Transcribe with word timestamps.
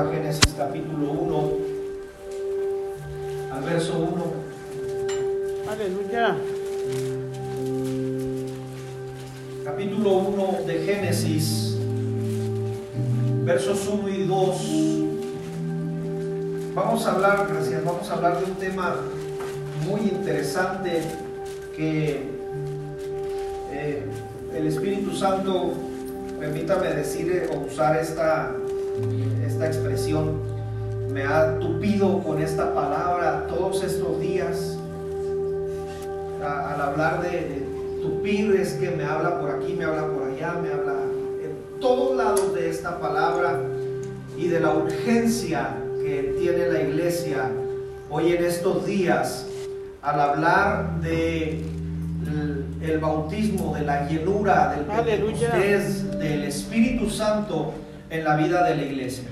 a 0.00 0.08
Génesis 0.10 0.54
capítulo 0.56 1.10
1, 1.12 1.50
al 3.52 3.62
verso 3.64 3.98
1. 3.98 4.32
Aleluya. 5.70 6.38
Capítulo 9.62 10.10
1 10.10 10.58
de 10.66 10.74
Génesis, 10.86 11.76
versos 13.44 13.86
1 13.88 14.08
y 14.08 14.24
2. 14.24 14.56
Vamos 16.74 17.06
a 17.06 17.12
hablar, 17.12 17.46
gracias, 17.52 17.84
vamos 17.84 18.08
a 18.08 18.14
hablar 18.14 18.38
de 18.38 18.44
un 18.46 18.54
tema 18.54 18.96
muy 19.86 20.00
interesante 20.00 21.02
que 21.76 22.22
eh, 23.70 24.02
el 24.54 24.66
Espíritu 24.66 25.14
Santo, 25.14 25.74
permítame 26.38 26.88
decir 26.88 27.50
o 27.52 27.58
usar 27.66 27.98
esta, 27.98 28.56
esta 29.60 29.66
expresión, 29.66 30.40
me 31.12 31.22
ha 31.24 31.58
tupido 31.58 32.22
con 32.22 32.40
esta 32.40 32.72
palabra 32.74 33.46
todos 33.46 33.82
estos 33.84 34.18
días. 34.20 34.78
A- 36.42 36.72
al 36.74 36.80
hablar 36.80 37.20
de, 37.22 37.30
de 37.30 37.62
tupir 38.02 38.54
es 38.58 38.72
que 38.74 38.90
me 38.90 39.04
habla 39.04 39.38
por 39.38 39.50
aquí, 39.50 39.74
me 39.74 39.84
habla 39.84 40.06
por 40.06 40.28
allá, 40.28 40.54
me 40.62 40.70
habla 40.70 40.94
en 41.44 41.78
todos 41.80 42.16
lados 42.16 42.54
de 42.54 42.70
esta 42.70 42.98
palabra 42.98 43.60
y 44.38 44.48
de 44.48 44.60
la 44.60 44.72
urgencia 44.74 45.76
que 46.02 46.34
tiene 46.40 46.68
la 46.68 46.80
iglesia 46.82 47.50
hoy 48.08 48.32
en 48.32 48.42
estos 48.44 48.86
días 48.86 49.46
al 50.00 50.18
hablar 50.20 51.00
de 51.02 51.60
el, 51.60 52.64
el 52.80 52.98
bautismo, 52.98 53.74
de 53.74 53.82
la 53.82 54.08
llenura, 54.08 54.74
del. 54.74 54.86
Pentecostés, 54.86 56.18
del 56.18 56.44
Espíritu 56.44 57.10
Santo 57.10 57.74
en 58.08 58.24
la 58.24 58.36
vida 58.36 58.64
de 58.64 58.76
la 58.76 58.82
iglesia. 58.82 59.24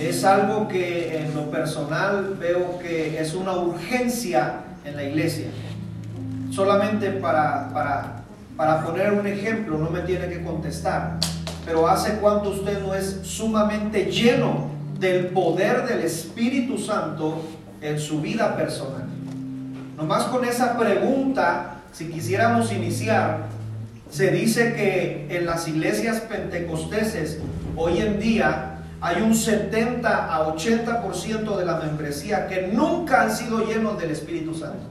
Es 0.00 0.24
algo 0.24 0.68
que 0.68 1.18
en 1.18 1.34
lo 1.34 1.50
personal 1.50 2.36
veo 2.38 2.78
que 2.78 3.20
es 3.20 3.34
una 3.34 3.56
urgencia 3.56 4.60
en 4.84 4.94
la 4.94 5.02
iglesia. 5.02 5.48
Solamente 6.52 7.10
para, 7.10 7.72
para, 7.72 8.22
para 8.56 8.84
poner 8.84 9.12
un 9.12 9.26
ejemplo, 9.26 9.76
no 9.76 9.90
me 9.90 10.00
tiene 10.00 10.28
que 10.28 10.42
contestar, 10.42 11.18
pero 11.66 11.88
¿hace 11.88 12.14
cuánto 12.20 12.50
usted 12.50 12.80
no 12.80 12.94
es 12.94 13.20
sumamente 13.24 14.04
lleno 14.04 14.70
del 15.00 15.26
poder 15.26 15.84
del 15.84 16.02
Espíritu 16.02 16.78
Santo 16.78 17.42
en 17.80 17.98
su 17.98 18.20
vida 18.20 18.56
personal? 18.56 19.04
Nomás 19.96 20.24
con 20.24 20.44
esa 20.44 20.78
pregunta, 20.78 21.80
si 21.90 22.08
quisiéramos 22.08 22.72
iniciar, 22.72 23.46
se 24.08 24.30
dice 24.30 24.74
que 24.74 25.26
en 25.36 25.44
las 25.44 25.66
iglesias 25.66 26.20
pentecosteses 26.20 27.38
hoy 27.76 27.98
en 27.98 28.20
día 28.20 28.77
hay 29.00 29.22
un 29.22 29.34
70 29.34 30.34
a 30.34 30.54
80% 30.54 31.56
de 31.56 31.64
la 31.64 31.76
membresía 31.76 32.48
que 32.48 32.68
nunca 32.68 33.22
han 33.22 33.34
sido 33.34 33.64
llenos 33.64 33.98
del 33.98 34.10
Espíritu 34.10 34.54
Santo. 34.54 34.88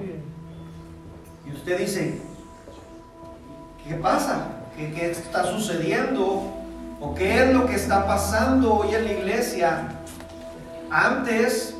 Y 1.45 1.51
usted 1.51 1.77
dice, 1.77 2.21
¿qué 3.85 3.95
pasa? 3.95 4.47
¿Qué, 4.75 4.91
qué 4.91 5.11
está 5.11 5.43
sucediendo? 5.45 6.53
¿O 7.01 7.13
qué 7.15 7.43
es 7.43 7.53
lo 7.53 7.65
que 7.65 7.75
está 7.75 8.07
pasando 8.07 8.75
hoy 8.75 8.95
en 8.95 9.03
la 9.03 9.11
iglesia? 9.11 9.89
Antes, 10.89 11.75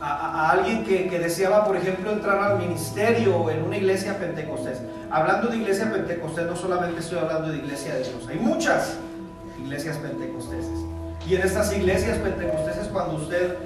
a, 0.00 0.50
alguien 0.50 0.84
que, 0.84 1.08
que 1.08 1.18
deseaba, 1.18 1.64
por 1.64 1.76
ejemplo, 1.76 2.12
entrar 2.12 2.38
al 2.42 2.58
ministerio 2.58 3.50
en 3.50 3.62
una 3.62 3.78
iglesia 3.78 4.18
pentecostés. 4.18 4.78
Hablando 5.10 5.48
de 5.48 5.56
iglesia 5.56 5.90
pentecostés, 5.90 6.46
no 6.46 6.56
solamente 6.56 7.00
estoy 7.00 7.18
hablando 7.18 7.48
de 7.48 7.56
iglesia 7.56 7.94
de 7.94 8.00
Dios, 8.00 8.28
hay 8.28 8.38
muchas 8.38 8.98
iglesias 9.58 9.96
pentecosteses. 9.96 10.87
Y 11.28 11.34
en 11.34 11.42
estas 11.42 11.70
iglesias 11.76 12.16
pentecosteses, 12.18 12.88
cuando 12.88 13.16
usted 13.16 13.56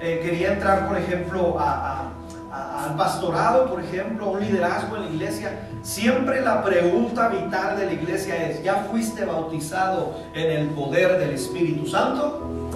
eh, 0.00 0.20
quería 0.24 0.54
entrar, 0.54 0.88
por 0.88 0.98
ejemplo, 0.98 1.56
al 1.60 2.96
pastorado, 2.96 3.70
por 3.70 3.80
ejemplo, 3.80 4.26
a 4.26 4.30
un 4.30 4.40
liderazgo 4.40 4.96
en 4.96 5.02
la 5.04 5.10
iglesia, 5.10 5.60
siempre 5.82 6.40
la 6.40 6.64
pregunta 6.64 7.28
vital 7.28 7.76
de 7.78 7.86
la 7.86 7.92
iglesia 7.92 8.50
es, 8.50 8.64
¿ya 8.64 8.86
fuiste 8.90 9.24
bautizado 9.24 10.14
en 10.34 10.50
el 10.50 10.68
poder 10.70 11.18
del 11.20 11.30
Espíritu 11.30 11.86
Santo? 11.86 12.70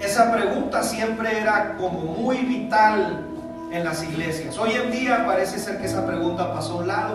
Esa 0.00 0.32
pregunta 0.32 0.82
siempre 0.82 1.38
era 1.38 1.76
como 1.76 2.00
muy 2.00 2.38
vital 2.38 3.26
en 3.70 3.84
las 3.84 4.02
iglesias. 4.02 4.56
Hoy 4.56 4.70
en 4.72 4.90
día 4.90 5.26
parece 5.26 5.58
ser 5.58 5.78
que 5.78 5.86
esa 5.86 6.06
pregunta 6.06 6.54
pasó 6.54 6.74
a 6.74 6.76
un 6.76 6.88
lado 6.88 7.14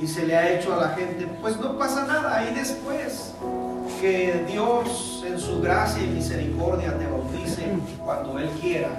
y 0.00 0.06
se 0.06 0.26
le 0.26 0.34
ha 0.34 0.50
hecho 0.50 0.74
a 0.74 0.78
la 0.78 0.88
gente, 0.90 1.26
pues 1.42 1.58
no 1.58 1.76
pasa 1.76 2.06
nada, 2.06 2.38
ahí 2.38 2.54
después 2.54 3.34
que 4.04 4.44
Dios 4.46 5.24
en 5.26 5.40
su 5.40 5.62
gracia 5.62 6.02
y 6.02 6.08
misericordia 6.08 6.98
te 6.98 7.06
bautice 7.06 7.62
cuando 8.04 8.38
Él 8.38 8.50
quiera. 8.60 8.90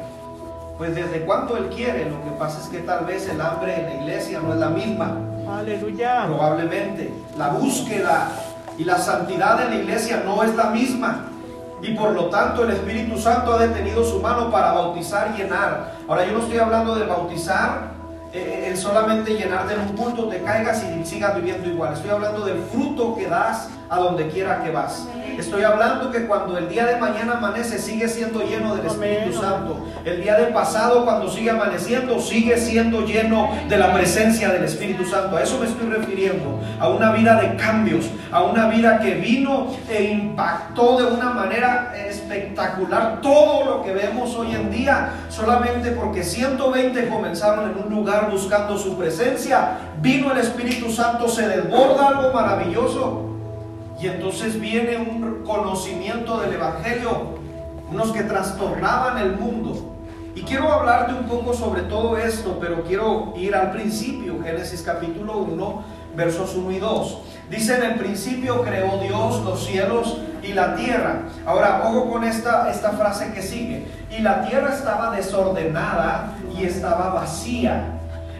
Pues 0.79 0.95
desde 0.95 1.21
cuando 1.21 1.55
Él 1.57 1.69
quiere, 1.69 2.09
lo 2.09 2.23
que 2.23 2.31
pasa 2.39 2.59
es 2.59 2.69
que 2.69 2.79
tal 2.79 3.05
vez 3.05 3.29
el 3.29 3.39
hambre 3.39 3.81
en 3.81 3.85
la 3.85 3.93
iglesia 4.01 4.39
no 4.39 4.51
es 4.51 4.59
la 4.59 4.69
misma. 4.69 5.15
Aleluya. 5.47 6.25
Probablemente 6.25 7.13
la 7.37 7.49
búsqueda 7.49 8.31
y 8.79 8.83
la 8.83 8.97
santidad 8.97 9.59
de 9.59 9.69
la 9.69 9.75
iglesia 9.75 10.23
no 10.25 10.41
es 10.41 10.55
la 10.55 10.71
misma. 10.71 11.27
Y 11.83 11.91
por 11.91 12.13
lo 12.13 12.31
tanto 12.31 12.63
el 12.63 12.71
Espíritu 12.71 13.19
Santo 13.19 13.53
ha 13.53 13.59
detenido 13.59 14.03
su 14.03 14.19
mano 14.19 14.49
para 14.49 14.71
bautizar 14.71 15.35
y 15.35 15.37
llenar. 15.43 15.97
Ahora 16.07 16.25
yo 16.25 16.31
no 16.31 16.39
estoy 16.39 16.57
hablando 16.57 16.95
de 16.95 17.05
bautizar, 17.05 17.91
eh, 18.33 18.69
el 18.69 18.75
solamente 18.75 19.35
llenarte 19.35 19.75
en 19.75 19.81
un 19.81 19.95
culto, 19.95 20.29
te 20.29 20.41
caigas 20.41 20.83
y 20.83 21.05
sigas 21.05 21.35
viviendo 21.35 21.69
igual. 21.69 21.93
Estoy 21.93 22.09
hablando 22.09 22.43
del 22.43 22.57
fruto 22.71 23.15
que 23.15 23.27
das 23.27 23.69
a 23.95 23.99
donde 23.99 24.27
quiera 24.27 24.61
que 24.63 24.71
vas. 24.71 25.07
Estoy 25.37 25.63
hablando 25.63 26.11
que 26.11 26.27
cuando 26.27 26.57
el 26.57 26.69
día 26.69 26.85
de 26.85 26.95
mañana 26.95 27.33
amanece 27.37 27.77
sigue 27.77 28.07
siendo 28.07 28.41
lleno 28.41 28.75
del 28.75 28.85
Espíritu. 28.85 29.33
Santo. 29.37 29.85
El 30.05 30.21
día 30.21 30.37
de 30.37 30.45
pasado 30.47 31.03
cuando 31.03 31.29
sigue 31.29 31.49
amaneciendo 31.49 32.19
sigue 32.21 32.57
siendo 32.57 33.05
lleno 33.05 33.49
de 33.67 33.77
la 33.77 33.93
presencia 33.93 34.49
del 34.49 34.63
Espíritu 34.63 35.03
Santo. 35.03 35.35
A 35.35 35.43
eso 35.43 35.59
me 35.59 35.65
estoy 35.65 35.89
refiriendo. 35.89 36.59
A 36.79 36.87
una 36.87 37.11
vida 37.11 37.35
de 37.41 37.55
cambios. 37.57 38.05
A 38.31 38.43
una 38.43 38.69
vida 38.69 38.99
que 38.99 39.15
vino 39.15 39.75
e 39.89 40.03
impactó 40.03 40.99
de 40.99 41.05
una 41.13 41.31
manera 41.31 41.93
espectacular 42.07 43.19
todo 43.21 43.65
lo 43.65 43.83
que 43.83 43.93
vemos 43.93 44.33
hoy 44.35 44.55
en 44.55 44.71
día. 44.71 45.09
Solamente 45.29 45.91
porque 45.91 46.23
120 46.23 47.09
comenzaron 47.09 47.71
en 47.71 47.83
un 47.83 47.93
lugar 47.93 48.29
buscando 48.31 48.77
su 48.77 48.97
presencia. 48.97 49.79
Vino 50.01 50.31
el 50.31 50.37
Espíritu 50.37 50.89
Santo, 50.89 51.27
se 51.27 51.45
desborda 51.45 52.07
algo 52.07 52.31
maravilloso. 52.31 53.34
Y 53.99 54.07
entonces 54.07 54.59
viene 54.59 54.97
un 54.97 55.43
conocimiento 55.45 56.39
del 56.39 56.53
Evangelio, 56.53 57.37
unos 57.89 58.11
que 58.11 58.23
trastornaban 58.23 59.17
el 59.19 59.37
mundo. 59.37 59.93
Y 60.35 60.41
quiero 60.41 60.71
hablarte 60.71 61.13
un 61.13 61.27
poco 61.27 61.53
sobre 61.53 61.83
todo 61.83 62.17
esto, 62.17 62.57
pero 62.59 62.83
quiero 62.83 63.33
ir 63.37 63.55
al 63.55 63.71
principio, 63.71 64.41
Génesis 64.43 64.81
capítulo 64.81 65.37
1, 65.37 65.83
versos 66.13 66.55
1 66.55 66.71
y 66.71 66.79
2. 66.79 67.21
Dice, 67.49 67.77
en 67.77 67.83
el 67.83 67.95
principio 67.95 68.61
creó 68.63 68.97
Dios 68.97 69.41
los 69.45 69.65
cielos 69.65 70.17
y 70.43 70.51
la 70.51 70.75
tierra. 70.75 71.21
Ahora, 71.45 71.83
ojo 71.85 72.11
con 72.11 72.25
esta, 72.25 72.69
esta 72.69 72.91
frase 72.91 73.31
que 73.33 73.41
sigue. 73.41 73.87
Y 74.11 74.21
la 74.21 74.45
tierra 74.45 74.73
estaba 74.73 75.15
desordenada 75.15 76.33
y 76.53 76.65
estaba 76.65 77.13
vacía. 77.13 77.93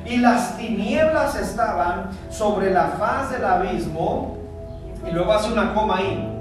Y 0.06 0.18
las 0.18 0.58
tinieblas 0.58 1.36
estaban 1.36 2.10
sobre 2.30 2.72
la 2.72 2.90
faz 3.00 3.32
del 3.32 3.46
abismo 3.46 4.45
y 5.08 5.12
luego 5.12 5.34
hace 5.34 5.52
una 5.52 5.74
coma 5.74 5.98
ahí. 5.98 6.32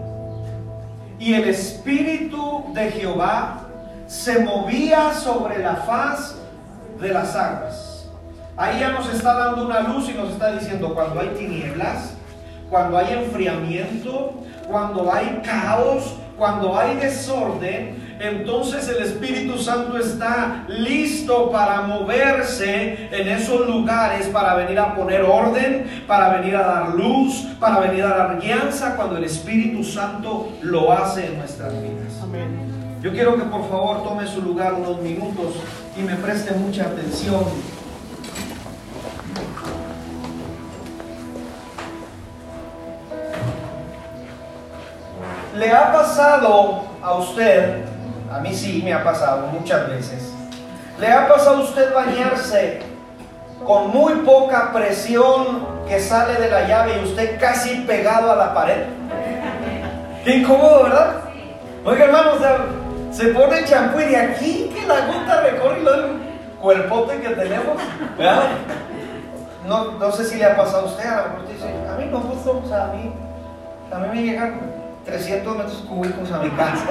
Y 1.18 1.34
el 1.34 1.48
Espíritu 1.48 2.64
de 2.72 2.90
Jehová 2.90 3.60
se 4.06 4.40
movía 4.40 5.12
sobre 5.14 5.58
la 5.58 5.76
faz 5.76 6.36
de 7.00 7.08
las 7.08 7.34
aguas. 7.34 8.08
Ahí 8.56 8.80
ya 8.80 8.90
nos 8.90 9.12
está 9.12 9.34
dando 9.34 9.66
una 9.66 9.80
luz 9.80 10.08
y 10.08 10.14
nos 10.14 10.30
está 10.30 10.52
diciendo 10.52 10.94
cuando 10.94 11.20
hay 11.20 11.28
tinieblas, 11.28 12.14
cuando 12.70 12.98
hay 12.98 13.12
enfriamiento, 13.12 14.34
cuando 14.68 15.12
hay 15.12 15.40
caos, 15.44 16.14
cuando 16.38 16.78
hay 16.78 16.96
desorden, 16.96 18.03
entonces 18.20 18.88
el 18.88 19.02
Espíritu 19.02 19.58
Santo 19.58 19.98
está 19.98 20.64
listo 20.68 21.50
para 21.50 21.82
moverse 21.82 23.08
en 23.10 23.28
esos 23.28 23.66
lugares, 23.66 24.26
para 24.28 24.54
venir 24.54 24.78
a 24.78 24.94
poner 24.94 25.22
orden, 25.22 26.04
para 26.06 26.38
venir 26.38 26.56
a 26.56 26.62
dar 26.62 26.94
luz, 26.94 27.46
para 27.58 27.80
venir 27.80 28.04
a 28.04 28.08
dar 28.08 28.40
guianza 28.40 28.96
cuando 28.96 29.16
el 29.16 29.24
Espíritu 29.24 29.82
Santo 29.82 30.52
lo 30.62 30.92
hace 30.92 31.26
en 31.26 31.38
nuestras 31.38 31.72
vidas. 31.72 32.20
Amén. 32.22 32.74
Yo 33.02 33.12
quiero 33.12 33.36
que 33.36 33.42
por 33.42 33.68
favor 33.68 34.02
tome 34.02 34.26
su 34.26 34.40
lugar 34.40 34.74
unos 34.74 35.00
minutos 35.02 35.54
y 35.96 36.02
me 36.02 36.14
preste 36.16 36.52
mucha 36.54 36.84
atención. 36.84 37.44
¿Le 45.54 45.70
ha 45.70 45.92
pasado 45.92 46.84
a 47.00 47.14
usted, 47.14 47.84
a 48.34 48.40
mí 48.40 48.52
sí 48.52 48.82
me 48.84 48.92
ha 48.92 49.04
pasado 49.04 49.46
muchas 49.46 49.88
veces, 49.88 50.32
le 50.98 51.06
ha 51.06 51.28
pasado 51.28 51.58
a 51.58 51.60
usted 51.60 51.94
bañarse 51.94 52.80
con 53.64 53.90
muy 53.90 54.14
poca 54.22 54.72
presión 54.72 55.66
que 55.86 56.00
sale 56.00 56.34
de 56.40 56.50
la 56.50 56.66
llave 56.66 57.00
y 57.00 57.04
usted 57.04 57.38
casi 57.38 57.82
pegado 57.82 58.32
a 58.32 58.36
la 58.36 58.52
pared? 58.52 58.86
Qué 60.24 60.38
incómodo, 60.38 60.84
¿verdad? 60.84 61.12
Oiga, 61.84 62.04
hermano, 62.06 62.32
se 63.12 63.26
pone 63.28 63.58
el 63.58 63.66
champú 63.66 64.00
y 64.00 64.04
de 64.06 64.16
aquí 64.16 64.72
que 64.74 64.84
la 64.84 65.06
gota 65.06 65.40
recorre 65.42 65.78
el 65.78 66.58
cuerpote 66.60 67.20
que 67.20 67.28
tenemos. 67.28 67.76
¿verdad? 68.18 68.42
No, 69.68 69.92
no 69.92 70.10
sé 70.10 70.24
si 70.24 70.38
le 70.38 70.46
ha 70.46 70.56
pasado 70.56 70.86
a 70.86 70.90
usted, 70.90 71.06
a 71.06 71.36
lo 71.38 71.48
dice, 71.48 71.68
a 71.88 71.96
mí 71.96 72.06
no 72.10 72.18
justo, 72.20 72.62
o 72.64 72.68
sea, 72.68 72.86
a 72.86 72.88
mí, 72.88 73.12
a 73.92 73.98
mí 73.98 74.08
me 74.08 74.22
llegan 74.22 74.60
300 75.04 75.56
metros 75.56 75.84
cúbicos 75.88 76.32
a 76.32 76.38
mi 76.40 76.50
casa. 76.50 76.86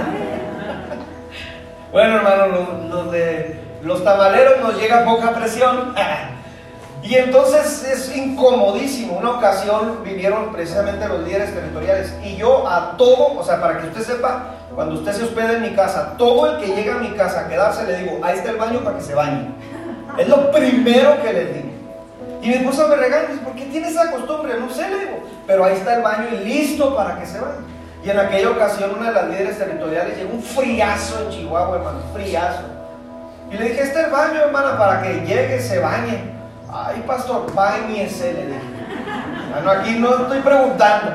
Bueno, 1.93 2.17
hermano, 2.17 2.47
los, 2.47 2.89
los 2.89 3.11
de 3.11 3.63
los 3.83 4.03
tamaleros 4.03 4.59
nos 4.61 4.77
llega 4.77 5.05
poca 5.05 5.31
presión. 5.31 5.95
Y 7.03 7.15
entonces 7.15 7.83
es 7.83 8.15
incomodísimo. 8.15 9.17
Una 9.17 9.31
ocasión 9.31 9.99
vivieron 10.05 10.53
precisamente 10.53 11.05
los 11.05 11.19
líderes 11.19 11.53
territoriales 11.53 12.13
y 12.23 12.37
yo 12.37 12.65
a 12.65 12.95
todo, 12.95 13.37
o 13.37 13.43
sea, 13.43 13.59
para 13.59 13.81
que 13.81 13.87
usted 13.87 14.03
sepa, 14.03 14.55
cuando 14.73 14.95
usted 14.95 15.11
se 15.11 15.23
hospeda 15.23 15.51
en 15.51 15.63
mi 15.63 15.71
casa, 15.71 16.15
todo 16.17 16.49
el 16.49 16.61
que 16.61 16.73
llega 16.73 16.95
a 16.95 16.99
mi 16.99 17.09
casa 17.09 17.41
a 17.41 17.49
quedarse 17.49 17.85
le 17.85 17.97
digo, 17.97 18.19
ahí 18.23 18.37
está 18.37 18.51
el 18.51 18.55
baño 18.55 18.79
para 18.85 18.97
que 18.97 19.03
se 19.03 19.13
bañe. 19.13 19.49
Es 20.17 20.29
lo 20.29 20.49
primero 20.51 21.21
que 21.21 21.33
le 21.33 21.45
digo. 21.45 21.69
Y 22.41 22.47
mi 22.47 22.53
esposa 22.53 22.87
me 22.87 22.95
regaña, 22.95 23.27
¿por 23.43 23.53
qué 23.53 23.65
tiene 23.65 23.89
esa 23.89 24.09
costumbre? 24.11 24.53
No 24.57 24.69
sé, 24.69 24.89
le 24.89 24.99
digo, 24.99 25.23
pero 25.45 25.65
ahí 25.65 25.73
está 25.73 25.95
el 25.95 26.03
baño 26.03 26.27
y 26.31 26.45
listo 26.45 26.95
para 26.95 27.19
que 27.19 27.25
se 27.25 27.39
bañe. 27.39 27.72
Y 28.03 28.09
en 28.09 28.19
aquella 28.19 28.49
ocasión 28.49 28.91
una 28.97 29.07
de 29.07 29.13
las 29.13 29.29
líderes 29.29 29.57
territoriales 29.57 30.17
llegó 30.17 30.33
un 30.33 30.43
friazo 30.43 31.23
en 31.23 31.29
Chihuahua, 31.29 31.77
hermano, 31.77 31.99
friazo. 32.13 32.63
Y 33.49 33.55
le 33.55 33.69
dije, 33.69 33.83
este 33.83 33.99
es 33.99 34.05
el 34.05 34.11
baño, 34.11 34.41
hermana, 34.41 34.77
para 34.77 35.01
que 35.01 35.21
llegue, 35.21 35.59
se 35.61 35.79
bañe. 35.79 36.33
Ay, 36.71 37.03
pastor, 37.07 37.53
bañese, 37.53 38.33
le 38.33 38.47
dije. 38.47 38.59
Bueno, 39.53 39.71
aquí 39.71 39.99
no 39.99 40.23
estoy 40.23 40.39
preguntando. 40.39 41.13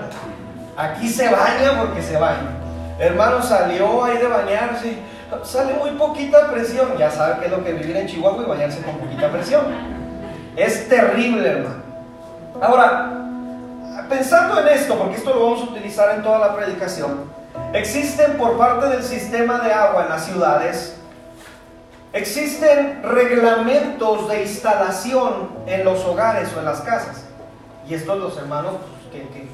Aquí 0.77 1.09
se 1.09 1.29
baña 1.29 1.79
porque 1.79 2.01
se 2.01 2.17
baña. 2.17 2.57
Hermano, 2.99 3.43
salió 3.43 4.05
ahí 4.05 4.17
de 4.17 4.27
bañarse. 4.27 4.99
Sale 5.43 5.75
muy 5.75 5.91
poquita 5.91 6.51
presión. 6.51 6.97
Ya 6.97 7.11
sabe 7.11 7.41
qué 7.41 7.47
es 7.47 7.51
lo 7.51 7.63
que 7.65 7.73
vivir 7.73 7.97
en 7.97 8.07
Chihuahua 8.07 8.45
y 8.45 8.49
bañarse 8.49 8.81
con 8.83 8.97
poquita 8.97 9.29
presión. 9.29 9.65
Es 10.57 10.89
terrible, 10.89 11.49
hermano. 11.49 11.83
Ahora, 12.63 13.28
pensando 14.09 14.61
en 14.61 14.69
esto, 14.69 14.99
porque 14.99 15.17
esto 15.17 15.35
lo 15.35 15.45
vamos 15.45 15.61
a 15.61 15.71
utilizar 15.71 16.15
en 16.15 16.23
toda 16.23 16.39
la 16.39 16.57
predicación, 16.57 17.31
existen 17.73 18.37
por 18.37 18.57
parte 18.57 18.89
del 18.89 19.03
sistema 19.03 19.61
de 19.61 19.73
agua 19.73 20.05
en 20.05 20.09
las 20.09 20.25
ciudades 20.25 20.99
Existen 22.13 23.03
reglamentos 23.03 24.29
de 24.29 24.43
instalación 24.43 25.51
en 25.67 25.85
los 25.85 26.03
hogares 26.07 26.49
o 26.57 26.59
en 26.59 26.65
las 26.65 26.81
casas. 26.81 27.27
Y 27.87 27.95
estos 27.95 28.19
los 28.19 28.37
hermanos 28.39 28.77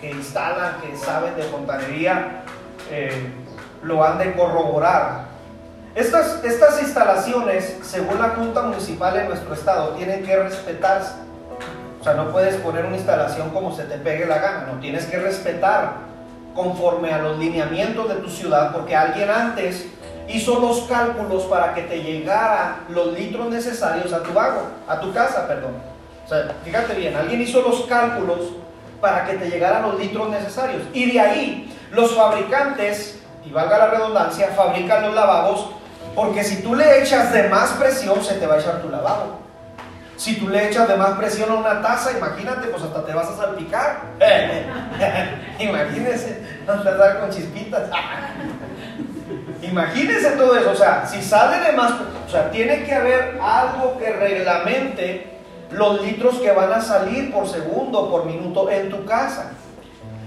que, 0.01 0.11
instalan, 0.11 0.81
que 0.81 0.97
saben 0.97 1.35
de 1.35 1.43
fontanería, 1.45 2.43
eh, 2.91 3.33
lo 3.83 4.05
han 4.05 4.19
de 4.19 4.33
corroborar. 4.35 5.25
Estas, 5.97 6.45
estas 6.45 6.81
instalaciones, 6.81 7.77
según 7.83 8.21
la 8.21 8.31
Junta 8.31 8.63
Municipal 8.63 9.17
en 9.17 9.29
nuestro 9.29 9.53
estado, 9.53 9.91
tienen 9.91 10.25
que 10.25 10.37
respetarse. 10.37 11.13
O 12.05 12.07
sea, 12.07 12.17
no 12.17 12.33
puedes 12.33 12.57
poner 12.57 12.85
una 12.85 12.99
instalación 12.99 13.49
como 13.49 13.75
se 13.75 13.85
te 13.85 13.97
pegue 13.97 14.27
la 14.27 14.37
gana, 14.37 14.69
no 14.71 14.79
tienes 14.79 15.07
que 15.07 15.17
respetar 15.17 15.95
conforme 16.55 17.11
a 17.11 17.17
los 17.17 17.39
lineamientos 17.39 18.11
de 18.11 18.17
tu 18.17 18.29
ciudad, 18.29 18.73
porque 18.75 18.95
alguien 18.95 19.31
antes 19.31 19.87
hizo 20.29 20.61
los 20.61 20.83
cálculos 20.83 21.45
para 21.45 21.73
que 21.73 21.81
te 21.81 22.03
llegara 22.03 22.81
los 22.91 23.19
litros 23.19 23.49
necesarios 23.49 24.13
a 24.13 24.23
tu 24.23 24.39
agua, 24.39 24.65
a 24.87 25.01
tu 25.01 25.15
casa, 25.15 25.49
perdón. 25.49 25.77
O 26.27 26.29
sea, 26.29 26.55
fíjate 26.63 26.93
bien, 26.93 27.17
alguien 27.17 27.41
hizo 27.41 27.63
los 27.63 27.87
cálculos 27.87 28.51
para 29.01 29.25
que 29.25 29.39
te 29.39 29.49
llegaran 29.49 29.81
los 29.85 29.99
litros 29.99 30.29
necesarios. 30.29 30.83
Y 30.93 31.11
de 31.11 31.19
ahí 31.19 31.75
los 31.91 32.15
fabricantes, 32.15 33.19
y 33.47 33.51
valga 33.51 33.79
la 33.79 33.87
redundancia, 33.87 34.49
fabrican 34.55 35.05
los 35.05 35.15
lavabos 35.15 35.71
porque 36.15 36.45
si 36.45 36.63
tú 36.63 36.75
le 36.75 37.03
echas 37.03 37.33
de 37.33 37.49
más 37.49 37.71
presión, 37.71 38.23
se 38.23 38.35
te 38.35 38.47
va 38.47 38.57
a 38.57 38.61
echar 38.61 38.83
tu 38.83 38.91
lavabo. 38.91 39.44
Si 40.17 40.37
tú 40.37 40.49
le 40.49 40.69
echas 40.69 40.89
de 40.89 40.97
más 40.97 41.11
presión 41.19 41.51
a 41.51 41.55
una 41.55 41.83
taza, 41.83 42.13
imagínate, 42.17 42.69
pues 42.69 42.83
hasta 42.83 43.05
te 43.05 43.13
vas 43.13 43.29
a 43.29 43.37
salpicar. 43.37 44.01
Imagínese, 45.59 46.41
dar 46.67 47.21
con 47.21 47.31
chispitas. 47.31 47.91
Imagínense 49.63 50.31
todo 50.33 50.57
eso, 50.57 50.71
o 50.71 50.77
sea, 50.77 51.07
si 51.07 51.23
sale 51.23 51.59
de 51.65 51.73
más, 51.73 51.93
o 52.27 52.31
sea, 52.31 52.51
tiene 52.51 52.85
que 52.85 52.95
haber 52.95 53.39
algo 53.43 53.99
que 53.99 54.13
reglamente 54.13 55.35
los 55.71 56.01
litros 56.03 56.39
que 56.39 56.53
van 56.53 56.73
a 56.73 56.81
salir 56.81 57.33
por 57.33 57.49
segundo, 57.49 58.11
por 58.11 58.27
minuto 58.27 58.71
en 58.71 58.91
tu 58.91 59.05
casa. 59.05 59.53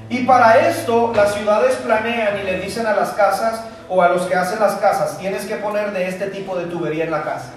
Y 0.10 0.24
para 0.24 0.68
esto 0.68 1.12
las 1.16 1.34
ciudades 1.34 1.76
planean 1.78 2.40
y 2.40 2.44
le 2.44 2.60
dicen 2.60 2.88
a 2.88 2.94
las 2.94 3.12
casas 3.12 3.62
o 3.90 4.02
a 4.02 4.10
los 4.10 4.24
que 4.24 4.36
hacen 4.36 4.60
las 4.60 4.76
casas, 4.76 5.18
tienes 5.18 5.46
que 5.46 5.56
poner 5.56 5.92
de 5.92 6.08
este 6.08 6.28
tipo 6.28 6.58
de 6.58 6.66
tubería 6.66 7.06
en 7.06 7.12
la 7.12 7.24
casa. 7.24 7.52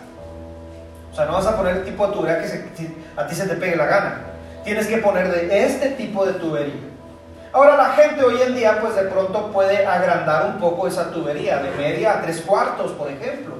Sea, 1.20 1.28
no 1.28 1.34
vas 1.34 1.46
a 1.46 1.56
poner 1.56 1.76
el 1.76 1.84
tipo 1.84 2.06
de 2.06 2.12
tubería 2.14 2.38
que 2.38 2.90
a 3.14 3.26
ti 3.26 3.34
se 3.34 3.46
te 3.46 3.54
pegue 3.56 3.76
la 3.76 3.84
gana. 3.84 4.20
Tienes 4.64 4.86
que 4.86 4.96
poner 4.98 5.30
de 5.30 5.66
este 5.66 5.90
tipo 5.90 6.24
de 6.24 6.32
tubería. 6.32 6.80
Ahora 7.52 7.76
la 7.76 7.90
gente 7.90 8.24
hoy 8.24 8.40
en 8.40 8.54
día 8.54 8.78
pues 8.80 8.94
de 8.94 9.02
pronto 9.02 9.52
puede 9.52 9.84
agrandar 9.84 10.46
un 10.46 10.58
poco 10.58 10.88
esa 10.88 11.10
tubería, 11.10 11.58
de 11.58 11.72
media 11.72 12.14
a 12.14 12.22
tres 12.22 12.40
cuartos, 12.40 12.92
por 12.92 13.10
ejemplo. 13.10 13.56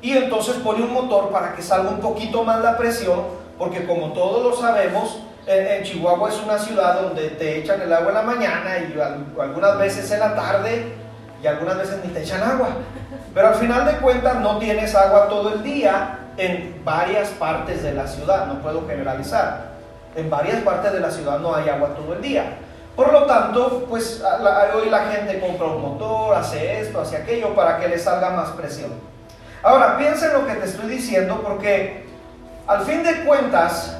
Y 0.00 0.16
entonces 0.16 0.54
pone 0.64 0.82
un 0.82 0.94
motor 0.94 1.30
para 1.30 1.54
que 1.54 1.60
salga 1.60 1.90
un 1.90 2.00
poquito 2.00 2.42
más 2.42 2.62
la 2.62 2.78
presión, 2.78 3.20
porque 3.58 3.84
como 3.84 4.14
todos 4.14 4.42
lo 4.42 4.56
sabemos, 4.56 5.20
en, 5.46 5.82
Chihuahua 5.82 6.30
es 6.30 6.40
una 6.42 6.58
ciudad 6.58 7.02
donde 7.02 7.28
te 7.30 7.58
echan 7.58 7.82
el 7.82 7.92
agua 7.92 8.08
en 8.08 8.14
la 8.14 8.22
mañana 8.22 8.78
y 8.78 8.98
algunas 9.38 9.76
veces 9.76 10.10
en 10.10 10.20
la 10.20 10.34
tarde 10.34 10.94
y 11.42 11.46
algunas 11.46 11.76
veces 11.76 12.02
ni 12.02 12.10
te 12.12 12.22
echan 12.22 12.42
agua. 12.42 12.68
Pero 13.34 13.48
al 13.48 13.56
final 13.56 13.84
de 13.84 13.98
cuentas 13.98 14.36
no 14.36 14.56
tienes 14.58 14.94
agua 14.94 15.28
todo 15.28 15.52
el 15.52 15.62
día 15.62 16.20
en 16.36 16.80
varias 16.84 17.28
partes 17.30 17.82
de 17.82 17.92
la 17.92 18.06
ciudad, 18.06 18.46
no 18.46 18.60
puedo 18.60 18.86
generalizar. 18.86 19.72
En 20.14 20.28
varias 20.28 20.60
partes 20.60 20.92
de 20.92 21.00
la 21.00 21.10
ciudad 21.10 21.38
no 21.38 21.54
hay 21.54 21.68
agua 21.68 21.94
todo 21.94 22.14
el 22.14 22.22
día. 22.22 22.58
Por 22.96 23.12
lo 23.12 23.24
tanto, 23.24 23.86
pues 23.88 24.22
hoy 24.74 24.90
la 24.90 25.06
gente 25.06 25.40
compra 25.40 25.66
un 25.68 25.80
motor, 25.80 26.34
hace 26.36 26.80
esto, 26.80 27.00
hace 27.00 27.16
aquello 27.16 27.54
para 27.54 27.78
que 27.78 27.88
le 27.88 27.98
salga 27.98 28.30
más 28.30 28.50
presión. 28.50 28.90
Ahora, 29.62 29.96
piensa 29.96 30.26
en 30.26 30.32
lo 30.34 30.46
que 30.46 30.54
te 30.54 30.66
estoy 30.66 30.90
diciendo 30.90 31.40
porque 31.42 32.06
al 32.66 32.84
fin 32.84 33.02
de 33.02 33.24
cuentas, 33.24 33.96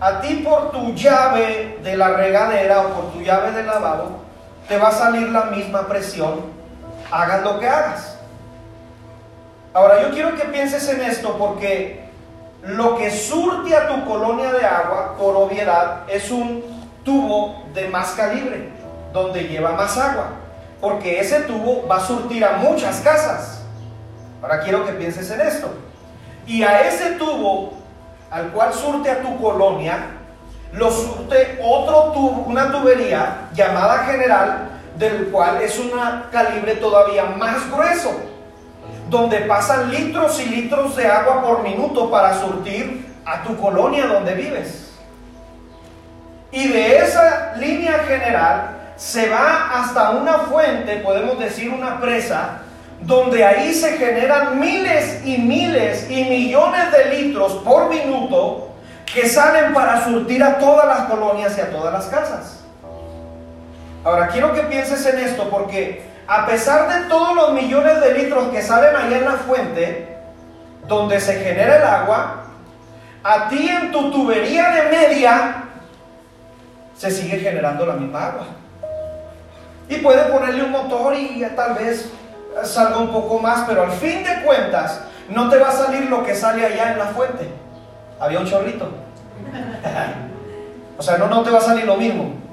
a 0.00 0.20
ti 0.20 0.42
por 0.44 0.70
tu 0.70 0.94
llave 0.94 1.78
de 1.82 1.96
la 1.96 2.10
regadera 2.10 2.82
o 2.82 2.88
por 2.90 3.12
tu 3.12 3.22
llave 3.22 3.50
de 3.52 3.64
lavabo, 3.64 4.20
te 4.68 4.78
va 4.78 4.88
a 4.88 4.92
salir 4.92 5.28
la 5.30 5.44
misma 5.44 5.86
presión, 5.88 6.40
hagas 7.10 7.42
lo 7.42 7.58
que 7.58 7.68
hagas. 7.68 8.15
Ahora, 9.76 10.00
yo 10.00 10.10
quiero 10.10 10.34
que 10.34 10.44
pienses 10.44 10.88
en 10.88 11.02
esto 11.02 11.36
porque 11.38 12.08
lo 12.62 12.96
que 12.96 13.10
surte 13.10 13.76
a 13.76 13.88
tu 13.88 14.06
colonia 14.06 14.50
de 14.50 14.64
agua, 14.64 15.16
por 15.18 15.36
obviedad, 15.36 16.04
es 16.08 16.30
un 16.30 16.64
tubo 17.04 17.62
de 17.74 17.86
más 17.88 18.12
calibre, 18.12 18.70
donde 19.12 19.42
lleva 19.42 19.72
más 19.72 19.98
agua, 19.98 20.28
porque 20.80 21.20
ese 21.20 21.40
tubo 21.40 21.86
va 21.86 21.98
a 21.98 22.00
surtir 22.00 22.42
a 22.42 22.52
muchas 22.52 23.00
casas. 23.00 23.64
Ahora 24.40 24.60
quiero 24.60 24.86
que 24.86 24.92
pienses 24.92 25.30
en 25.30 25.42
esto. 25.42 25.68
Y 26.46 26.62
a 26.62 26.88
ese 26.88 27.10
tubo, 27.16 27.74
al 28.30 28.52
cual 28.52 28.72
surte 28.72 29.10
a 29.10 29.20
tu 29.20 29.38
colonia, 29.38 30.06
lo 30.72 30.90
surte 30.90 31.60
otro 31.62 32.12
tubo, 32.14 32.44
una 32.46 32.72
tubería 32.72 33.50
llamada 33.52 34.06
general, 34.06 34.70
del 34.96 35.26
cual 35.26 35.60
es 35.60 35.78
un 35.78 35.90
calibre 36.32 36.76
todavía 36.76 37.26
más 37.26 37.70
grueso, 37.70 38.35
donde 39.08 39.38
pasan 39.40 39.90
litros 39.90 40.40
y 40.40 40.46
litros 40.46 40.96
de 40.96 41.06
agua 41.06 41.42
por 41.42 41.62
minuto 41.62 42.10
para 42.10 42.34
surtir 42.40 43.14
a 43.24 43.42
tu 43.42 43.56
colonia 43.56 44.06
donde 44.06 44.34
vives. 44.34 44.94
Y 46.50 46.68
de 46.68 46.98
esa 46.98 47.54
línea 47.56 47.98
general 48.06 48.70
se 48.96 49.28
va 49.28 49.80
hasta 49.80 50.10
una 50.10 50.38
fuente, 50.38 50.96
podemos 50.98 51.38
decir 51.38 51.70
una 51.70 52.00
presa, 52.00 52.62
donde 53.02 53.44
ahí 53.44 53.74
se 53.74 53.98
generan 53.98 54.58
miles 54.58 55.20
y 55.24 55.38
miles 55.38 56.10
y 56.10 56.24
millones 56.24 56.90
de 56.92 57.16
litros 57.16 57.52
por 57.64 57.90
minuto 57.90 58.70
que 59.04 59.28
salen 59.28 59.74
para 59.74 60.04
surtir 60.04 60.42
a 60.42 60.58
todas 60.58 60.86
las 60.86 61.08
colonias 61.08 61.56
y 61.58 61.60
a 61.60 61.70
todas 61.70 61.92
las 61.92 62.06
casas. 62.06 62.64
Ahora 64.02 64.28
quiero 64.28 64.54
que 64.54 64.62
pienses 64.62 65.04
en 65.06 65.18
esto 65.18 65.48
porque 65.50 66.06
a 66.28 66.46
pesar 66.46 66.88
de 66.88 67.08
todos 67.08 67.34
los 67.34 67.52
millones 67.52 68.00
de 68.00 68.14
litros 68.14 68.48
que 68.48 68.62
salen 68.62 68.96
ahí 68.96 69.14
en 69.14 69.24
la 69.24 69.32
fuente, 69.32 70.18
donde 70.88 71.20
se 71.20 71.34
genera 71.34 71.76
el 71.76 71.84
agua, 71.84 72.44
a 73.22 73.48
ti 73.48 73.68
en 73.68 73.92
tu 73.92 74.10
tubería 74.10 74.70
de 74.70 74.82
media 74.90 75.62
se 76.96 77.10
sigue 77.10 77.38
generando 77.38 77.86
la 77.86 77.94
misma 77.94 78.26
agua. 78.26 78.46
Y 79.88 79.96
puede 79.96 80.24
ponerle 80.32 80.64
un 80.64 80.72
motor 80.72 81.14
y 81.14 81.44
tal 81.54 81.74
vez 81.74 82.10
salga 82.64 82.98
un 82.98 83.12
poco 83.12 83.38
más, 83.38 83.64
pero 83.68 83.82
al 83.82 83.92
fin 83.92 84.24
de 84.24 84.42
cuentas 84.44 85.02
no 85.28 85.48
te 85.48 85.58
va 85.58 85.68
a 85.68 85.72
salir 85.72 86.08
lo 86.08 86.24
que 86.24 86.34
sale 86.34 86.64
allá 86.64 86.92
en 86.92 86.98
la 86.98 87.06
fuente. 87.06 87.48
Había 88.18 88.40
un 88.40 88.46
chorrito. 88.46 88.86
o 90.98 91.02
sea, 91.02 91.18
no, 91.18 91.28
no 91.28 91.42
te 91.42 91.50
va 91.50 91.58
a 91.58 91.62
salir 91.62 91.84
lo 91.84 91.96
mismo. 91.96 92.45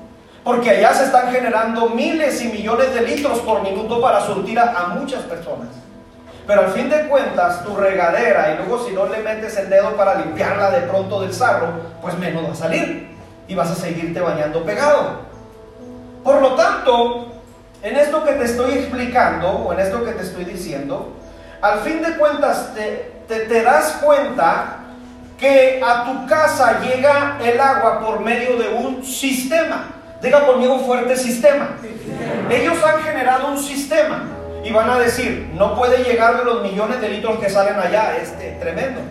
Porque 0.44 0.70
allá 0.72 0.94
se 0.94 1.06
están 1.06 1.32
generando 1.32 1.90
miles 1.90 2.42
y 2.42 2.50
millones 2.50 2.94
de 2.94 3.02
litros 3.02 3.40
por 3.40 3.62
minuto 3.62 4.02
para 4.02 4.22
surtir 4.22 4.60
a, 4.60 4.88
muchas 5.00 5.22
personas. 5.24 5.70
Pero 6.46 6.62
al 6.62 6.72
fin 6.72 6.90
de 6.90 7.08
cuentas, 7.08 7.64
tu 7.64 7.76
regadera, 7.76 8.54
y 8.54 8.58
luego 8.58 8.86
si 8.86 8.94
no 8.94 9.06
le 9.06 9.20
metes 9.20 9.56
el 9.58 9.70
dedo 9.70 9.96
para 9.96 10.16
limpiarla 10.16 10.72
de 10.72 10.82
pronto 10.82 11.22
del 11.22 11.34
sarro, 11.34 11.68
pues 12.02 12.18
menos 12.18 12.46
va 12.46 12.52
a 12.52 12.56
salir. 12.56 13.16
Y 13.48 13.56
vas 13.56 13.72
a 13.72 13.76
seguirte 13.76 14.20
bañando 14.20 14.64
pegado. 14.64 15.22
Por 16.24 16.42
lo 16.42 16.56
tanto, 16.56 17.28
en 17.82 17.96
esto 17.96 18.24
que 18.26 18.34
te 18.34 18.44
estoy 18.44 18.74
explicando, 18.74 19.50
o 19.50 19.74
en 19.74 19.80
esto 19.80 20.04
que 20.04 20.12
te 20.12 20.24
estoy 20.24 20.44
diciendo, 20.44 21.14
al 21.62 21.80
fin 21.80 22.02
de 22.02 22.18
cuentas 22.18 22.74
te, 22.74 23.14
te 23.28 23.64
das 23.64 24.00
cuenta 24.04 24.80
que 25.38 25.82
a 25.82 26.04
tu 26.04 26.28
casa 26.28 26.82
llega 26.82 27.38
el 27.42 27.60
agua 27.60 28.02
por 28.02 28.20
medio 28.20 28.58
de 28.58 28.70
un 28.70 29.04
sistema. 29.06 30.03
Diga 30.24 30.46
conmigo 30.46 30.76
un 30.76 30.86
fuerte 30.86 31.18
sistema. 31.18 31.72
Ellos 32.50 32.78
han 32.82 33.04
generado 33.04 33.50
un 33.50 33.60
sistema 33.60 34.24
y 34.64 34.72
van 34.72 34.90
a 34.90 34.98
decir, 34.98 35.52
no 35.54 35.76
puede 35.76 36.02
llegar 36.02 36.38
de 36.38 36.46
los 36.46 36.64
millones 36.64 37.02
de 37.02 37.10
litros 37.10 37.38
que 37.40 37.50
salen 37.50 37.78
allá, 37.78 38.16
este 38.16 38.58
tremendo. 38.62 39.02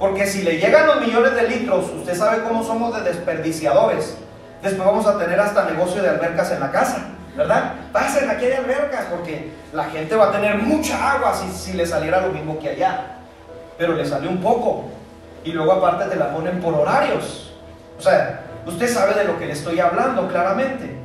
Porque 0.00 0.26
si 0.26 0.42
le 0.42 0.58
llegan 0.58 0.88
los 0.88 1.00
millones 1.00 1.36
de 1.36 1.48
litros, 1.48 1.88
usted 1.96 2.16
sabe 2.16 2.42
cómo 2.42 2.64
somos 2.64 2.92
de 2.92 3.02
desperdiciadores. 3.02 4.16
Después 4.64 4.84
vamos 4.84 5.06
a 5.06 5.16
tener 5.16 5.38
hasta 5.38 5.64
negocio 5.64 6.02
de 6.02 6.08
albercas 6.08 6.50
en 6.50 6.58
la 6.58 6.72
casa, 6.72 7.06
¿verdad? 7.36 7.74
Pasen, 7.92 8.28
aquí 8.28 8.46
hay 8.46 8.54
albercas, 8.54 9.04
porque 9.10 9.52
la 9.72 9.84
gente 9.84 10.16
va 10.16 10.30
a 10.30 10.32
tener 10.32 10.56
mucha 10.56 11.12
agua 11.12 11.34
si, 11.34 11.52
si 11.52 11.72
le 11.76 11.86
saliera 11.86 12.20
lo 12.20 12.32
mismo 12.32 12.58
que 12.58 12.70
allá. 12.70 13.18
Pero 13.78 13.92
le 13.92 14.04
sale 14.04 14.26
un 14.26 14.40
poco. 14.40 14.86
Y 15.44 15.52
luego 15.52 15.72
aparte 15.72 16.06
te 16.06 16.16
la 16.16 16.32
ponen 16.34 16.60
por 16.60 16.74
horarios. 16.74 17.52
O 17.96 18.02
sea, 18.02 18.40
Usted 18.66 18.88
sabe 18.88 19.14
de 19.14 19.24
lo 19.24 19.38
que 19.38 19.46
le 19.46 19.52
estoy 19.52 19.80
hablando 19.80 20.28
claramente. 20.28 20.96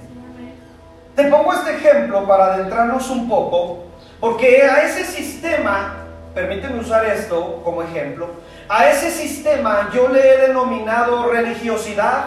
Te 1.16 1.24
pongo 1.26 1.54
este 1.54 1.78
ejemplo 1.78 2.28
para 2.28 2.54
adentrarnos 2.54 3.10
un 3.10 3.28
poco, 3.28 3.86
porque 4.20 4.64
a 4.64 4.84
ese 4.84 5.04
sistema, 5.04 5.96
permíteme 6.36 6.80
usar 6.80 7.06
esto 7.06 7.62
como 7.64 7.82
ejemplo, 7.82 8.30
a 8.70 8.88
ese 8.90 9.10
sistema 9.10 9.90
yo 9.94 10.10
le 10.10 10.20
he 10.20 10.48
denominado 10.48 11.32
religiosidad, 11.32 12.26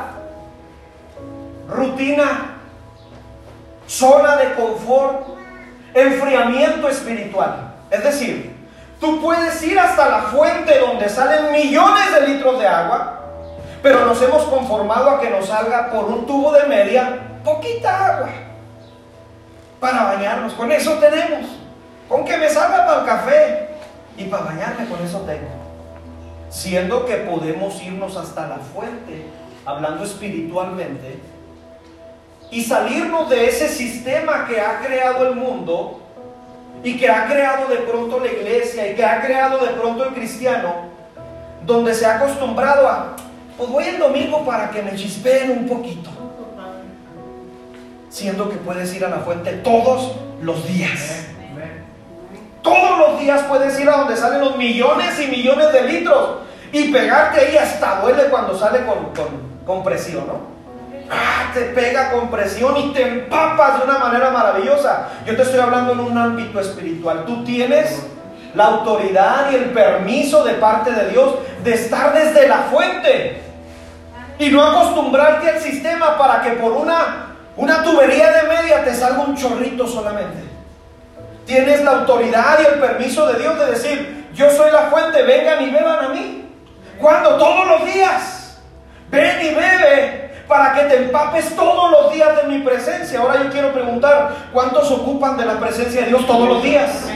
rutina, 1.68 2.56
zona 3.86 4.36
de 4.38 4.54
confort, 4.54 5.28
enfriamiento 5.94 6.88
espiritual. 6.88 7.74
Es 7.90 8.02
decir, 8.02 8.56
tú 8.98 9.20
puedes 9.20 9.62
ir 9.62 9.78
hasta 9.78 10.08
la 10.08 10.22
fuente 10.22 10.78
donde 10.80 11.08
salen 11.08 11.52
millones 11.52 12.12
de 12.12 12.26
litros 12.26 12.58
de 12.58 12.66
agua, 12.66 13.19
pero 13.82 14.04
nos 14.04 14.20
hemos 14.22 14.42
conformado 14.44 15.10
a 15.10 15.20
que 15.20 15.30
nos 15.30 15.46
salga 15.46 15.90
por 15.90 16.04
un 16.04 16.26
tubo 16.26 16.52
de 16.52 16.64
media 16.64 17.18
poquita 17.44 18.06
agua 18.06 18.28
para 19.80 20.04
bañarnos. 20.04 20.52
Con 20.52 20.70
eso 20.70 20.94
tenemos. 20.94 21.46
Con 22.08 22.24
que 22.24 22.36
me 22.36 22.48
salga 22.48 22.86
para 22.86 23.00
el 23.00 23.06
café 23.06 23.68
y 24.16 24.24
para 24.24 24.44
bañarme, 24.44 24.86
con 24.86 25.02
eso 25.02 25.20
tengo. 25.20 25.48
Siendo 26.50 27.06
que 27.06 27.16
podemos 27.16 27.80
irnos 27.82 28.16
hasta 28.16 28.48
la 28.48 28.56
fuente, 28.56 29.26
hablando 29.64 30.04
espiritualmente, 30.04 31.20
y 32.50 32.62
salirnos 32.62 33.30
de 33.30 33.48
ese 33.48 33.68
sistema 33.68 34.46
que 34.46 34.60
ha 34.60 34.80
creado 34.80 35.28
el 35.28 35.36
mundo 35.36 36.00
y 36.82 36.98
que 36.98 37.08
ha 37.08 37.26
creado 37.26 37.68
de 37.68 37.76
pronto 37.76 38.18
la 38.18 38.26
iglesia 38.26 38.90
y 38.90 38.96
que 38.96 39.04
ha 39.04 39.20
creado 39.20 39.64
de 39.64 39.72
pronto 39.74 40.04
el 40.04 40.14
cristiano, 40.14 40.74
donde 41.64 41.94
se 41.94 42.06
ha 42.06 42.16
acostumbrado 42.16 42.88
a 42.88 43.16
pues 43.60 43.72
voy 43.72 43.84
el 43.84 43.98
domingo 43.98 44.42
para 44.42 44.70
que 44.70 44.80
me 44.80 44.96
chispeen 44.96 45.50
un 45.50 45.68
poquito. 45.68 46.08
Siendo 48.08 48.48
que 48.48 48.56
puedes 48.56 48.94
ir 48.94 49.04
a 49.04 49.10
la 49.10 49.18
fuente 49.18 49.52
todos 49.62 50.16
los 50.40 50.66
días. 50.66 51.26
Todos 52.62 52.98
los 52.98 53.20
días 53.20 53.42
puedes 53.42 53.78
ir 53.78 53.86
a 53.90 53.98
donde 53.98 54.16
salen 54.16 54.40
los 54.40 54.56
millones 54.56 55.20
y 55.20 55.26
millones 55.26 55.74
de 55.74 55.82
litros 55.82 56.38
y 56.72 56.90
pegarte 56.90 57.40
ahí 57.40 57.58
hasta 57.58 58.00
duele 58.00 58.24
cuando 58.30 58.58
sale 58.58 58.80
con, 58.86 59.10
con, 59.66 59.84
presión, 59.84 60.26
¿no? 60.26 60.40
Ah, 61.10 61.50
te 61.52 61.60
pega 61.60 62.12
con 62.12 62.30
presión 62.30 62.78
y 62.78 62.92
te 62.94 63.02
empapas 63.02 63.78
de 63.78 63.84
una 63.84 63.98
manera 63.98 64.30
maravillosa. 64.30 65.08
Yo 65.26 65.36
te 65.36 65.42
estoy 65.42 65.60
hablando 65.60 65.92
en 65.92 66.00
un 66.00 66.16
ámbito 66.16 66.60
espiritual. 66.60 67.26
Tú 67.26 67.44
tienes 67.44 68.06
la 68.54 68.64
autoridad 68.64 69.52
y 69.52 69.56
el 69.56 69.64
permiso 69.64 70.44
de 70.44 70.54
parte 70.54 70.92
de 70.92 71.10
Dios 71.10 71.34
de 71.62 71.74
estar 71.74 72.14
desde 72.14 72.48
la 72.48 72.62
fuente 72.70 73.49
y 74.40 74.48
no 74.48 74.64
acostumbrarte 74.64 75.50
al 75.50 75.60
sistema 75.60 76.16
para 76.16 76.40
que 76.40 76.52
por 76.52 76.72
una, 76.72 77.26
una 77.56 77.82
tubería 77.82 78.32
de 78.32 78.48
media 78.48 78.82
te 78.82 78.94
salga 78.94 79.20
un 79.20 79.36
chorrito 79.36 79.86
solamente. 79.86 80.38
Tienes 81.44 81.84
la 81.84 81.90
autoridad 81.90 82.58
y 82.58 82.72
el 82.72 82.80
permiso 82.80 83.26
de 83.26 83.38
Dios 83.38 83.58
de 83.58 83.66
decir, 83.66 84.30
yo 84.32 84.50
soy 84.50 84.72
la 84.72 84.84
fuente, 84.84 85.22
vengan 85.24 85.62
y 85.62 85.68
beban 85.70 86.04
a 86.06 86.08
mí. 86.08 86.48
Cuando 86.98 87.36
todos 87.36 87.66
los 87.66 87.84
días, 87.84 88.58
ven 89.10 89.42
y 89.42 89.54
bebe 89.54 90.30
para 90.48 90.72
que 90.72 90.84
te 90.84 90.96
empapes 91.04 91.54
todos 91.54 91.90
los 91.90 92.12
días 92.14 92.34
de 92.36 92.48
mi 92.48 92.60
presencia. 92.60 93.20
Ahora 93.20 93.42
yo 93.42 93.50
quiero 93.50 93.74
preguntar, 93.74 94.36
¿cuántos 94.54 94.90
ocupan 94.90 95.36
de 95.36 95.44
la 95.44 95.60
presencia 95.60 96.00
de 96.00 96.06
Dios 96.06 96.26
todos 96.26 96.48
los 96.48 96.62
días? 96.62 97.10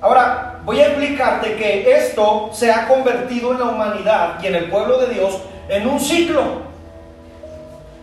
Ahora, 0.00 0.55
voy 0.66 0.80
a 0.80 0.88
explicarte 0.88 1.54
que 1.54 1.96
esto 1.96 2.50
se 2.52 2.72
ha 2.72 2.88
convertido 2.88 3.52
en 3.52 3.60
la 3.60 3.66
humanidad 3.66 4.38
y 4.42 4.48
en 4.48 4.56
el 4.56 4.68
pueblo 4.68 4.98
de 4.98 5.14
Dios 5.14 5.38
en 5.68 5.86
un 5.86 6.00
ciclo 6.00 6.66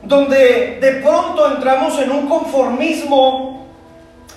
donde 0.01 0.79
de 0.81 0.91
pronto 1.01 1.53
entramos 1.53 1.99
en 1.99 2.11
un 2.11 2.27
conformismo 2.27 3.67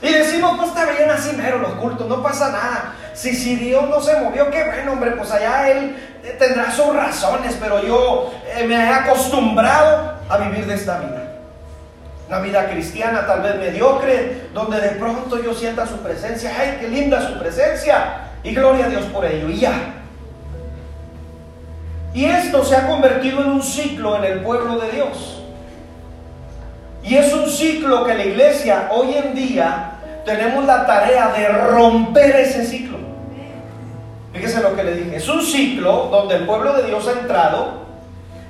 y 0.03 0.13
decimos, 0.13 0.57
pues 0.59 0.69
está 0.69 0.85
bien 0.91 1.09
así 1.09 1.35
mero 1.37 1.59
los 1.59 1.73
cultos, 1.75 2.07
no 2.07 2.23
pasa 2.23 2.51
nada. 2.51 2.95
Si, 3.15 3.35
si 3.35 3.57
Dios 3.57 3.89
no 3.89 4.01
se 4.01 4.21
movió, 4.21 4.51
qué 4.51 4.65
bueno, 4.65 4.93
hombre, 4.93 5.13
pues 5.13 5.31
allá 5.31 5.71
Él 5.71 5.97
tendrá 6.39 6.71
sus 6.71 6.95
razones, 6.95 7.57
pero 7.59 7.83
yo 7.83 8.31
eh, 8.57 8.67
me 8.67 8.75
he 8.75 8.89
acostumbrado 8.89 10.15
a 10.29 10.37
vivir 10.37 10.67
de 10.67 10.75
esta 10.75 10.99
vida. 10.99 11.26
Una 12.29 12.41
vida 12.41 12.69
cristiana 12.69 13.27
tal 13.27 13.43
vez 13.43 13.57
mediocre, 13.57 14.49
donde 14.53 14.81
de 14.81 14.91
pronto 14.91 15.43
yo 15.43 15.55
sienta 15.55 15.87
su 15.87 15.99
presencia. 15.99 16.53
¡Ay, 16.59 16.79
qué 16.81 16.89
linda 16.89 17.21
su 17.27 17.39
presencia! 17.39 18.31
Y 18.43 18.55
gloria 18.55 18.87
a 18.87 18.89
Dios 18.89 19.05
por 19.07 19.25
ello. 19.25 19.49
Y 19.49 19.59
ya. 19.59 19.73
Y 22.13 22.25
esto 22.25 22.65
se 22.65 22.75
ha 22.75 22.89
convertido 22.89 23.43
en 23.43 23.51
un 23.51 23.63
ciclo 23.63 24.17
en 24.17 24.25
el 24.25 24.41
pueblo 24.41 24.79
de 24.79 24.91
Dios. 24.91 25.43
Y 27.05 27.15
es 27.15 27.33
un 27.33 27.49
ciclo 27.49 28.05
que 28.05 28.15
la 28.15 28.25
iglesia 28.25 28.89
hoy 28.91 29.15
en 29.15 29.35
día 29.35 29.93
tenemos 30.25 30.65
la 30.65 30.87
tarea 30.87 31.29
de 31.29 31.47
romper 31.49 32.35
ese 32.37 32.67
ciclo. 32.67 32.99
Fíjese 34.33 34.61
lo 34.61 34.75
que 34.75 34.83
le 34.83 34.97
dije. 34.97 35.17
Es 35.17 35.29
un 35.29 35.43
ciclo 35.43 36.09
donde 36.11 36.37
el 36.37 36.47
pueblo 36.47 36.73
de 36.73 36.83
Dios 36.89 37.07
ha 37.07 37.21
entrado 37.21 37.86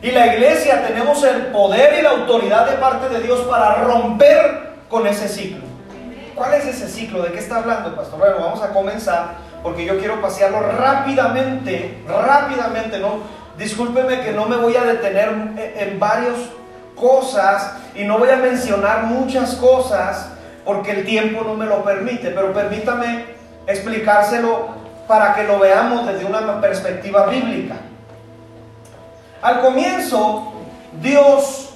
y 0.02 0.10
la 0.10 0.34
iglesia 0.34 0.86
tenemos 0.86 1.22
el 1.24 1.46
poder 1.46 1.98
y 1.98 2.02
la 2.02 2.10
autoridad 2.10 2.68
de 2.68 2.76
parte 2.76 3.08
de 3.08 3.20
Dios 3.20 3.40
para 3.48 3.76
romper 3.76 4.74
con 4.88 5.06
ese 5.06 5.28
ciclo. 5.28 5.64
¿Cuál 6.34 6.54
es 6.54 6.66
ese 6.66 6.88
ciclo? 6.88 7.22
¿De 7.22 7.32
qué 7.32 7.38
está 7.38 7.56
hablando, 7.56 7.96
pastor? 7.96 8.18
Bueno, 8.18 8.36
vamos 8.38 8.62
a 8.62 8.68
comenzar 8.68 9.34
porque 9.62 9.84
yo 9.84 9.98
quiero 9.98 10.20
pasearlo 10.20 10.60
rápidamente, 10.60 11.98
rápidamente, 12.06 12.98
¿no? 12.98 13.20
Discúlpeme 13.56 14.20
que 14.20 14.32
no 14.32 14.44
me 14.46 14.56
voy 14.56 14.76
a 14.76 14.84
detener 14.84 15.30
en 15.56 15.98
varias 15.98 16.34
cosas 16.94 17.72
y 17.94 18.04
no 18.04 18.18
voy 18.18 18.28
a 18.28 18.36
mencionar 18.36 19.04
muchas 19.04 19.54
cosas 19.54 20.28
porque 20.64 20.90
el 20.90 21.04
tiempo 21.06 21.42
no 21.42 21.54
me 21.54 21.64
lo 21.64 21.82
permite, 21.82 22.30
pero 22.30 22.52
permítame 22.52 23.24
explicárselo 23.66 24.68
para 25.08 25.34
que 25.34 25.44
lo 25.44 25.58
veamos 25.58 26.06
desde 26.06 26.26
una 26.26 26.60
perspectiva 26.60 27.26
bíblica. 27.26 27.76
Al 29.42 29.60
comienzo, 29.60 30.52
Dios 31.00 31.70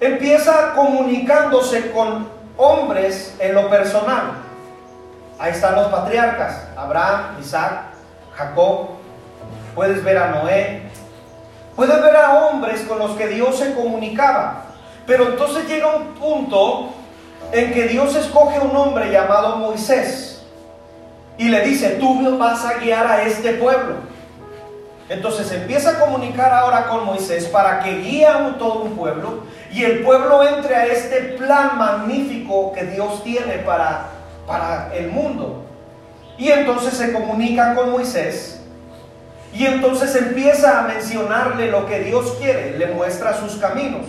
empieza 0.00 0.72
comunicándose 0.74 1.90
con 1.92 2.28
hombres 2.56 3.34
en 3.38 3.54
lo 3.54 3.68
personal. 3.68 4.32
Ahí 5.38 5.52
están 5.52 5.74
los 5.74 5.88
patriarcas, 5.88 6.68
Abraham, 6.76 7.36
Isaac, 7.40 7.82
Jacob. 8.34 8.90
Puedes 9.74 10.02
ver 10.04 10.18
a 10.18 10.28
Noé. 10.28 10.82
Puedes 11.76 12.00
ver 12.00 12.16
a 12.16 12.46
hombres 12.46 12.82
con 12.82 12.98
los 12.98 13.12
que 13.12 13.26
Dios 13.28 13.58
se 13.58 13.74
comunicaba. 13.74 14.62
Pero 15.06 15.28
entonces 15.28 15.66
llega 15.66 15.96
un 15.96 16.14
punto 16.14 16.90
en 17.52 17.72
que 17.72 17.88
Dios 17.88 18.14
escoge 18.14 18.58
un 18.60 18.74
hombre 18.76 19.10
llamado 19.10 19.56
Moisés 19.56 20.44
y 21.36 21.48
le 21.48 21.60
dice, 21.62 21.90
tú 22.00 22.38
vas 22.38 22.64
a 22.64 22.74
guiar 22.74 23.06
a 23.06 23.22
este 23.24 23.54
pueblo. 23.54 24.13
Entonces 25.08 25.52
empieza 25.52 25.90
a 25.90 26.00
comunicar 26.00 26.52
ahora 26.52 26.86
con 26.88 27.04
Moisés 27.04 27.46
para 27.46 27.80
que 27.80 27.98
guíe 27.98 28.26
a 28.26 28.56
todo 28.58 28.84
un 28.84 28.96
pueblo 28.96 29.44
y 29.70 29.84
el 29.84 30.02
pueblo 30.02 30.42
entre 30.48 30.74
a 30.74 30.86
este 30.86 31.20
plan 31.36 31.76
magnífico 31.76 32.72
que 32.72 32.84
Dios 32.84 33.22
tiene 33.22 33.58
para, 33.58 34.06
para 34.46 34.94
el 34.94 35.08
mundo. 35.08 35.64
Y 36.38 36.50
entonces 36.50 36.94
se 36.94 37.12
comunica 37.12 37.76
con 37.76 37.92
Moisés 37.92 38.60
Y 39.52 39.66
entonces 39.66 40.16
empieza 40.16 40.80
a 40.80 40.82
mencionarle 40.82 41.70
lo 41.70 41.86
que 41.86 42.00
Dios 42.00 42.36
quiere, 42.40 42.76
le 42.76 42.86
muestra 42.86 43.38
sus 43.38 43.56
caminos. 43.56 44.06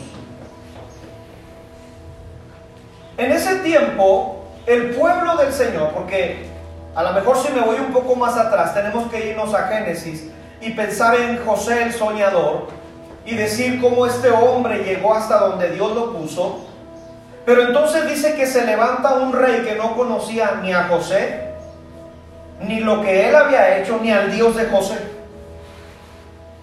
En 3.17 3.31
ese 3.31 3.57
tiempo, 3.57 4.45
el 4.65 4.95
pueblo 4.95 5.35
del 5.37 5.53
Señor, 5.53 5.91
porque 5.93 6.47
a 6.95 7.03
lo 7.03 7.13
mejor 7.13 7.37
si 7.37 7.51
me 7.51 7.61
voy 7.61 7.77
un 7.77 7.93
poco 7.93 8.15
más 8.15 8.35
atrás, 8.37 8.73
tenemos 8.73 9.09
que 9.11 9.29
irnos 9.29 9.53
a 9.53 9.67
Génesis 9.67 10.31
y 10.61 10.71
pensar 10.71 11.15
en 11.15 11.43
José 11.45 11.83
el 11.83 11.93
soñador 11.93 12.67
y 13.25 13.35
decir 13.35 13.81
cómo 13.81 14.05
este 14.05 14.29
hombre 14.29 14.83
llegó 14.83 15.13
hasta 15.13 15.39
donde 15.39 15.71
Dios 15.71 15.93
lo 15.93 16.13
puso. 16.13 16.65
Pero 17.45 17.63
entonces 17.63 18.07
dice 18.07 18.35
que 18.35 18.47
se 18.47 18.65
levanta 18.65 19.15
un 19.15 19.33
rey 19.33 19.61
que 19.61 19.75
no 19.75 19.95
conocía 19.95 20.59
ni 20.61 20.73
a 20.73 20.87
José, 20.87 21.53
ni 22.61 22.79
lo 22.79 23.01
que 23.01 23.29
él 23.29 23.35
había 23.35 23.77
hecho, 23.77 23.99
ni 24.01 24.11
al 24.11 24.31
Dios 24.31 24.55
de 24.55 24.65
José. 24.65 24.97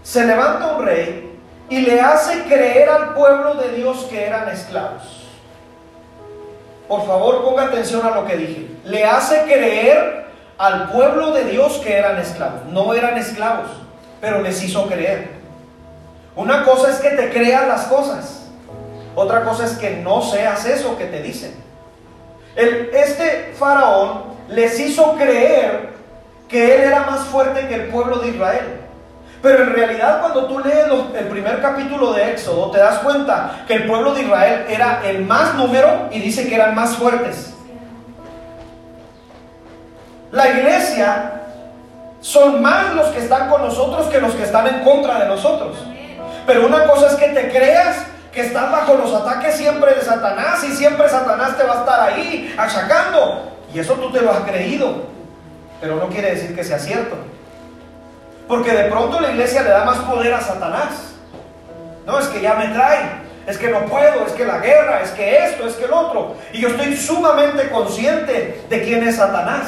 Se 0.02 0.25
levanta 0.25 0.76
un 0.76 0.84
rey 0.84 1.38
y 1.68 1.80
le 1.80 2.00
hace 2.00 2.42
creer 2.44 2.88
al 2.88 3.14
pueblo 3.14 3.54
de 3.54 3.70
Dios 3.72 4.06
que 4.11 4.25
eran 4.25 4.49
esclavos. 4.49 5.22
Por 6.88 7.06
favor, 7.06 7.44
ponga 7.44 7.64
atención 7.64 8.04
a 8.04 8.11
lo 8.11 8.26
que 8.26 8.37
dije. 8.37 8.68
Le 8.84 9.04
hace 9.04 9.42
creer 9.44 10.26
al 10.58 10.90
pueblo 10.90 11.32
de 11.32 11.44
Dios 11.44 11.80
que 11.82 11.96
eran 11.96 12.18
esclavos. 12.18 12.66
No 12.66 12.92
eran 12.92 13.16
esclavos, 13.16 13.68
pero 14.23 14.41
les 14.41 14.62
hizo 14.62 14.87
creer. 14.87 15.31
Una 16.37 16.64
cosa 16.64 16.91
es 16.91 16.99
que 16.99 17.11
te 17.11 17.29
crean 17.31 17.69
las 17.69 17.87
cosas. 17.87 18.45
Otra 19.17 19.43
cosa 19.43 19.67
es 19.67 19.73
que 19.73 19.97
no 19.97 20.23
seas 20.23 20.64
eso 20.64 20.97
que 20.97 21.07
te 21.07 21.21
dicen. 21.21 21.52
Este 22.55 23.52
faraón 23.59 24.23
les 24.49 24.79
hizo 24.79 25.17
creer 25.17 25.91
que 26.49 26.76
él 26.76 26.83
era 26.83 27.00
más 27.00 27.26
fuerte 27.26 27.67
que 27.67 27.75
el 27.75 27.88
pueblo 27.88 28.19
de 28.19 28.29
Israel. 28.29 28.81
Pero 29.43 29.64
en 29.64 29.73
realidad 29.73 30.21
cuando 30.21 30.47
tú 30.47 30.61
lees 30.61 30.87
el 31.19 31.26
primer 31.26 31.61
capítulo 31.61 32.12
de 32.12 32.31
Éxodo, 32.31 32.71
te 32.71 32.79
das 32.79 33.00
cuenta 33.00 33.64
que 33.67 33.75
el 33.75 33.87
pueblo 33.88 34.14
de 34.14 34.23
Israel 34.23 34.67
era 34.69 35.02
el 35.05 35.25
más 35.25 35.57
número 35.57 36.09
y 36.12 36.21
dice 36.21 36.49
que 36.49 36.55
eran 36.55 36.76
más 36.76 36.97
fuertes. 36.97 37.52
La 40.31 40.49
iglesia 40.49 41.41
son 42.23 42.62
más 42.62 42.95
los 42.95 43.09
que 43.09 43.19
están 43.19 43.50
con 43.50 43.62
nosotros 43.62 44.07
que 44.07 44.21
los 44.21 44.33
que 44.33 44.45
están 44.45 44.67
en 44.69 44.81
contra 44.81 45.19
de 45.19 45.26
nosotros. 45.26 45.76
Pero 46.47 46.67
una 46.67 46.85
cosa 46.85 47.09
es 47.09 47.14
que 47.17 47.29
te 47.29 47.50
creas 47.50 47.97
que 48.33 48.41
estás 48.41 48.71
bajo 48.71 48.95
los 48.95 49.12
ataques 49.12 49.57
siempre 49.57 49.95
de 49.95 50.00
Satanás 50.00 50.64
y 50.64 50.73
siempre 50.75 51.09
Satanás 51.09 51.59
te 51.59 51.64
va 51.64 51.75
a 51.75 51.81
estar 51.81 52.00
ahí 52.00 52.55
achacando. 52.57 53.50
Y 53.75 53.81
eso 53.81 53.95
tú 53.95 54.11
te 54.11 54.23
lo 54.23 54.31
has 54.31 54.41
creído. 54.41 55.02
Pero 55.81 55.97
no 55.97 56.09
quiere 56.09 56.31
decir 56.31 56.55
que 56.55 56.64
sea 56.64 56.79
cierto. 56.79 57.17
Porque 58.47 58.73
de 58.73 58.85
pronto 58.85 59.21
la 59.21 59.33
iglesia 59.33 59.62
le 59.62 59.71
da 59.71 59.85
más 59.85 59.99
poder 59.99 60.33
a 60.33 60.41
Satanás. 60.41 61.14
No, 62.07 62.19
es 62.19 62.26
que 62.29 62.41
ya 62.41 62.55
me 62.55 62.69
trae. 62.69 63.23
Es 63.47 63.59
que 63.59 63.69
no 63.69 63.87
puedo, 63.87 64.25
es 64.25 64.33
que 64.33 64.45
la 64.45 64.59
guerra, 64.59 65.02
es 65.02 65.11
que 65.11 65.45
esto, 65.45 65.67
es 65.67 65.75
que 65.75 65.87
el 65.87 65.93
otro. 65.93 66.37
Y 66.52 66.61
yo 66.61 66.69
estoy 66.69 66.97
sumamente 66.97 67.69
consciente 67.71 68.64
de 68.69 68.83
quién 68.83 69.02
es 69.07 69.17
Satanás. 69.17 69.67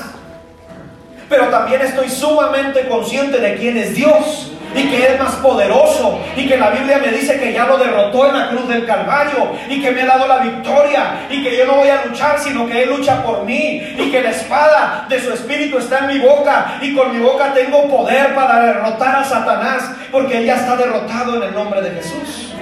Pero 1.35 1.49
también 1.49 1.81
estoy 1.81 2.09
sumamente 2.09 2.87
consciente 2.87 3.41
de 3.41 3.57
quién 3.57 3.77
es 3.77 3.93
Dios 3.93 4.53
y 4.73 4.89
que 4.89 5.05
es 5.05 5.19
más 5.19 5.35
poderoso 5.37 6.21
y 6.37 6.47
que 6.47 6.57
la 6.57 6.71
Biblia 6.71 6.99
me 6.99 7.09
dice 7.09 7.41
que 7.41 7.53
ya 7.53 7.67
lo 7.67 7.77
derrotó 7.77 8.29
en 8.29 8.39
la 8.39 8.51
cruz 8.51 8.69
del 8.69 8.87
Calvario 8.87 9.51
y 9.69 9.83
que 9.83 9.91
me 9.91 10.03
ha 10.03 10.07
dado 10.07 10.29
la 10.29 10.39
victoria 10.39 11.27
y 11.29 11.43
que 11.43 11.57
yo 11.57 11.67
no 11.67 11.75
voy 11.75 11.89
a 11.89 12.05
luchar 12.05 12.39
sino 12.39 12.69
que 12.69 12.85
Él 12.85 12.91
lucha 12.91 13.21
por 13.25 13.43
mí 13.43 13.83
y 13.99 14.13
que 14.13 14.23
la 14.23 14.31
espada 14.31 15.07
de 15.09 15.21
su 15.21 15.33
espíritu 15.33 15.79
está 15.79 15.99
en 16.01 16.07
mi 16.07 16.19
boca 16.21 16.79
y 16.81 16.95
con 16.95 17.13
mi 17.13 17.19
boca 17.19 17.53
tengo 17.53 17.89
poder 17.89 18.33
para 18.37 18.67
derrotar 18.67 19.17
a 19.17 19.25
Satanás 19.25 19.91
porque 20.13 20.39
Él 20.39 20.47
ya 20.47 20.55
está 20.55 20.77
derrotado 20.77 21.35
en 21.35 21.49
el 21.49 21.53
nombre 21.53 21.83
de 21.83 21.91
Jesús. 21.97 22.55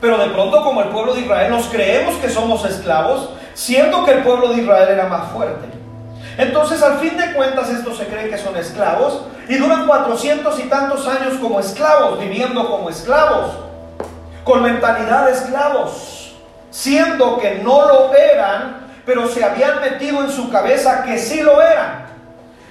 Pero 0.00 0.16
de 0.16 0.28
pronto 0.30 0.64
como 0.64 0.80
el 0.80 0.88
pueblo 0.88 1.12
de 1.12 1.20
Israel 1.20 1.50
nos 1.50 1.66
creemos 1.66 2.14
que 2.14 2.30
somos 2.30 2.64
esclavos, 2.64 3.28
siendo 3.52 4.06
que 4.06 4.12
el 4.12 4.22
pueblo 4.22 4.54
de 4.54 4.62
Israel 4.62 4.88
era 4.88 5.06
más 5.06 5.30
fuerte. 5.32 5.81
Entonces, 6.38 6.82
al 6.82 6.98
fin 6.98 7.16
de 7.16 7.32
cuentas, 7.34 7.68
estos 7.68 7.98
se 7.98 8.06
creen 8.06 8.30
que 8.30 8.38
son 8.38 8.56
esclavos 8.56 9.26
y 9.48 9.56
duran 9.56 9.86
cuatrocientos 9.86 10.58
y 10.58 10.64
tantos 10.64 11.06
años 11.06 11.34
como 11.40 11.60
esclavos, 11.60 12.18
viviendo 12.18 12.70
como 12.70 12.88
esclavos, 12.88 13.52
con 14.44 14.62
mentalidad 14.62 15.26
de 15.26 15.32
esclavos, 15.32 16.34
siendo 16.70 17.38
que 17.38 17.56
no 17.56 17.86
lo 17.86 18.14
eran, 18.14 18.86
pero 19.04 19.28
se 19.28 19.44
habían 19.44 19.80
metido 19.80 20.24
en 20.24 20.30
su 20.30 20.50
cabeza 20.50 21.02
que 21.04 21.18
sí 21.18 21.42
lo 21.42 21.60
eran. 21.60 22.06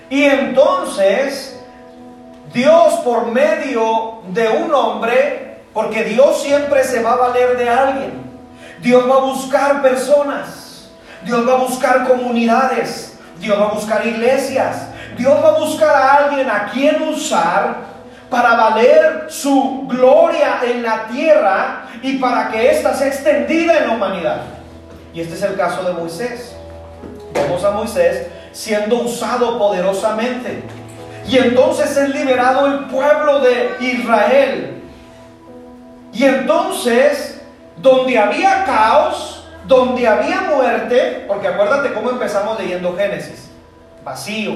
Y 0.10 0.24
entonces, 0.24 1.60
Dios 2.54 2.96
por 3.04 3.28
medio 3.28 4.22
de 4.30 4.50
un 4.50 4.74
hombre, 4.74 5.62
porque 5.74 6.04
Dios 6.04 6.42
siempre 6.42 6.84
se 6.84 7.02
va 7.02 7.14
a 7.14 7.18
valer 7.18 7.58
de 7.58 7.70
alguien, 7.70 8.32
Dios 8.82 9.10
va 9.10 9.16
a 9.16 9.20
buscar 9.20 9.82
personas, 9.82 10.90
Dios 11.24 11.48
va 11.48 11.54
a 11.54 11.58
buscar 11.58 12.08
comunidades, 12.08 13.11
Dios 13.42 13.60
va 13.60 13.66
a 13.66 13.74
buscar 13.74 14.06
iglesias. 14.06 14.88
Dios 15.18 15.44
va 15.44 15.50
a 15.50 15.60
buscar 15.60 15.96
a 15.96 16.14
alguien 16.18 16.50
a 16.50 16.68
quien 16.72 17.02
usar 17.10 17.76
para 18.30 18.56
valer 18.56 19.26
su 19.30 19.86
gloria 19.88 20.62
en 20.64 20.84
la 20.84 21.08
tierra 21.08 21.88
y 22.02 22.18
para 22.18 22.50
que 22.50 22.72
ésta 22.72 22.94
sea 22.94 23.08
extendida 23.08 23.80
en 23.80 23.88
la 23.88 23.94
humanidad. 23.96 24.42
Y 25.14 25.22
este 25.22 25.34
es 25.34 25.42
el 25.42 25.58
caso 25.58 25.84
de 25.84 25.94
Moisés. 25.94 26.56
Vemos 27.34 27.64
a 27.64 27.72
Moisés 27.72 28.28
siendo 28.54 29.02
usado 29.02 29.58
poderosamente. 29.58 30.64
Y 31.28 31.38
entonces 31.38 31.98
es 31.98 32.10
liberado 32.10 32.68
el 32.68 32.86
pueblo 32.86 33.40
de 33.40 33.76
Israel. 33.82 34.82
Y 36.14 36.24
entonces, 36.24 37.42
donde 37.78 38.18
había 38.18 38.64
caos, 38.66 39.41
donde 39.66 40.08
había 40.08 40.42
muerte, 40.42 41.26
porque 41.28 41.48
acuérdate 41.48 41.94
cómo 41.94 42.10
empezamos 42.10 42.60
leyendo 42.60 42.96
Génesis, 42.96 43.52
vacío, 44.04 44.54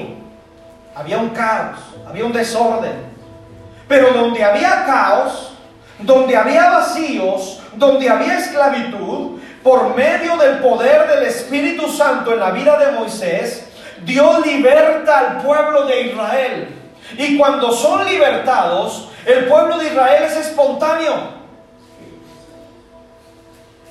había 0.94 1.18
un 1.18 1.30
caos, 1.30 1.78
había 2.08 2.24
un 2.24 2.32
desorden, 2.32 2.94
pero 3.88 4.12
donde 4.12 4.42
había 4.42 4.84
caos, 4.84 5.52
donde 5.98 6.36
había 6.36 6.70
vacíos, 6.70 7.60
donde 7.74 8.08
había 8.08 8.38
esclavitud, 8.38 9.38
por 9.62 9.96
medio 9.96 10.36
del 10.36 10.58
poder 10.58 11.08
del 11.08 11.24
Espíritu 11.24 11.88
Santo 11.88 12.32
en 12.32 12.40
la 12.40 12.50
vida 12.52 12.78
de 12.78 12.92
Moisés, 12.92 13.66
Dios 14.04 14.46
liberta 14.46 15.18
al 15.18 15.42
pueblo 15.42 15.86
de 15.86 16.02
Israel. 16.02 16.68
Y 17.18 17.36
cuando 17.36 17.72
son 17.72 18.04
libertados, 18.04 19.08
el 19.24 19.46
pueblo 19.46 19.78
de 19.78 19.86
Israel 19.86 20.22
es 20.22 20.36
espontáneo. 20.36 21.35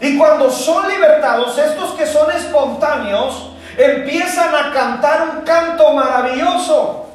Y 0.02 0.18
cuando 0.18 0.50
son 0.50 0.88
libertados, 0.90 1.58
estos 1.58 1.92
que 1.92 2.06
son 2.06 2.30
espontáneos, 2.32 3.52
empiezan 3.78 4.54
a 4.54 4.74
cantar 4.74 5.30
un 5.30 5.42
canto 5.42 5.94
maravilloso. 5.94 7.06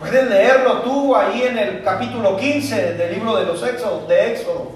Puedes 0.00 0.28
leerlo 0.28 0.82
tú 0.82 1.14
ahí 1.14 1.42
en 1.42 1.58
el 1.58 1.82
capítulo 1.82 2.36
15 2.36 2.94
del 2.94 3.14
libro 3.14 3.36
de 3.36 3.46
los 3.46 3.62
Éxodos, 3.62 4.08
de 4.08 4.32
Éxodo. 4.32 4.72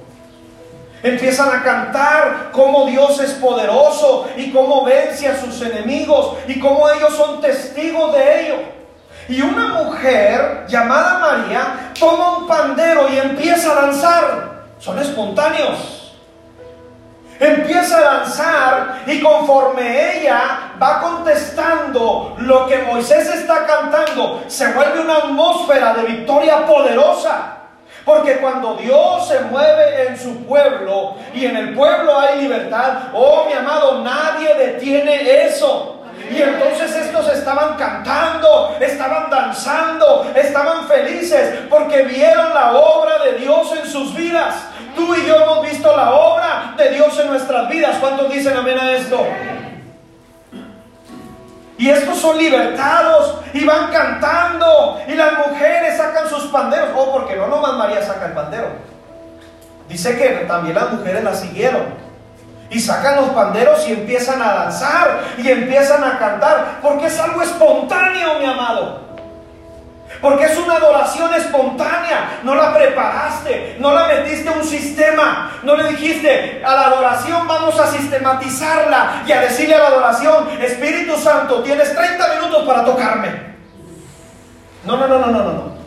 Empiezan 1.03 1.51
a 1.51 1.63
cantar 1.65 2.51
cómo 2.53 2.87
Dios 2.87 3.19
es 3.21 3.33
poderoso 3.33 4.29
y 4.37 4.53
cómo 4.53 4.85
vence 4.85 5.27
a 5.27 5.41
sus 5.41 5.61
enemigos 5.63 6.37
y 6.47 6.61
cómo 6.61 6.89
ellos 6.89 7.15
son 7.17 7.41
testigos 7.41 8.13
de 8.13 8.41
ello. 8.41 8.55
Y 9.29 9.41
una 9.43 9.69
mujer 9.69 10.65
llamada 10.69 11.19
María 11.19 11.93
toma 11.99 12.39
un 12.39 12.47
pandero 12.47 13.09
y 13.13 13.19
empieza 13.19 13.73
a 13.73 13.83
danzar. 13.83 14.53
Son 14.79 14.99
espontáneos 14.99 16.02
empieza 17.39 17.99
a 17.99 18.19
danzar 18.19 19.03
y 19.07 19.21
conforme 19.21 20.19
ella 20.19 20.73
va 20.81 21.01
contestando 21.01 22.35
lo 22.39 22.67
que 22.67 22.79
Moisés 22.79 23.29
está 23.29 23.67
cantando, 23.67 24.45
se 24.47 24.73
vuelve 24.73 25.01
una 25.01 25.17
atmósfera 25.17 25.95
de 25.95 26.03
victoria 26.03 26.67
poderosa. 26.67 27.59
Porque 28.05 28.39
cuando 28.39 28.75
Dios 28.75 29.29
se 29.29 29.41
mueve 29.43 30.09
en 30.09 30.19
su 30.19 30.45
pueblo 30.45 31.15
y 31.33 31.47
en 31.47 31.57
el 31.57 31.75
pueblo 31.75 32.19
hay 32.19 32.43
libertad, 32.43 32.95
oh 33.15 33.45
mi 33.47 33.53
amado, 33.53 34.03
nadie 34.03 34.55
detiene 34.55 35.47
eso. 35.47 36.01
Y 36.31 36.41
entonces 36.41 36.95
estos 36.97 37.29
estaban 37.33 37.77
cantando, 37.77 38.77
estaban 38.81 39.31
danzando, 39.31 40.31
estaban 40.35 40.89
felices 40.89 41.61
porque 41.69 42.03
vieron 42.03 42.55
la 42.55 42.73
obra 42.73 43.19
de 43.25 43.33
Dios 43.39 43.73
en 43.77 43.87
sus 43.87 44.15
vidas. 44.15 44.55
Tú 44.95 45.15
y 45.15 45.27
yo 45.27 45.37
hemos 45.37 45.63
visto 45.63 45.97
la 45.97 46.13
obra 46.13 46.75
de 46.77 46.91
Dios 46.91 47.19
en 47.19 47.29
nuestras 47.29 47.69
vidas. 47.69 47.97
¿Cuántos 48.01 48.33
dicen 48.33 48.57
amén 48.57 48.79
a 48.79 48.93
esto? 48.93 49.27
Y 51.79 51.91
estos 51.91 52.19
son 52.19 52.39
libertados 52.39 53.39
y 53.53 53.65
van 53.65 53.91
cantando. 53.91 55.01
Y 55.09 55.15
las 55.15 55.33
mujeres 55.47 55.97
sacan 55.97 56.29
sus 56.29 56.45
panderos. 56.45 56.91
Oh, 56.95 57.13
porque 57.13 57.35
no 57.37 57.49
nomás 57.49 57.75
María 57.75 58.03
saca 58.03 58.27
el 58.27 58.33
pandero. 58.33 58.69
Dice 59.89 60.17
que 60.17 60.47
también 60.47 60.77
las 60.77 60.93
mujeres 60.93 61.25
la 61.25 61.35
siguieron. 61.35 61.83
Y 62.71 62.79
sacan 62.79 63.17
los 63.17 63.31
panderos 63.31 63.87
y 63.89 63.93
empiezan 63.93 64.41
a 64.41 64.55
danzar 64.55 65.23
y 65.37 65.51
empiezan 65.51 66.05
a 66.05 66.19
cantar. 66.19 66.79
Porque 66.81 67.07
es 67.07 67.19
algo 67.19 67.43
espontáneo, 67.43 68.39
mi 68.39 68.47
amado. 68.47 69.12
Porque 70.23 70.45
es 70.45 70.57
una 70.57 70.77
adoración 70.77 71.35
espontánea. 71.35 72.39
No 72.45 72.55
la 72.55 72.73
preparaste, 72.73 73.77
no 73.81 73.93
la 73.93 74.07
metiste 74.07 74.49
a 74.49 74.53
un 74.53 74.65
sistema. 74.65 75.59
No 75.65 75.77
le 75.77 75.89
dijiste 75.89 76.63
a 76.65 76.75
la 76.75 76.87
adoración 76.87 77.47
vamos 77.47 77.79
a 77.79 77.89
sistematizarla 77.89 79.25
y 79.27 79.33
a 79.33 79.41
decirle 79.41 79.75
a 79.75 79.79
la 79.81 79.87
adoración, 79.89 80.49
Espíritu 80.61 81.17
Santo, 81.17 81.63
tienes 81.63 81.95
30 81.95 82.35
minutos 82.37 82.65
para 82.65 82.85
tocarme. 82.85 83.53
No, 84.85 84.97
no, 84.97 85.07
no, 85.07 85.19
no, 85.19 85.27
no, 85.27 85.43
no. 85.43 85.82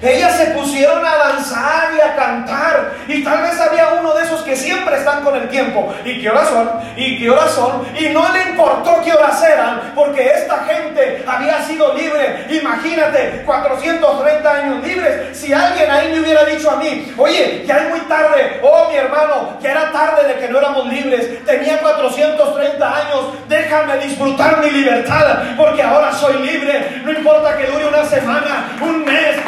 Ellas 0.00 0.36
se 0.36 0.46
pusieron 0.46 1.04
a 1.04 1.16
danzar 1.16 1.90
y 1.96 2.00
a 2.00 2.14
cantar. 2.14 2.92
Y 3.08 3.24
tal 3.24 3.42
vez 3.42 3.60
había 3.60 3.88
uno 4.00 4.14
de 4.14 4.24
esos 4.24 4.42
que 4.42 4.54
siempre 4.56 4.96
están 4.96 5.22
con 5.24 5.34
el 5.34 5.48
tiempo. 5.48 5.92
¿Y 6.04 6.20
qué 6.20 6.30
horas 6.30 6.48
son? 6.48 6.70
¿Y 6.96 7.18
qué 7.18 7.30
horas 7.30 7.50
son? 7.50 7.86
Y 7.98 8.08
no 8.10 8.24
le 8.32 8.50
importó 8.50 9.00
qué 9.04 9.12
horas 9.12 9.42
eran. 9.42 9.92
Porque 9.94 10.28
esta 10.28 10.64
gente 10.64 11.24
había 11.26 11.62
sido 11.62 11.94
libre. 11.94 12.46
Imagínate, 12.48 13.42
430 13.44 14.50
años 14.50 14.86
libres. 14.86 15.36
Si 15.36 15.52
alguien 15.52 15.90
ahí 15.90 16.12
me 16.12 16.20
hubiera 16.20 16.44
dicho 16.44 16.70
a 16.70 16.76
mí, 16.76 17.12
oye, 17.16 17.64
ya 17.66 17.78
es 17.78 17.90
muy 17.90 18.00
tarde. 18.00 18.60
Oh, 18.62 18.88
mi 18.90 18.96
hermano, 18.96 19.58
ya 19.60 19.72
era 19.72 19.90
tarde 19.90 20.28
de 20.28 20.40
que 20.40 20.48
no 20.48 20.58
éramos 20.58 20.86
libres. 20.86 21.44
Tenía 21.44 21.78
430 21.78 22.96
años. 22.96 23.20
Déjame 23.48 23.98
disfrutar 23.98 24.60
mi 24.62 24.70
libertad. 24.70 25.38
Porque 25.56 25.82
ahora 25.82 26.12
soy 26.12 26.38
libre. 26.38 27.02
No 27.04 27.12
importa 27.12 27.56
que 27.56 27.66
dure 27.66 27.86
una 27.86 28.04
semana, 28.04 28.78
un 28.80 29.04
mes. 29.04 29.47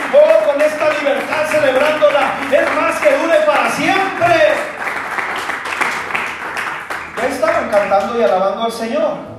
Cantando 7.70 8.18
y 8.18 8.22
alabando 8.22 8.64
al 8.64 8.72
Señor. 8.72 9.30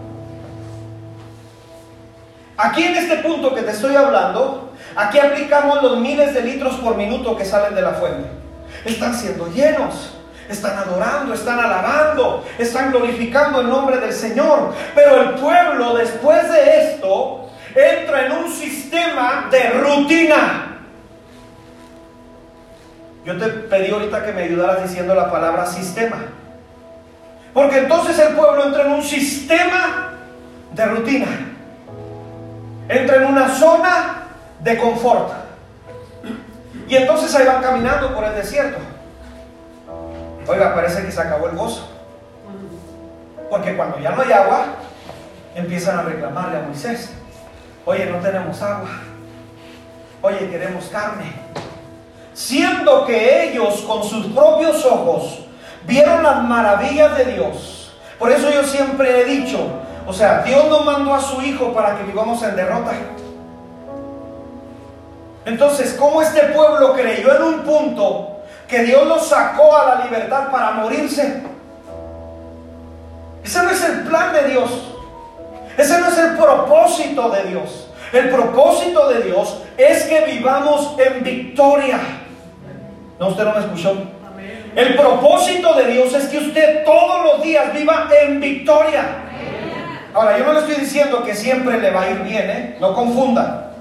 Aquí 2.57 2.83
en 2.83 2.95
este 2.95 3.17
punto 3.17 3.53
que 3.55 3.61
te 3.61 3.71
estoy 3.71 3.95
hablando, 3.95 4.71
aquí 4.95 5.19
aplicamos 5.19 5.81
los 5.81 5.97
miles 5.97 6.33
de 6.33 6.41
litros 6.41 6.75
por 6.75 6.95
minuto 6.95 7.35
que 7.35 7.45
salen 7.45 7.75
de 7.75 7.81
la 7.81 7.91
fuente. 7.91 8.29
Están 8.85 9.15
siendo 9.15 9.47
llenos 9.47 10.15
están 10.51 10.77
adorando, 10.77 11.33
están 11.33 11.59
alabando, 11.59 12.45
están 12.57 12.91
glorificando 12.91 13.61
el 13.61 13.69
nombre 13.69 13.97
del 13.97 14.13
Señor. 14.13 14.73
Pero 14.93 15.21
el 15.21 15.29
pueblo 15.35 15.95
después 15.95 16.51
de 16.51 16.91
esto 16.91 17.49
entra 17.75 18.25
en 18.25 18.31
un 18.33 18.51
sistema 18.51 19.47
de 19.49 19.69
rutina. 19.71 20.67
Yo 23.25 23.37
te 23.37 23.47
pedí 23.47 23.91
ahorita 23.91 24.25
que 24.25 24.31
me 24.33 24.43
ayudaras 24.43 24.83
diciendo 24.83 25.13
la 25.13 25.31
palabra 25.31 25.65
sistema. 25.65 26.17
Porque 27.53 27.79
entonces 27.79 28.17
el 28.19 28.35
pueblo 28.35 28.65
entra 28.65 28.85
en 28.85 28.91
un 28.93 29.03
sistema 29.03 30.13
de 30.71 30.85
rutina. 30.85 31.27
Entra 32.87 33.17
en 33.17 33.25
una 33.25 33.49
zona 33.49 34.27
de 34.59 34.77
confort. 34.77 35.31
Y 36.87 36.95
entonces 36.95 37.33
ahí 37.35 37.45
van 37.45 37.61
caminando 37.61 38.13
por 38.13 38.23
el 38.23 38.35
desierto. 38.35 38.79
Oiga, 40.47 40.73
parece 40.73 41.03
que 41.03 41.11
se 41.11 41.21
acabó 41.21 41.47
el 41.47 41.55
gozo. 41.55 41.89
Porque 43.49 43.75
cuando 43.75 43.99
ya 43.99 44.11
no 44.11 44.21
hay 44.21 44.31
agua, 44.31 44.65
empiezan 45.55 45.99
a 45.99 46.03
reclamarle 46.03 46.57
a 46.57 46.61
Moisés. 46.61 47.11
Oye, 47.85 48.05
no 48.05 48.17
tenemos 48.17 48.61
agua. 48.61 48.89
Oye, 50.21 50.49
queremos 50.49 50.85
carne 50.85 51.51
siendo 52.33 53.05
que 53.05 53.49
ellos 53.49 53.81
con 53.81 54.03
sus 54.03 54.27
propios 54.27 54.85
ojos 54.85 55.40
vieron 55.85 56.23
las 56.23 56.43
maravillas 56.43 57.17
de 57.17 57.25
Dios. 57.33 57.91
Por 58.19 58.31
eso 58.31 58.49
yo 58.51 58.63
siempre 58.63 59.21
he 59.21 59.25
dicho, 59.25 59.59
o 60.05 60.13
sea, 60.13 60.43
Dios 60.43 60.67
no 60.69 60.81
mandó 60.81 61.13
a 61.13 61.21
su 61.21 61.41
Hijo 61.41 61.73
para 61.73 61.97
que 61.97 62.03
vivamos 62.03 62.41
en 62.43 62.55
derrota. 62.55 62.91
Entonces, 65.45 65.95
¿cómo 65.99 66.21
este 66.21 66.41
pueblo 66.47 66.93
creyó 66.93 67.35
en 67.35 67.41
un 67.41 67.59
punto 67.61 68.41
que 68.67 68.83
Dios 68.83 69.07
los 69.07 69.27
sacó 69.27 69.75
a 69.75 69.95
la 69.95 70.05
libertad 70.05 70.51
para 70.51 70.71
morirse? 70.71 71.41
Ese 73.43 73.63
no 73.63 73.69
es 73.71 73.83
el 73.83 74.01
plan 74.01 74.33
de 74.33 74.49
Dios. 74.49 74.69
Ese 75.77 75.99
no 75.99 76.07
es 76.07 76.17
el 76.17 76.37
propósito 76.37 77.29
de 77.29 77.43
Dios. 77.43 77.87
El 78.13 78.29
propósito 78.29 79.09
de 79.09 79.23
Dios 79.23 79.61
es 79.77 80.03
que 80.03 80.25
vivamos 80.25 80.95
en 80.99 81.23
victoria. 81.23 81.99
No, 83.19 83.29
usted 83.29 83.45
no 83.45 83.53
me 83.53 83.59
escuchó. 83.61 83.95
El 84.75 84.95
propósito 84.95 85.73
de 85.73 85.87
Dios 85.87 86.13
es 86.13 86.25
que 86.29 86.37
usted 86.37 86.83
todos 86.85 87.25
los 87.25 87.43
días 87.43 87.73
viva 87.73 88.07
en 88.21 88.39
victoria. 88.39 89.03
Ahora, 90.13 90.37
yo 90.37 90.45
no 90.45 90.53
le 90.53 90.59
estoy 90.59 90.75
diciendo 90.75 91.23
que 91.23 91.35
siempre 91.35 91.79
le 91.79 91.91
va 91.91 92.03
a 92.03 92.09
ir 92.09 92.19
bien, 92.19 92.49
¿eh? 92.49 92.77
No 92.79 92.93
confunda. 92.93 93.71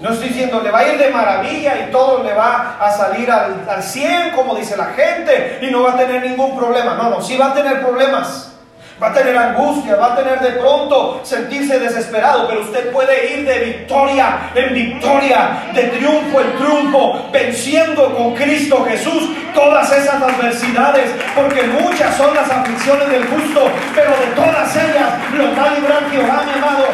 No 0.00 0.10
estoy 0.10 0.28
diciendo 0.28 0.60
le 0.60 0.70
va 0.70 0.80
a 0.80 0.88
ir 0.92 0.98
de 0.98 1.10
maravilla 1.10 1.86
y 1.86 1.90
todo 1.90 2.22
le 2.22 2.34
va 2.34 2.76
a 2.78 2.90
salir 2.92 3.30
al, 3.30 3.66
al 3.68 3.82
100, 3.82 4.32
como 4.32 4.54
dice 4.54 4.76
la 4.76 4.86
gente, 4.86 5.60
y 5.62 5.70
no 5.70 5.82
va 5.82 5.92
a 5.92 5.96
tener 5.96 6.22
ningún 6.22 6.56
problema. 6.56 6.94
No, 6.94 7.08
no, 7.08 7.22
sí 7.22 7.36
va 7.36 7.46
a 7.46 7.54
tener 7.54 7.80
problemas. 7.80 8.55
Va 9.02 9.08
a 9.08 9.12
tener 9.12 9.36
angustia, 9.36 9.94
va 9.96 10.14
a 10.14 10.16
tener 10.16 10.40
de 10.40 10.52
pronto 10.52 11.20
sentirse 11.22 11.78
desesperado, 11.78 12.48
pero 12.48 12.62
usted 12.62 12.90
puede 12.90 13.34
ir 13.34 13.46
de 13.46 13.58
victoria 13.58 14.50
en 14.54 14.72
victoria, 14.72 15.64
de 15.74 15.82
triunfo 15.82 16.40
en 16.40 16.56
triunfo, 16.56 17.28
venciendo 17.30 18.14
con 18.14 18.34
Cristo 18.34 18.86
Jesús 18.88 19.28
todas 19.54 19.92
esas 19.92 20.22
adversidades, 20.22 21.10
porque 21.34 21.62
muchas 21.64 22.16
son 22.16 22.34
las 22.34 22.50
aflicciones 22.50 23.10
del 23.10 23.26
justo, 23.26 23.70
pero 23.94 24.10
de 24.12 24.26
todas 24.34 24.76
ellas 24.76 25.12
los 25.36 25.58
va 25.58 25.64
a 25.64 25.74
librar 25.74 26.10
Jehová, 26.10 26.42
mi 26.46 26.52
amado. 26.52 26.86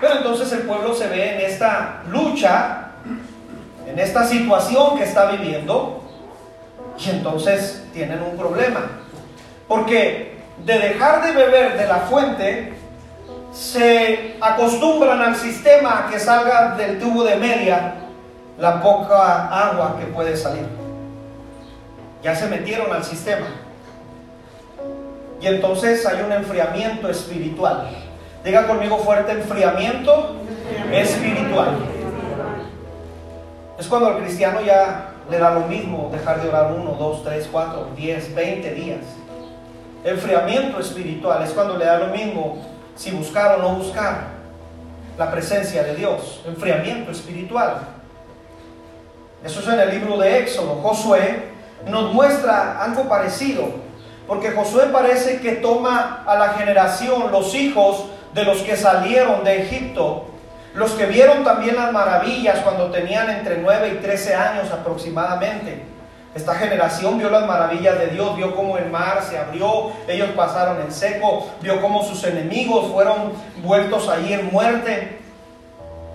Pero 0.00 0.16
entonces 0.18 0.52
el 0.52 0.60
pueblo 0.60 0.94
se 0.94 1.08
ve 1.08 1.34
en 1.34 1.40
esta 1.40 2.02
lucha, 2.08 2.90
en 3.88 3.98
esta 3.98 4.24
situación 4.24 4.98
que 4.98 5.02
está 5.02 5.26
viviendo, 5.32 6.04
y 7.04 7.10
entonces 7.10 7.84
tienen 7.92 8.22
un 8.22 8.36
problema. 8.36 9.01
Porque 9.72 10.34
de 10.66 10.78
dejar 10.78 11.22
de 11.22 11.32
beber 11.32 11.78
de 11.78 11.86
la 11.86 12.00
fuente, 12.00 12.74
se 13.54 14.36
acostumbran 14.38 15.18
al 15.22 15.34
sistema 15.34 16.08
que 16.10 16.18
salga 16.18 16.74
del 16.76 16.98
tubo 16.98 17.24
de 17.24 17.36
media 17.36 17.94
la 18.58 18.82
poca 18.82 19.48
agua 19.48 19.96
que 19.98 20.04
puede 20.12 20.36
salir. 20.36 20.66
Ya 22.22 22.36
se 22.36 22.48
metieron 22.48 22.92
al 22.92 23.02
sistema. 23.02 23.46
Y 25.40 25.46
entonces 25.46 26.04
hay 26.04 26.20
un 26.20 26.32
enfriamiento 26.32 27.08
espiritual. 27.08 27.88
Diga 28.44 28.66
conmigo 28.66 28.98
fuerte, 28.98 29.32
enfriamiento 29.32 30.36
espiritual. 30.92 31.78
Es 33.78 33.86
cuando 33.86 34.08
al 34.08 34.18
cristiano 34.18 34.60
ya 34.60 35.14
le 35.30 35.38
da 35.38 35.54
lo 35.54 35.60
mismo 35.60 36.10
dejar 36.12 36.42
de 36.42 36.50
orar 36.50 36.72
uno, 36.72 36.90
dos, 36.90 37.24
tres, 37.24 37.48
cuatro, 37.50 37.88
diez, 37.96 38.34
veinte 38.34 38.74
días. 38.74 39.00
Enfriamiento 40.04 40.80
espiritual 40.80 41.42
es 41.42 41.50
cuando 41.50 41.76
le 41.76 41.84
da 41.84 41.98
lo 41.98 42.08
mismo 42.08 42.58
si 42.96 43.12
buscar 43.12 43.58
o 43.58 43.62
no 43.62 43.76
buscar 43.76 44.32
la 45.16 45.30
presencia 45.30 45.84
de 45.84 45.94
Dios. 45.94 46.42
Enfriamiento 46.44 47.12
espiritual. 47.12 47.78
Eso 49.44 49.60
es 49.60 49.68
en 49.68 49.80
el 49.80 49.90
libro 49.90 50.18
de 50.18 50.38
Éxodo. 50.40 50.80
Josué 50.82 51.52
nos 51.86 52.12
muestra 52.12 52.82
algo 52.82 53.08
parecido. 53.08 53.68
Porque 54.26 54.50
Josué 54.50 54.86
parece 54.92 55.40
que 55.40 55.52
toma 55.52 56.24
a 56.26 56.36
la 56.36 56.50
generación, 56.50 57.30
los 57.30 57.54
hijos 57.54 58.06
de 58.34 58.44
los 58.44 58.58
que 58.58 58.76
salieron 58.76 59.44
de 59.44 59.62
Egipto, 59.62 60.26
los 60.74 60.92
que 60.92 61.06
vieron 61.06 61.44
también 61.44 61.76
las 61.76 61.92
maravillas 61.92 62.60
cuando 62.60 62.90
tenían 62.90 63.30
entre 63.30 63.58
9 63.58 63.94
y 63.94 64.02
13 64.02 64.34
años 64.34 64.70
aproximadamente 64.70 65.91
esta 66.34 66.54
generación 66.54 67.18
vio 67.18 67.28
las 67.28 67.46
maravillas 67.46 67.98
de 67.98 68.06
Dios, 68.06 68.34
vio 68.36 68.56
cómo 68.56 68.78
el 68.78 68.90
mar 68.90 69.22
se 69.28 69.38
abrió, 69.38 69.92
ellos 70.08 70.30
pasaron 70.34 70.80
en 70.80 70.90
seco, 70.90 71.50
vio 71.60 71.80
cómo 71.82 72.02
sus 72.02 72.24
enemigos 72.24 72.90
fueron 72.90 73.32
vueltos 73.62 74.08
ahí 74.08 74.32
en 74.32 74.50
muerte. 74.50 75.18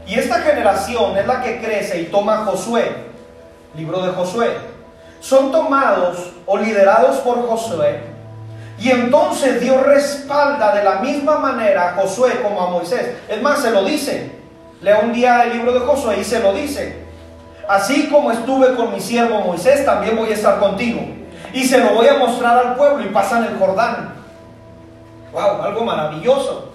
Y 0.07 0.15
esta 0.15 0.39
generación 0.39 1.15
es 1.17 1.27
la 1.27 1.41
que 1.43 1.61
crece 1.61 2.01
y 2.01 2.05
toma 2.05 2.45
Josué, 2.45 2.95
libro 3.75 4.01
de 4.01 4.11
Josué. 4.13 4.57
Son 5.19 5.51
tomados 5.51 6.31
o 6.47 6.57
liderados 6.57 7.17
por 7.17 7.47
Josué. 7.47 8.01
Y 8.79 8.89
entonces 8.89 9.59
Dios 9.61 9.83
respalda 9.85 10.73
de 10.75 10.83
la 10.83 10.95
misma 10.95 11.37
manera 11.37 11.89
a 11.89 11.93
Josué 11.93 12.41
como 12.41 12.61
a 12.61 12.69
Moisés. 12.69 13.17
Es 13.27 13.41
más, 13.41 13.61
se 13.61 13.71
lo 13.71 13.83
dice. 13.83 14.31
Lea 14.81 14.99
un 14.99 15.13
día 15.13 15.43
el 15.43 15.53
libro 15.57 15.73
de 15.73 15.79
Josué 15.79 16.17
y 16.21 16.23
se 16.23 16.39
lo 16.39 16.53
dice. 16.53 17.06
Así 17.67 18.07
como 18.09 18.31
estuve 18.31 18.75
con 18.75 18.93
mi 18.93 19.01
siervo 19.01 19.41
Moisés, 19.41 19.85
también 19.85 20.15
voy 20.15 20.29
a 20.31 20.35
estar 20.35 20.59
contigo. 20.59 21.01
Y 21.53 21.65
se 21.65 21.79
lo 21.79 21.89
voy 21.93 22.07
a 22.07 22.17
mostrar 22.17 22.57
al 22.57 22.75
pueblo 22.75 23.03
y 23.03 23.09
pasan 23.09 23.43
el 23.43 23.57
Jordán. 23.57 24.13
¡Wow! 25.33 25.61
Algo 25.63 25.83
maravilloso. 25.83 26.71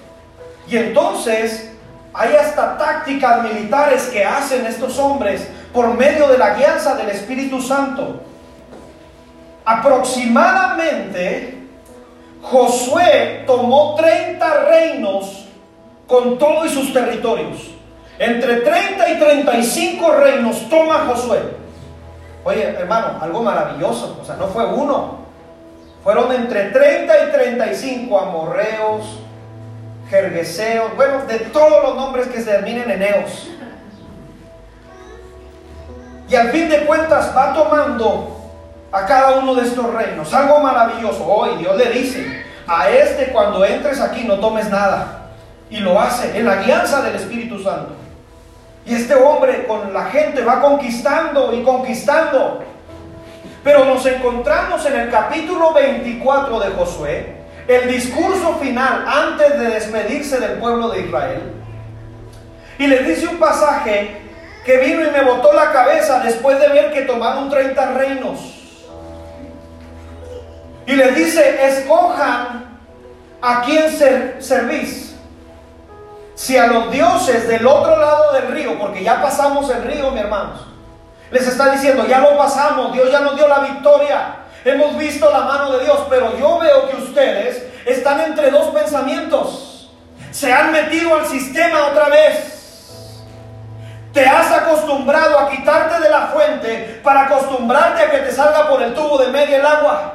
Y 0.68 0.76
entonces 0.76 1.72
hay 2.12 2.36
hasta 2.36 2.76
tácticas 2.76 3.42
militares 3.42 4.10
que 4.12 4.22
hacen 4.24 4.66
estos 4.66 4.98
hombres 4.98 5.48
por 5.72 5.94
medio 5.94 6.28
de 6.28 6.36
la 6.36 6.54
guianza 6.54 6.94
del 6.94 7.08
Espíritu 7.08 7.62
Santo. 7.62 8.20
Aproximadamente 9.64 11.62
Josué 12.42 13.44
tomó 13.46 13.94
30 13.94 14.64
reinos 14.64 15.46
con 16.06 16.36
todo 16.36 16.66
y 16.66 16.68
sus 16.68 16.92
territorios. 16.92 17.70
Entre 18.18 18.56
30 18.56 19.08
y 19.10 19.18
35 19.18 20.12
reinos 20.12 20.68
toma 20.68 21.06
Josué. 21.06 21.40
Oye, 22.44 22.62
hermano, 22.62 23.18
algo 23.20 23.42
maravilloso. 23.42 24.18
O 24.20 24.24
sea, 24.24 24.36
no 24.36 24.48
fue 24.48 24.64
uno. 24.66 25.22
Fueron 26.02 26.32
entre 26.32 26.70
30 26.70 27.24
y 27.24 27.32
35 27.32 28.18
amorreos, 28.18 29.20
jergueseos, 30.10 30.96
bueno, 30.96 31.26
de 31.26 31.38
todos 31.38 31.82
los 31.82 31.94
nombres 31.94 32.26
que 32.26 32.38
se 32.38 32.50
terminen 32.50 32.90
en 32.90 33.02
eos. 33.02 33.48
Y 36.28 36.34
al 36.34 36.50
fin 36.50 36.68
de 36.68 36.84
cuentas 36.86 37.32
va 37.36 37.54
tomando 37.54 38.36
a 38.90 39.06
cada 39.06 39.38
uno 39.38 39.54
de 39.54 39.62
estos 39.62 39.92
reinos. 39.94 40.32
Algo 40.34 40.58
maravilloso. 40.58 41.24
Hoy 41.24 41.56
Dios 41.58 41.76
le 41.76 41.90
dice, 41.90 42.44
a 42.66 42.90
este 42.90 43.26
cuando 43.32 43.64
entres 43.64 44.00
aquí 44.00 44.24
no 44.24 44.40
tomes 44.40 44.68
nada. 44.70 45.30
Y 45.70 45.78
lo 45.78 46.00
hace 46.00 46.36
en 46.36 46.46
la 46.46 46.56
guianza 46.56 47.00
del 47.02 47.14
Espíritu 47.14 47.62
Santo. 47.62 48.01
Y 48.84 48.94
este 48.94 49.14
hombre 49.14 49.66
con 49.66 49.92
la 49.92 50.06
gente 50.06 50.42
va 50.42 50.60
conquistando 50.60 51.52
y 51.52 51.62
conquistando. 51.62 52.64
Pero 53.62 53.84
nos 53.84 54.04
encontramos 54.06 54.84
en 54.86 54.98
el 54.98 55.10
capítulo 55.10 55.72
24 55.72 56.58
de 56.60 56.70
Josué, 56.70 57.36
el 57.68 57.88
discurso 57.88 58.56
final 58.56 59.04
antes 59.06 59.58
de 59.58 59.66
despedirse 59.66 60.40
del 60.40 60.58
pueblo 60.58 60.88
de 60.90 61.02
Israel. 61.02 61.52
Y 62.78 62.86
les 62.88 63.06
dice 63.06 63.28
un 63.28 63.38
pasaje 63.38 64.22
que 64.64 64.78
vino 64.78 65.06
y 65.06 65.10
me 65.10 65.22
botó 65.22 65.52
la 65.52 65.70
cabeza 65.70 66.20
después 66.20 66.58
de 66.58 66.68
ver 66.68 66.92
que 66.92 67.02
tomaron 67.02 67.48
30 67.48 67.92
reinos. 67.92 68.40
Y 70.86 70.92
les 70.94 71.14
dice, 71.14 71.64
escojan 71.66 72.78
a 73.40 73.62
quién 73.62 73.90
servís. 74.40 75.11
Si 76.34 76.56
a 76.56 76.66
los 76.66 76.90
dioses 76.90 77.46
del 77.46 77.66
otro 77.66 77.96
lado 77.96 78.32
del 78.32 78.48
río, 78.48 78.78
porque 78.78 79.04
ya 79.04 79.20
pasamos 79.20 79.70
el 79.70 79.82
río, 79.84 80.10
mi 80.10 80.20
hermanos, 80.20 80.60
les 81.30 81.46
está 81.46 81.70
diciendo, 81.70 82.06
ya 82.06 82.18
lo 82.18 82.36
pasamos, 82.36 82.92
Dios 82.92 83.10
ya 83.10 83.20
nos 83.20 83.36
dio 83.36 83.48
la 83.48 83.60
victoria, 83.60 84.36
hemos 84.64 84.96
visto 84.96 85.30
la 85.30 85.40
mano 85.40 85.72
de 85.72 85.84
Dios, 85.84 86.00
pero 86.08 86.36
yo 86.38 86.58
veo 86.58 86.88
que 86.88 86.96
ustedes 86.96 87.64
están 87.86 88.20
entre 88.20 88.50
dos 88.50 88.68
pensamientos, 88.68 89.90
se 90.30 90.52
han 90.52 90.72
metido 90.72 91.14
al 91.14 91.26
sistema 91.26 91.86
otra 91.86 92.08
vez. 92.08 92.58
Te 94.12 94.26
has 94.26 94.52
acostumbrado 94.52 95.38
a 95.38 95.48
quitarte 95.48 96.02
de 96.02 96.10
la 96.10 96.26
fuente 96.28 97.00
para 97.02 97.22
acostumbrarte 97.22 98.02
a 98.02 98.10
que 98.10 98.18
te 98.18 98.30
salga 98.30 98.68
por 98.68 98.82
el 98.82 98.92
tubo 98.92 99.16
de 99.18 99.28
media 99.28 99.56
el 99.56 99.64
agua. 99.64 100.14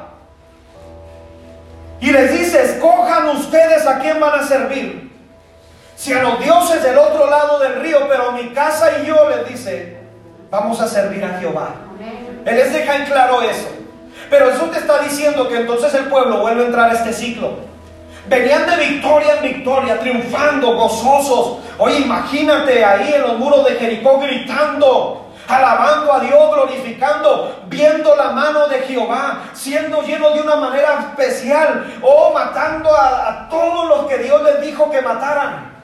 Y 2.00 2.12
les 2.12 2.32
dice, 2.32 2.62
escojan 2.62 3.28
ustedes 3.30 3.86
a 3.86 3.98
quién 3.98 4.20
van 4.20 4.38
a 4.38 4.46
servir. 4.46 5.07
Si 5.98 6.12
a 6.12 6.22
los 6.22 6.38
dioses 6.38 6.80
del 6.80 6.96
otro 6.96 7.28
lado 7.28 7.58
del 7.58 7.80
río, 7.80 8.06
pero 8.08 8.30
mi 8.30 8.50
casa 8.50 9.00
y 9.02 9.06
yo, 9.06 9.28
les 9.30 9.48
dice, 9.48 9.98
vamos 10.48 10.80
a 10.80 10.86
servir 10.86 11.24
a 11.24 11.40
Jehová. 11.40 11.74
Él 12.44 12.54
les 12.54 12.72
deja 12.72 12.94
en 12.98 13.06
claro 13.06 13.42
eso. 13.42 13.66
Pero 14.30 14.48
eso 14.48 14.66
te 14.66 14.78
está 14.78 15.00
diciendo 15.00 15.48
que 15.48 15.56
entonces 15.56 15.92
el 15.94 16.04
pueblo 16.04 16.38
vuelve 16.38 16.62
a 16.62 16.66
entrar 16.66 16.90
a 16.90 16.92
este 16.92 17.12
ciclo. 17.12 17.54
Venían 18.28 18.70
de 18.70 18.76
victoria 18.76 19.38
en 19.38 19.42
victoria, 19.42 19.98
triunfando, 19.98 20.76
gozosos. 20.76 21.58
Oye, 21.78 21.98
imagínate 21.98 22.84
ahí 22.84 23.14
en 23.14 23.22
los 23.22 23.36
muros 23.36 23.66
de 23.68 23.74
Jericó 23.74 24.20
gritando, 24.20 25.32
alabando 25.48 26.12
a 26.12 26.20
Dios, 26.20 26.54
glorificando, 26.54 27.62
viendo 27.66 28.14
la 28.14 28.30
mano 28.30 28.68
de 28.68 28.82
Jehová, 28.82 29.46
siendo 29.52 30.02
lleno 30.02 30.30
de 30.30 30.42
una 30.42 30.54
manera 30.54 31.08
especial, 31.10 31.98
o 32.02 32.32
matando 32.32 32.94
a, 32.94 33.28
a 33.28 33.48
todos 33.48 33.88
los 33.88 34.06
que 34.06 34.18
Dios 34.18 34.40
les 34.44 34.60
dijo 34.60 34.88
que 34.92 35.02
mataran. 35.02 35.77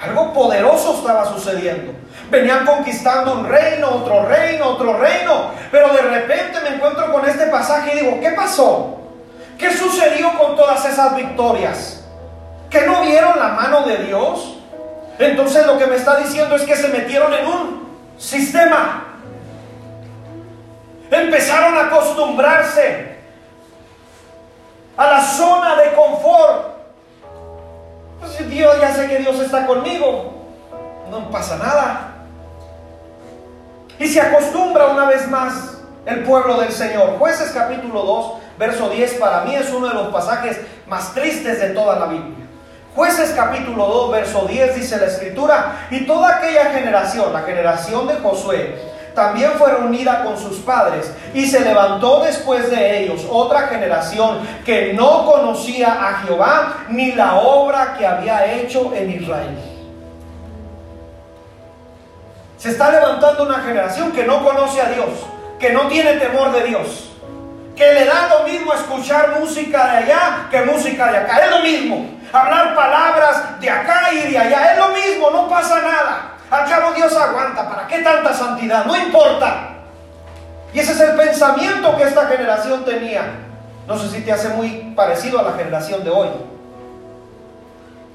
Algo 0.00 0.32
poderoso 0.32 0.98
estaba 0.98 1.24
sucediendo. 1.24 1.92
Venían 2.30 2.66
conquistando 2.66 3.34
un 3.34 3.48
reino, 3.48 3.88
otro 3.88 4.26
reino, 4.26 4.68
otro 4.68 4.98
reino. 4.98 5.50
Pero 5.70 5.88
de 5.88 6.02
repente 6.02 6.60
me 6.60 6.76
encuentro 6.76 7.12
con 7.12 7.26
este 7.26 7.46
pasaje 7.46 7.92
y 7.94 8.00
digo, 8.00 8.20
¿qué 8.20 8.30
pasó? 8.32 9.00
¿Qué 9.58 9.72
sucedió 9.72 10.38
con 10.38 10.54
todas 10.54 10.84
esas 10.84 11.16
victorias? 11.16 12.04
¿Que 12.68 12.82
no 12.86 13.02
vieron 13.02 13.38
la 13.38 13.48
mano 13.48 13.82
de 13.82 13.98
Dios? 13.98 14.58
Entonces 15.18 15.66
lo 15.66 15.78
que 15.78 15.86
me 15.86 15.96
está 15.96 16.16
diciendo 16.16 16.56
es 16.56 16.62
que 16.62 16.76
se 16.76 16.88
metieron 16.88 17.32
en 17.32 17.46
un 17.46 17.88
sistema. 18.18 19.04
Empezaron 21.10 21.76
a 21.78 21.86
acostumbrarse 21.86 23.16
a 24.96 25.06
la 25.06 25.22
zona 25.22 25.76
de 25.76 25.92
confort. 25.92 26.75
Pues 28.20 28.48
Dios, 28.48 28.80
ya 28.80 28.94
sé 28.94 29.08
que 29.08 29.18
Dios 29.18 29.38
está 29.40 29.66
conmigo. 29.66 30.34
No 31.10 31.30
pasa 31.30 31.56
nada. 31.56 32.14
Y 33.98 34.08
se 34.08 34.20
acostumbra 34.20 34.88
una 34.88 35.06
vez 35.06 35.28
más 35.28 35.78
el 36.04 36.22
pueblo 36.24 36.60
del 36.60 36.72
Señor. 36.72 37.16
Jueces 37.18 37.50
capítulo 37.52 38.02
2, 38.02 38.32
verso 38.58 38.88
10, 38.90 39.14
para 39.14 39.42
mí 39.42 39.54
es 39.54 39.70
uno 39.70 39.88
de 39.88 39.94
los 39.94 40.08
pasajes 40.08 40.60
más 40.86 41.14
tristes 41.14 41.60
de 41.60 41.70
toda 41.70 41.98
la 41.98 42.06
Biblia. 42.06 42.46
Jueces 42.94 43.32
capítulo 43.36 43.86
2, 43.86 44.12
verso 44.12 44.46
10 44.46 44.76
dice 44.76 44.96
la 44.96 45.06
escritura, 45.06 45.86
y 45.90 46.06
toda 46.06 46.36
aquella 46.36 46.70
generación, 46.72 47.32
la 47.32 47.42
generación 47.42 48.06
de 48.06 48.14
Josué, 48.14 48.95
también 49.16 49.52
fue 49.52 49.72
reunida 49.72 50.22
con 50.22 50.38
sus 50.38 50.58
padres 50.58 51.10
y 51.32 51.46
se 51.46 51.60
levantó 51.60 52.20
después 52.22 52.70
de 52.70 53.00
ellos 53.02 53.26
otra 53.30 53.68
generación 53.68 54.46
que 54.64 54.92
no 54.92 55.24
conocía 55.24 56.06
a 56.06 56.18
Jehová 56.20 56.84
ni 56.90 57.12
la 57.12 57.36
obra 57.36 57.96
que 57.96 58.06
había 58.06 58.52
hecho 58.52 58.92
en 58.94 59.10
Israel. 59.10 59.58
Se 62.58 62.70
está 62.70 62.90
levantando 62.90 63.44
una 63.44 63.60
generación 63.60 64.12
que 64.12 64.24
no 64.24 64.44
conoce 64.44 64.82
a 64.82 64.90
Dios, 64.90 65.08
que 65.58 65.72
no 65.72 65.88
tiene 65.88 66.14
temor 66.14 66.52
de 66.52 66.64
Dios, 66.64 67.10
que 67.74 67.92
le 67.94 68.04
da 68.04 68.28
lo 68.28 68.44
mismo 68.46 68.74
escuchar 68.74 69.40
música 69.40 69.92
de 69.92 69.96
allá 69.96 70.48
que 70.50 70.60
música 70.60 71.10
de 71.10 71.16
acá. 71.16 71.38
Es 71.38 71.50
lo 71.50 71.60
mismo. 71.60 72.10
Hablar 72.32 72.74
palabras 72.74 73.60
de 73.60 73.70
acá 73.70 74.12
y 74.12 74.30
de 74.30 74.38
allá. 74.38 74.72
Es 74.72 74.78
lo 74.78 74.88
mismo, 74.88 75.30
no 75.30 75.48
pasa 75.48 75.80
nada. 75.80 75.95
Al 76.56 76.68
cabo 76.68 76.92
Dios 76.92 77.14
aguanta. 77.16 77.68
¿Para 77.68 77.86
qué 77.86 77.98
tanta 77.98 78.32
santidad? 78.32 78.84
No 78.86 78.96
importa. 78.96 79.68
Y 80.72 80.78
ese 80.78 80.92
es 80.92 81.00
el 81.00 81.16
pensamiento 81.16 81.96
que 81.96 82.04
esta 82.04 82.26
generación 82.26 82.84
tenía. 82.84 83.22
No 83.86 83.98
sé 83.98 84.08
si 84.08 84.22
te 84.22 84.32
hace 84.32 84.48
muy 84.50 84.92
parecido 84.96 85.38
a 85.38 85.42
la 85.42 85.52
generación 85.52 86.02
de 86.02 86.10
hoy. 86.10 86.28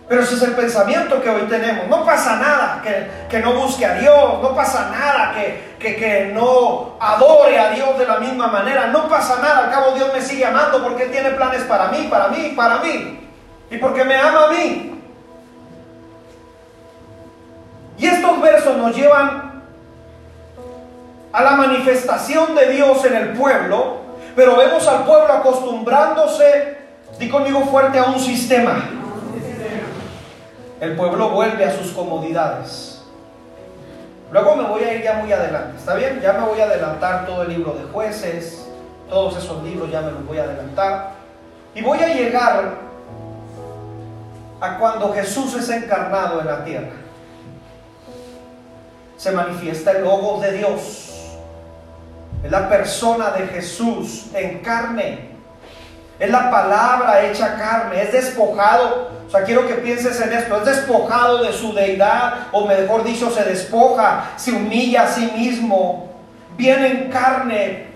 Pero 0.08 0.24
ese 0.24 0.36
es 0.36 0.42
el 0.42 0.52
pensamiento 0.52 1.22
que 1.22 1.30
hoy 1.30 1.44
tenemos. 1.44 1.88
No 1.88 2.04
pasa 2.04 2.36
nada 2.36 2.82
que, 3.30 3.40
no 3.40 3.54
busque 3.54 3.86
a 3.86 3.94
Dios, 3.94 4.42
no 4.42 4.54
pasa 4.54 4.90
nada 4.92 5.34
que, 5.34 5.96
que, 5.96 6.32
no 6.34 6.98
adore 7.00 7.58
a 7.58 7.70
Dios 7.70 7.98
de 7.98 8.06
la 8.06 8.18
misma 8.18 8.48
manera, 8.48 8.88
no 8.88 9.08
pasa 9.08 9.38
nada. 9.42 9.66
Al 9.66 9.72
cabo 9.72 9.92
Dios 9.94 10.12
me 10.14 10.22
sigue 10.22 10.46
amando 10.46 10.84
porque 10.84 11.06
tiene 11.06 11.30
planes 11.30 11.64
para 11.64 11.88
mí, 11.88 12.08
para 12.10 12.28
mí, 12.28 12.54
para 12.56 12.80
mí. 12.80 13.30
Y 13.70 13.78
porque 13.78 14.04
me 14.04 14.18
ama 14.18 14.48
a 14.48 14.52
mí. 14.52 15.01
Y 17.98 18.06
estos 18.06 18.42
versos 18.42 18.78
nos 18.78 18.96
llevan 18.96 19.64
a 21.32 21.44
la 21.44 21.52
manifestación 21.52 22.56
de 22.56 22.72
Dios 22.72 23.06
en 23.06 23.16
el 23.16 23.30
pueblo, 23.34 23.98
pero 24.36 24.56
vemos 24.56 24.88
al 24.88 25.06
pueblo 25.06 25.32
acostumbrándose, 25.32 26.78
di 27.20 27.30
conmigo 27.30 27.62
fuerte, 27.62 28.00
a 28.00 28.06
un 28.06 28.20
sistema 28.20 29.02
el 30.82 30.96
pueblo 30.96 31.30
vuelve 31.30 31.64
a 31.64 31.72
sus 31.72 31.92
comodidades. 31.92 33.04
Luego 34.32 34.56
me 34.56 34.64
voy 34.64 34.84
a 34.84 34.96
ir 34.96 35.04
ya 35.04 35.14
muy 35.14 35.32
adelante, 35.32 35.78
¿está 35.78 35.94
bien? 35.94 36.20
Ya 36.22 36.34
me 36.34 36.48
voy 36.48 36.60
a 36.60 36.64
adelantar 36.64 37.28
todo 37.28 37.44
el 37.44 37.50
libro 37.50 37.74
de 37.74 37.84
jueces, 37.94 38.68
todos 39.08 39.38
esos 39.38 39.64
libros 39.64 39.92
ya 39.92 40.02
me 40.02 40.12
los 40.12 40.26
voy 40.26 40.40
a 40.40 40.44
adelantar. 40.44 41.12
Y 41.76 41.84
voy 41.84 42.00
a 42.00 42.08
llegar 42.08 42.78
a 44.60 44.78
cuando 44.80 45.14
Jesús 45.14 45.54
es 45.54 45.70
encarnado 45.70 46.42
en 46.42 46.48
la 46.48 46.64
tierra. 46.64 46.94
Se 49.22 49.32
manifiesta 49.32 49.92
el 49.92 50.04
logo 50.04 50.40
de 50.42 50.54
Dios. 50.54 51.12
Es 52.44 52.50
la 52.50 52.68
persona 52.68 53.30
de 53.30 53.46
Jesús 53.48 54.26
en 54.34 54.60
carne. 54.60 55.30
Es 56.18 56.32
la 56.32 56.50
palabra 56.50 57.22
hecha 57.22 57.56
carne. 57.56 58.02
Es 58.02 58.12
despojado 58.12 59.12
o 59.32 59.34
sea, 59.34 59.46
quiero 59.46 59.66
que 59.66 59.76
pienses 59.76 60.20
en 60.20 60.34
esto. 60.34 60.58
Es 60.58 60.66
despojado 60.66 61.42
de 61.42 61.54
su 61.54 61.74
deidad, 61.74 62.48
o 62.52 62.66
mejor 62.66 63.06
dicho, 63.06 63.32
se 63.32 63.46
despoja, 63.46 64.32
se 64.36 64.52
humilla 64.52 65.04
a 65.04 65.08
sí 65.08 65.32
mismo, 65.38 66.12
viene 66.58 66.88
en 66.88 67.10
carne. 67.10 67.92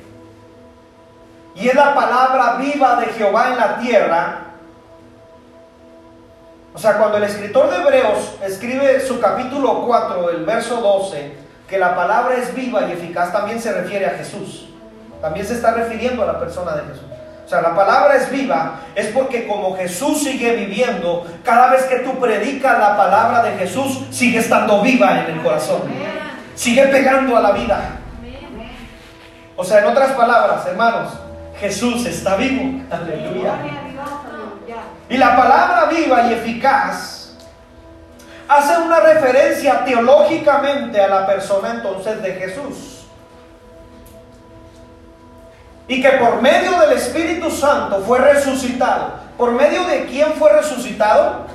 Y 1.56 1.68
es 1.68 1.76
la 1.76 1.94
palabra 1.94 2.56
viva 2.56 3.02
de 3.02 3.08
Jehová 3.08 3.50
en 3.50 3.58
la 3.58 3.78
tierra. 3.80 4.45
O 6.76 6.78
sea, 6.78 6.98
cuando 6.98 7.18
el 7.18 7.24
escritor 7.24 7.70
de 7.70 7.78
Hebreos 7.78 8.36
escribe 8.46 9.00
su 9.00 9.22
capítulo 9.22 9.86
4, 9.86 10.30
el 10.32 10.46
verso 10.46 10.82
12, 10.82 11.32
que 11.70 11.80
la 11.80 11.96
palabra 11.96 12.36
es 12.36 12.54
viva 12.54 12.86
y 12.86 12.92
eficaz, 12.92 13.32
también 13.32 13.62
se 13.62 13.72
refiere 13.72 14.06
a 14.06 14.18
Jesús. 14.18 14.68
También 15.22 15.46
se 15.46 15.54
está 15.54 15.72
refiriendo 15.72 16.24
a 16.24 16.26
la 16.26 16.38
persona 16.38 16.76
de 16.76 16.82
Jesús. 16.82 17.06
o 17.46 17.48
sea, 17.48 17.62
la 17.62 17.74
palabra 17.74 18.18
es 18.18 18.30
viva, 18.30 18.82
es 18.94 19.08
porque 19.08 19.48
como 19.48 19.78
Jesús 19.78 20.22
sigue 20.22 20.54
viviendo, 20.58 21.26
cada 21.46 21.70
vez 21.70 21.84
que 21.84 22.00
tú 22.00 22.20
predicas 22.20 22.78
la 22.78 22.98
palabra 22.98 23.42
de 23.44 23.58
Jesús, 23.58 24.02
sigue 24.12 24.40
estando 24.40 24.82
viva 24.82 25.22
en 25.22 25.38
el 25.38 25.42
corazón. 25.42 25.84
Sigue 26.56 26.88
pegando 26.88 27.38
a 27.38 27.40
la 27.40 27.52
vida. 27.54 28.00
O 29.56 29.64
sea, 29.64 29.80
en 29.80 29.86
otras 29.86 30.12
palabras, 30.12 30.66
hermanos, 30.68 31.14
Jesús 31.58 32.06
está 32.06 32.36
vivo. 32.36 32.84
Aleluya. 32.92 33.54
Y 35.10 35.18
la 35.18 35.36
palabra 35.36 35.86
viva 35.86 36.28
y 36.28 36.34
eficaz 36.34 37.34
hace 38.48 38.78
una 38.78 39.00
referencia 39.00 39.84
teológicamente 39.86 41.02
a 41.02 41.08
la 41.08 41.26
persona 41.26 41.72
entonces 41.72 42.22
de 42.22 42.34
Jesús 42.34 42.96
y 45.88 46.02
que 46.02 46.10
por 46.14 46.42
medio 46.42 46.80
del 46.80 46.94
Espíritu 46.94 47.52
Santo 47.52 48.02
fue 48.02 48.20
resucitado. 48.20 49.26
¿Por 49.38 49.52
medio 49.52 49.86
de 49.86 50.06
quién 50.06 50.34
fue 50.34 50.52
resucitado? 50.54 51.46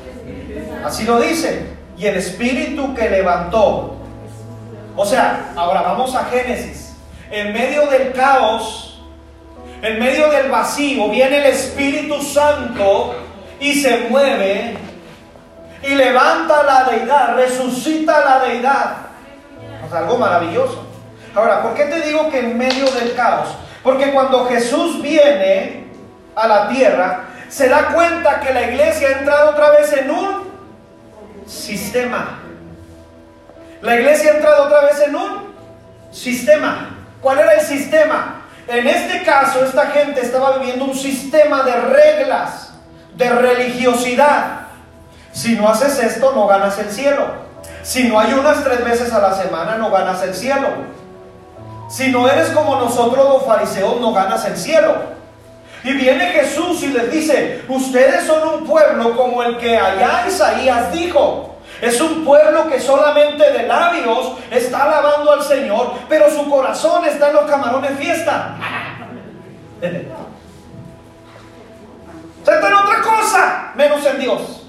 Así 0.85 1.05
lo 1.05 1.21
dice. 1.21 1.67
Y 1.97 2.07
el 2.07 2.17
Espíritu 2.17 2.95
que 2.95 3.11
levantó. 3.11 3.97
O 4.97 5.05
sea, 5.05 5.53
ahora 5.57 5.83
vamos 5.83 6.15
a 6.15 6.25
Génesis. 6.25 6.95
En 7.31 7.53
medio 7.53 7.87
del 7.87 8.13
caos, 8.13 8.90
en 9.83 9.99
medio 9.99 10.31
del 10.31 10.51
vacío, 10.51 11.09
viene 11.09 11.39
el 11.39 11.47
Espíritu 11.47 12.21
Santo 12.23 13.15
y 13.59 13.75
se 13.75 14.09
mueve 14.11 14.77
y 15.83 15.95
levanta 15.95 16.63
la 16.63 16.85
deidad, 16.85 17.35
resucita 17.37 18.25
la 18.25 18.41
deidad. 18.41 18.97
Es 19.87 19.93
algo 19.93 20.19
maravilloso. 20.19 20.87
Ahora, 21.35 21.63
¿por 21.63 21.75
qué 21.75 21.85
te 21.85 22.01
digo 22.03 22.31
que 22.31 22.41
en 22.41 22.59
medio 22.59 22.91
del 22.91 23.15
caos? 23.15 23.49
Porque 23.83 24.13
cuando 24.13 24.47
Jesús 24.47 25.01
viene 25.01 25.87
a 26.35 26.47
la 26.47 26.69
tierra, 26.69 27.25
se 27.49 27.69
da 27.69 27.89
cuenta 27.89 28.41
que 28.41 28.53
la 28.53 28.63
iglesia 28.63 29.09
ha 29.09 29.19
entrado 29.21 29.51
otra 29.51 29.71
vez 29.71 29.93
en 29.95 30.11
un 30.11 30.51
sistema. 31.47 32.41
La 33.81 33.97
iglesia 33.97 34.33
ha 34.33 34.37
entrado 34.37 34.65
otra 34.65 34.83
vez 34.83 35.01
en 35.01 35.15
un 35.15 35.55
sistema. 36.13 36.97
¿Cuál 37.23 37.39
era 37.39 37.55
el 37.55 37.61
sistema? 37.63 38.40
En 38.71 38.87
este 38.87 39.25
caso, 39.25 39.65
esta 39.65 39.87
gente 39.89 40.21
estaba 40.21 40.59
viviendo 40.59 40.85
un 40.85 40.95
sistema 40.95 41.65
de 41.65 41.73
reglas, 41.73 42.71
de 43.17 43.29
religiosidad. 43.29 44.61
Si 45.33 45.57
no 45.57 45.69
haces 45.69 45.99
esto, 45.99 46.31
no 46.33 46.47
ganas 46.47 46.79
el 46.79 46.89
cielo. 46.89 47.27
Si 47.83 48.05
no 48.05 48.21
ayunas 48.21 48.63
tres 48.63 48.85
veces 48.85 49.13
a 49.13 49.19
la 49.19 49.35
semana, 49.35 49.77
no 49.77 49.91
ganas 49.91 50.23
el 50.23 50.35
cielo. 50.35 50.69
Si 51.89 52.13
no 52.13 52.29
eres 52.29 52.51
como 52.51 52.77
nosotros 52.77 53.29
los 53.29 53.45
fariseos, 53.45 54.01
no 54.01 54.13
ganas 54.13 54.45
el 54.45 54.57
cielo. 54.57 54.95
Y 55.83 55.93
viene 55.95 56.27
Jesús 56.27 56.81
y 56.85 56.89
les 56.89 57.11
dice, 57.11 57.65
ustedes 57.67 58.25
son 58.25 58.61
un 58.61 58.67
pueblo 58.69 59.17
como 59.17 59.43
el 59.43 59.59
que 59.59 59.77
allá 59.77 60.27
Isaías 60.29 60.93
dijo. 60.93 61.50
Es 61.81 62.01
un 62.01 62.25
pueblo 62.25 62.69
que 62.69 62.79
solamente 62.79 63.51
de 63.51 63.67
labios 63.67 64.35
está 64.51 64.85
alabando 64.85 65.33
al 65.33 65.43
Señor, 65.43 65.95
pero 66.09 66.31
su 66.31 66.49
corazón 66.49 67.05
está 67.07 67.29
en 67.29 67.37
los 67.37 67.51
camarones 67.51 67.99
fiesta. 67.99 68.55
está 69.81 69.99
en 72.69 72.75
otra 72.75 73.03
cosa, 73.03 73.73
menos 73.77 74.05
en 74.05 74.19
Dios. 74.19 74.67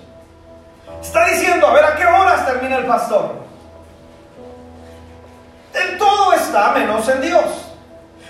Está 1.02 1.26
diciendo, 1.26 1.68
a 1.68 1.74
ver 1.74 1.84
a 1.84 1.96
qué 1.96 2.06
horas 2.06 2.46
termina 2.46 2.78
el 2.78 2.86
pastor. 2.86 3.42
En 5.74 5.98
todo 5.98 6.34
está 6.34 6.72
menos 6.72 7.08
en 7.10 7.22
Dios. 7.22 7.44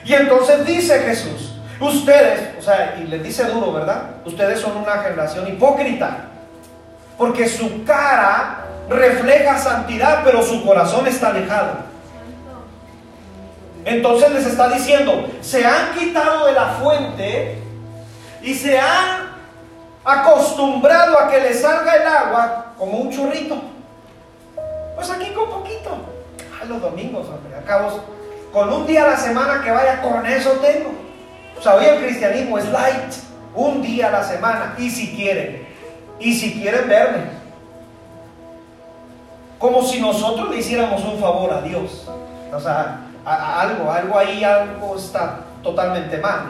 Y 0.06 0.14
entonces 0.14 0.66
dice 0.66 1.00
Jesús, 1.02 1.60
ustedes, 1.80 2.58
o 2.58 2.62
sea, 2.62 2.96
y 3.00 3.04
les 3.04 3.22
dice 3.22 3.44
duro, 3.46 3.74
¿verdad? 3.74 4.04
Ustedes 4.26 4.60
son 4.60 4.78
una 4.78 5.00
generación 5.00 5.48
hipócrita. 5.48 6.26
Porque 7.18 7.48
su 7.48 7.84
cara 7.84 8.66
refleja 8.90 9.58
santidad, 9.58 10.22
pero 10.24 10.44
su 10.44 10.66
corazón 10.66 11.08
está 11.08 11.30
alejado. 11.30 11.92
Entonces 13.86 14.32
les 14.32 14.46
está 14.46 14.70
diciendo, 14.70 15.30
se 15.42 15.66
han 15.66 15.94
quitado 15.98 16.46
de 16.46 16.54
la 16.54 16.66
fuente 16.74 17.58
y 18.42 18.54
se 18.54 18.80
han 18.80 19.32
acostumbrado 20.04 21.18
a 21.20 21.30
que 21.30 21.40
les 21.40 21.62
salga 21.62 21.96
el 21.96 22.08
agua 22.08 22.74
como 22.78 22.98
un 23.00 23.12
churrito. 23.12 23.62
Pues 24.96 25.10
aquí 25.10 25.32
con 25.34 25.50
poquito 25.50 25.98
los 26.68 26.82
domingos, 26.82 27.28
hombre. 27.28 27.58
Acabo 27.58 28.02
con 28.52 28.72
un 28.72 28.86
día 28.86 29.04
a 29.04 29.10
la 29.10 29.18
semana 29.18 29.62
que 29.64 29.72
vaya, 29.72 30.02
con 30.02 30.26
eso 30.26 30.52
tengo. 30.62 30.92
Hoy 31.64 31.86
el 31.86 32.04
cristianismo 32.04 32.58
es 32.58 32.66
light, 32.70 33.14
un 33.54 33.82
día 33.82 34.08
a 34.08 34.12
la 34.12 34.24
semana, 34.24 34.76
y 34.78 34.90
si 34.90 35.16
quieren, 35.16 35.68
y 36.20 36.34
si 36.34 36.54
quieren 36.54 36.88
verme. 36.88 37.41
Como 39.62 39.84
si 39.84 40.02
nosotros 40.02 40.50
le 40.50 40.58
hiciéramos 40.58 41.04
un 41.06 41.20
favor 41.20 41.54
a 41.54 41.62
Dios. 41.62 42.10
O 42.52 42.60
sea, 42.60 43.02
algo, 43.24 43.92
algo 43.92 44.18
ahí, 44.18 44.44
algo 44.44 44.96
está 44.98 45.42
totalmente 45.62 46.18
mal. 46.18 46.50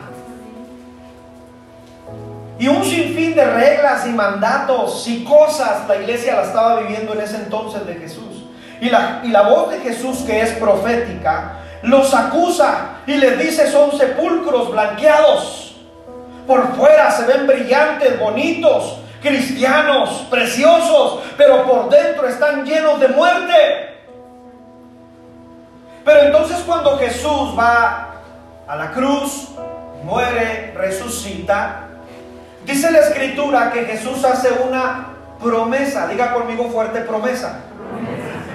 Y 2.58 2.70
un 2.70 2.86
sinfín 2.86 3.36
de 3.36 3.44
reglas 3.44 4.06
y 4.08 4.12
mandatos 4.12 5.06
y 5.10 5.26
cosas 5.26 5.88
la 5.90 5.98
iglesia 5.98 6.36
la 6.36 6.44
estaba 6.44 6.80
viviendo 6.80 7.14
en 7.14 7.20
ese 7.20 7.36
entonces 7.36 7.86
de 7.86 7.96
Jesús. 7.96 8.46
Y 8.80 8.90
la, 8.90 9.20
y 9.24 9.28
la 9.28 9.42
voz 9.42 9.72
de 9.72 9.80
Jesús, 9.80 10.20
que 10.20 10.42
es 10.42 10.52
profética, 10.52 11.58
los 11.82 12.14
acusa 12.14 13.02
y 13.06 13.16
les 13.16 13.38
dice 13.38 13.70
son 13.70 13.92
sepulcros 13.92 14.72
blanqueados. 14.72 15.76
Por 16.48 16.76
fuera 16.76 17.12
se 17.12 17.26
ven 17.26 17.46
brillantes, 17.46 18.18
bonitos, 18.18 19.00
cristianos, 19.22 20.28
preciosos, 20.30 21.22
pero 21.38 21.64
por 21.66 21.90
dentro 21.90 22.28
están 22.28 22.66
llenos 22.66 23.00
de 23.00 23.08
muerte. 23.10 23.92
Pero 26.04 26.22
entonces 26.22 26.58
cuando 26.66 26.98
Jesús 26.98 27.58
va 27.58 28.16
a 28.68 28.76
la 28.76 28.92
cruz, 28.92 29.50
muere, 30.04 30.74
resucita, 30.76 31.88
dice 32.66 32.92
la 32.92 33.00
escritura 33.00 33.72
que 33.72 33.86
Jesús 33.86 34.24
hace 34.26 34.50
una 34.68 35.10
promesa, 35.42 36.08
diga 36.08 36.34
conmigo 36.34 36.70
fuerte 36.70 37.02
promesa. 37.02 37.60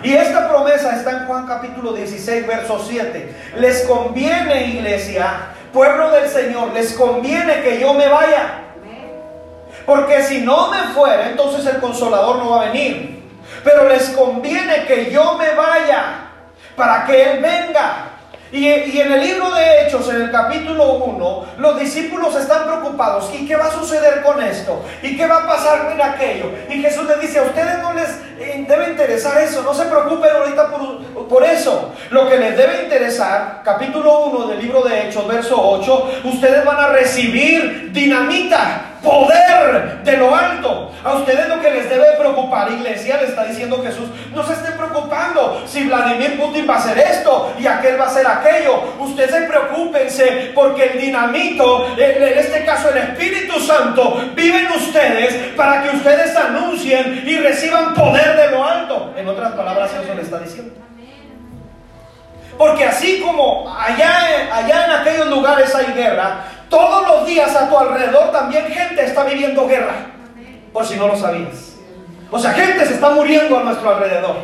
Y 0.02 0.14
esta 0.14 0.48
promesa 0.48 0.94
está 0.96 1.11
en 1.12 1.26
Juan 1.26 1.46
capítulo 1.46 1.92
16, 1.92 2.46
verso 2.46 2.85
7. 2.87 3.52
Les 3.57 3.83
conviene, 3.83 4.66
iglesia, 4.66 5.48
pueblo 5.72 6.11
del 6.11 6.29
Señor, 6.29 6.72
les 6.72 6.92
conviene 6.92 7.62
que 7.62 7.81
yo 7.81 7.94
me 7.94 8.09
vaya. 8.09 8.65
Porque 9.87 10.22
si 10.25 10.40
no 10.40 10.70
me 10.70 10.79
fuera, 10.92 11.29
entonces 11.29 11.64
el 11.66 11.81
consolador 11.81 12.38
no 12.38 12.51
va 12.51 12.62
a 12.62 12.64
venir. 12.66 13.22
Pero 13.62 13.88
les 13.88 14.11
conviene 14.11 14.85
que 14.85 15.11
yo 15.11 15.35
me 15.35 15.55
vaya 15.55 16.27
para 16.75 17.07
que 17.07 17.33
Él 17.33 17.40
venga. 17.40 18.11
Y, 18.53 18.68
en 18.68 19.12
el 19.12 19.20
libro 19.20 19.51
de 19.55 19.83
Hechos, 19.83 20.09
en 20.09 20.22
el 20.22 20.31
capítulo 20.31 20.94
1, 20.94 21.46
los 21.59 21.81
discípulos 21.81 22.35
están 22.37 22.64
preocupados. 22.64 23.31
¿Y 23.35 23.46
qué 23.46 23.57
va 23.57 23.66
a 23.66 23.72
suceder 23.72 24.22
con 24.22 24.42
esto? 24.42 24.85
¿Y 25.03 25.16
qué 25.16 25.27
va 25.27 25.38
a 25.38 25.46
pasar 25.46 25.88
con 25.88 26.01
aquello? 26.01 26.53
Y 26.68 26.81
Jesús 26.81 27.07
les 27.07 27.20
dice, 27.20 27.40
a 27.40 27.42
ustedes 27.42 27.79
no 27.81 27.92
les 27.92 28.09
debe 28.37 28.90
interesar 28.90 29.40
eso. 29.42 29.62
No 29.62 29.75
se 29.75 29.85
preocupen 29.85 30.31
ahorita 30.31 30.70
por, 30.70 31.29
por 31.29 31.44
eso. 31.44 31.92
Lo 32.11 32.29
que 32.29 32.38
les 32.38 32.57
debe 32.57 32.83
interesar, 32.85 33.62
capítulo 33.64 34.27
1 34.27 34.49
del 34.49 34.62
libro 34.62 34.83
de 34.83 35.09
Hechos, 35.09 35.27
verso 35.27 35.57
8, 35.59 36.20
ustedes 36.25 36.64
van 36.64 36.79
a 36.79 36.88
recibir 36.88 37.90
dinamita 37.92 38.96
poder 39.07 40.03
de 40.03 40.16
lo 40.16 40.35
alto. 40.35 40.90
A 41.05 41.14
ustedes 41.14 41.49
lo 41.49 41.61
que 41.61 41.70
les 41.70 41.88
debe 41.88 42.05
preocupar, 42.18 42.70
iglesia, 42.72 43.18
le 43.20 43.29
está 43.29 43.44
diciendo 43.44 43.81
Jesús, 43.83 44.09
no 44.35 44.44
se 44.44 44.55
estén 44.55 44.77
preocupando 44.77 45.62
si 45.66 45.85
Vladimir 45.85 46.38
Putin 46.38 46.68
va 46.68 46.75
a 46.75 46.79
hacer 46.79 46.99
esto 46.99 47.55
y 47.59 47.66
aquel 47.66 47.99
va 47.99 48.05
a 48.05 48.09
hacer 48.09 48.27
aquello. 48.27 48.83
Ustedes 48.99 49.31
se 49.31 49.42
preocupense 49.42 50.51
porque 50.55 50.85
el 50.85 51.01
dinamito, 51.01 51.87
en 51.96 52.38
este 52.38 52.64
caso 52.64 52.90
el 52.90 52.99
Espíritu 52.99 53.61
Santo, 53.61 54.20
vive 54.35 54.59
en 54.59 54.72
ustedes 54.72 55.35
para 55.57 55.83
que 55.83 55.96
ustedes 55.96 56.35
anuncien 56.37 57.22
y 57.25 57.37
reciban 57.38 57.94
poder 57.94 58.25
de 58.34 58.50
lo 58.50 58.64
alto. 58.64 59.12
En 59.16 59.28
otras 59.28 59.52
palabras, 59.52 59.90
eso 59.92 60.14
le 60.14 60.22
está 60.22 60.38
diciendo. 60.38 60.74
Porque 62.57 62.84
así 62.84 63.20
como 63.20 63.72
allá, 63.78 64.55
allá 64.55 64.86
en 64.86 64.90
aquellos 64.92 65.26
lugares 65.28 65.74
hay 65.74 65.92
guerra, 65.92 66.44
todos 66.70 67.07
los 67.07 67.26
días 67.26 67.55
a 67.55 67.68
tu 67.68 67.78
alrededor 67.78 68.32
también 68.32 68.66
gente 68.66 69.05
está 69.05 69.24
viviendo 69.24 69.66
guerra. 69.66 69.94
Por 70.72 70.84
si 70.84 70.96
no 70.96 71.09
lo 71.09 71.16
sabías. 71.16 71.74
O 72.30 72.38
sea, 72.38 72.53
gente 72.53 72.84
se 72.86 72.94
está 72.94 73.11
muriendo 73.11 73.59
a 73.59 73.62
nuestro 73.62 73.94
alrededor. 73.94 74.36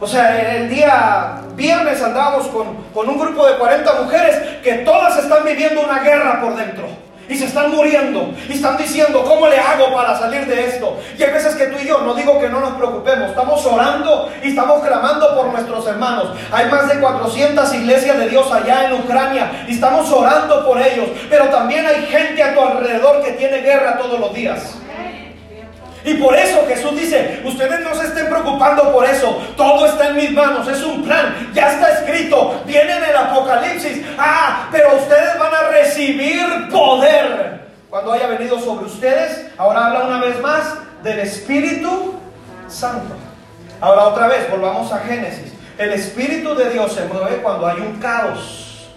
O 0.00 0.06
sea, 0.06 0.56
el 0.56 0.68
día 0.68 1.40
viernes 1.54 2.02
andábamos 2.02 2.48
con, 2.48 2.84
con 2.92 3.08
un 3.08 3.18
grupo 3.18 3.46
de 3.46 3.56
40 3.56 4.02
mujeres 4.02 4.36
que 4.62 4.74
todas 4.78 5.16
están 5.18 5.44
viviendo 5.44 5.82
una 5.82 6.00
guerra 6.00 6.40
por 6.40 6.56
dentro 6.56 6.99
y 7.30 7.36
se 7.36 7.46
están 7.46 7.70
muriendo 7.70 8.34
y 8.48 8.54
están 8.54 8.76
diciendo, 8.76 9.24
¿cómo 9.24 9.46
le 9.46 9.58
hago 9.58 9.94
para 9.94 10.18
salir 10.18 10.46
de 10.46 10.66
esto? 10.66 10.98
Y 11.16 11.22
hay 11.22 11.30
veces 11.30 11.54
que 11.54 11.66
tú 11.66 11.78
y 11.78 11.86
yo, 11.86 12.00
no 12.00 12.14
digo 12.14 12.38
que 12.40 12.48
no 12.48 12.60
nos 12.60 12.74
preocupemos, 12.74 13.30
estamos 13.30 13.64
orando 13.64 14.30
y 14.42 14.48
estamos 14.48 14.84
clamando 14.84 15.36
por 15.36 15.46
nuestros 15.46 15.86
hermanos. 15.86 16.36
Hay 16.50 16.68
más 16.68 16.88
de 16.88 16.98
400 16.98 17.74
iglesias 17.74 18.18
de 18.18 18.28
Dios 18.28 18.50
allá 18.50 18.86
en 18.86 18.94
Ucrania 18.94 19.64
y 19.68 19.74
estamos 19.74 20.10
orando 20.10 20.66
por 20.66 20.82
ellos, 20.82 21.08
pero 21.30 21.46
también 21.46 21.86
hay 21.86 22.04
gente 22.06 22.42
a 22.42 22.52
tu 22.52 22.60
alrededor 22.60 23.22
que 23.22 23.32
tiene 23.32 23.58
guerra 23.58 23.96
todos 23.98 24.18
los 24.18 24.34
días. 24.34 24.79
Y 26.04 26.14
por 26.14 26.34
eso 26.34 26.64
Jesús 26.66 26.98
dice, 26.98 27.42
ustedes 27.44 27.80
no 27.80 27.94
se 27.94 28.06
estén 28.06 28.28
preocupando 28.28 28.92
por 28.92 29.04
eso, 29.04 29.38
todo 29.56 29.86
está 29.86 30.08
en 30.08 30.16
mis 30.16 30.32
manos, 30.32 30.66
es 30.66 30.82
un 30.82 31.02
plan, 31.04 31.50
ya 31.52 31.72
está 31.72 31.92
escrito, 31.92 32.62
viene 32.66 32.96
en 32.96 33.04
el 33.04 33.16
Apocalipsis, 33.16 34.02
ah, 34.18 34.68
pero 34.72 34.96
ustedes 34.96 35.38
van 35.38 35.54
a 35.54 35.68
recibir 35.68 36.68
poder 36.70 37.60
cuando 37.90 38.12
haya 38.12 38.28
venido 38.28 38.58
sobre 38.60 38.86
ustedes. 38.86 39.46
Ahora 39.58 39.86
habla 39.86 40.04
una 40.04 40.20
vez 40.20 40.40
más 40.40 40.74
del 41.02 41.18
Espíritu 41.18 42.14
Santo. 42.68 43.14
Ahora 43.80 44.04
otra 44.04 44.28
vez, 44.28 44.50
volvamos 44.50 44.92
a 44.92 45.00
Génesis. 45.00 45.52
El 45.76 45.92
Espíritu 45.92 46.54
de 46.54 46.70
Dios 46.70 46.92
se 46.92 47.04
mueve 47.06 47.38
cuando 47.42 47.66
hay 47.66 47.80
un 47.80 47.96
caos, 47.98 48.88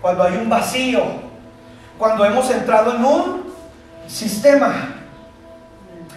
cuando 0.00 0.22
hay 0.22 0.36
un 0.36 0.48
vacío, 0.48 1.02
cuando 1.98 2.24
hemos 2.24 2.48
entrado 2.50 2.94
en 2.94 3.04
un 3.04 3.54
sistema. 4.06 4.97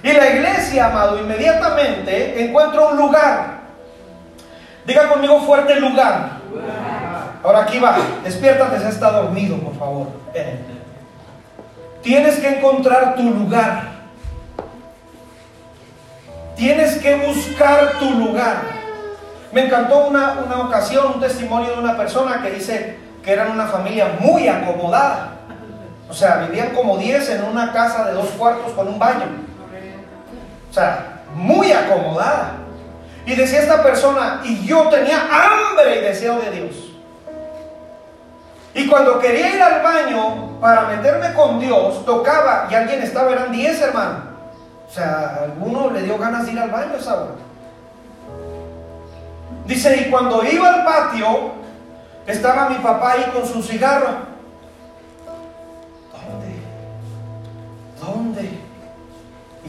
Y 0.04 0.12
la 0.14 0.30
iglesia, 0.30 0.88
amado, 0.88 1.20
inmediatamente 1.20 2.44
encuentra 2.44 2.82
un 2.82 2.98
lugar. 2.98 3.62
Diga 4.86 5.08
conmigo 5.08 5.42
fuerte 5.42 5.76
lugar. 5.76 6.42
Ahora 7.44 7.62
aquí 7.62 7.80
va, 7.80 7.98
despiértate 8.24 8.80
si 8.80 8.88
está 8.88 9.12
dormido, 9.12 9.58
por 9.58 9.78
favor. 9.78 10.08
Tienes 12.02 12.40
que 12.40 12.48
encontrar 12.48 13.16
tu 13.16 13.24
lugar. 13.24 13.92
Tienes 16.56 16.98
que 16.98 17.16
buscar 17.16 18.00
tu 18.00 18.10
lugar. 18.12 18.58
Me 19.52 19.66
encantó 19.66 20.08
una, 20.08 20.40
una 20.46 20.62
ocasión, 20.62 21.14
un 21.16 21.20
testimonio 21.20 21.74
de 21.74 21.80
una 21.80 21.98
persona 21.98 22.42
que 22.42 22.52
dice 22.52 22.98
que 23.24 23.32
eran 23.32 23.52
una 23.52 23.68
familia 23.68 24.16
muy 24.20 24.48
acomodada. 24.48 25.32
O 26.10 26.14
sea, 26.14 26.38
vivían 26.48 26.70
como 26.74 26.98
10 26.98 27.30
en 27.30 27.44
una 27.44 27.72
casa 27.72 28.06
de 28.06 28.14
dos 28.14 28.30
cuartos 28.32 28.72
con 28.74 28.88
un 28.88 28.98
baño. 28.98 29.51
O 30.72 30.74
sea, 30.74 31.22
muy 31.36 31.72
acomodada. 31.72 32.54
Y 33.26 33.36
decía 33.36 33.60
esta 33.60 33.84
persona, 33.84 34.42
y 34.44 34.66
yo 34.66 34.88
tenía 34.90 35.22
hambre 35.22 35.98
y 35.98 36.02
deseo 36.02 36.40
de 36.40 36.52
Dios. 36.52 36.76
Y 38.74 38.88
cuando 38.88 39.20
quería 39.20 39.54
ir 39.54 39.62
al 39.62 39.84
baño 39.84 40.60
para 40.62 40.84
meterme 40.88 41.34
con 41.34 41.60
Dios, 41.60 42.06
tocaba 42.06 42.68
y 42.72 42.76
alguien 42.76 43.04
estaba, 43.04 43.32
eran 43.32 43.52
10 43.52 43.82
hermanos. 43.82 44.24
O 44.90 44.94
sea, 44.94 45.40
alguno 45.44 45.92
le 45.92 46.04
dio 46.04 46.18
ganas 46.18 46.46
de 46.46 46.54
ir 46.54 46.60
al 46.60 46.70
baño 46.70 46.96
esa 46.98 47.16
hora. 47.16 47.32
Dice, 49.66 49.98
y 49.98 50.10
cuando 50.10 50.44
iba 50.44 50.70
al 50.70 50.86
patio, 50.86 51.52
estaba 52.26 52.70
mi 52.70 52.76
papá 52.76 53.12
ahí 53.12 53.26
con 53.34 53.46
su 53.46 53.62
cigarro. 53.62 54.31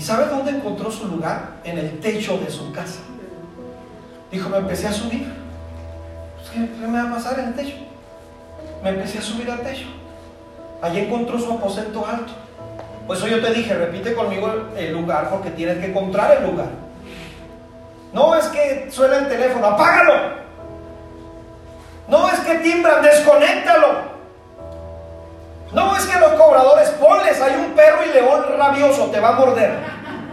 ¿Y 0.02 0.04
sabe 0.04 0.26
dónde 0.26 0.50
encontró 0.50 0.90
su 0.90 1.06
lugar? 1.06 1.58
En 1.62 1.78
el 1.78 2.00
techo 2.00 2.36
de 2.38 2.50
su 2.50 2.72
casa. 2.72 2.98
Dijo, 4.32 4.48
me 4.48 4.56
empecé 4.56 4.88
a 4.88 4.92
subir. 4.92 5.32
Pues, 6.34 6.50
¿Qué 6.50 6.86
me 6.88 7.00
va 7.00 7.08
a 7.08 7.14
pasar 7.14 7.38
en 7.38 7.46
el 7.46 7.54
techo? 7.54 7.76
Me 8.82 8.88
empecé 8.88 9.18
a 9.18 9.22
subir 9.22 9.48
al 9.48 9.60
techo. 9.60 9.86
Allí 10.82 10.98
encontró 10.98 11.38
su 11.38 11.52
aposento 11.52 12.04
alto. 12.04 12.32
Pues 13.06 13.20
eso 13.20 13.28
yo 13.28 13.40
te 13.40 13.54
dije, 13.54 13.74
repite 13.74 14.12
conmigo 14.14 14.52
el 14.76 14.92
lugar 14.92 15.30
porque 15.30 15.50
tienes 15.50 15.78
que 15.78 15.86
encontrar 15.86 16.36
el 16.36 16.50
lugar. 16.50 16.70
No 18.12 18.34
es 18.34 18.46
que 18.46 18.88
suena 18.90 19.18
el 19.18 19.28
teléfono, 19.28 19.68
apágalo. 19.68 20.14
No 22.08 22.28
es 22.28 22.40
que 22.40 22.56
timbran, 22.56 23.02
desconéctalo. 23.02 24.11
No 25.72 25.96
es 25.96 26.04
que 26.04 26.20
los 26.20 26.32
cobradores, 26.32 26.90
ponles, 26.90 27.40
hay 27.40 27.54
un 27.54 27.72
perro 27.72 28.04
y 28.04 28.12
león 28.12 28.44
rabioso, 28.58 29.06
te 29.06 29.20
va 29.20 29.30
a 29.30 29.32
morder. 29.32 29.78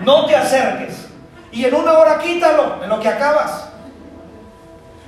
No 0.02 0.26
te 0.26 0.36
acerques. 0.36 1.08
Y 1.52 1.66
en 1.66 1.74
una 1.74 1.94
hora 1.94 2.20
quítalo, 2.20 2.84
en 2.84 2.90
lo 2.90 3.00
que 3.00 3.08
acabas. 3.08 3.70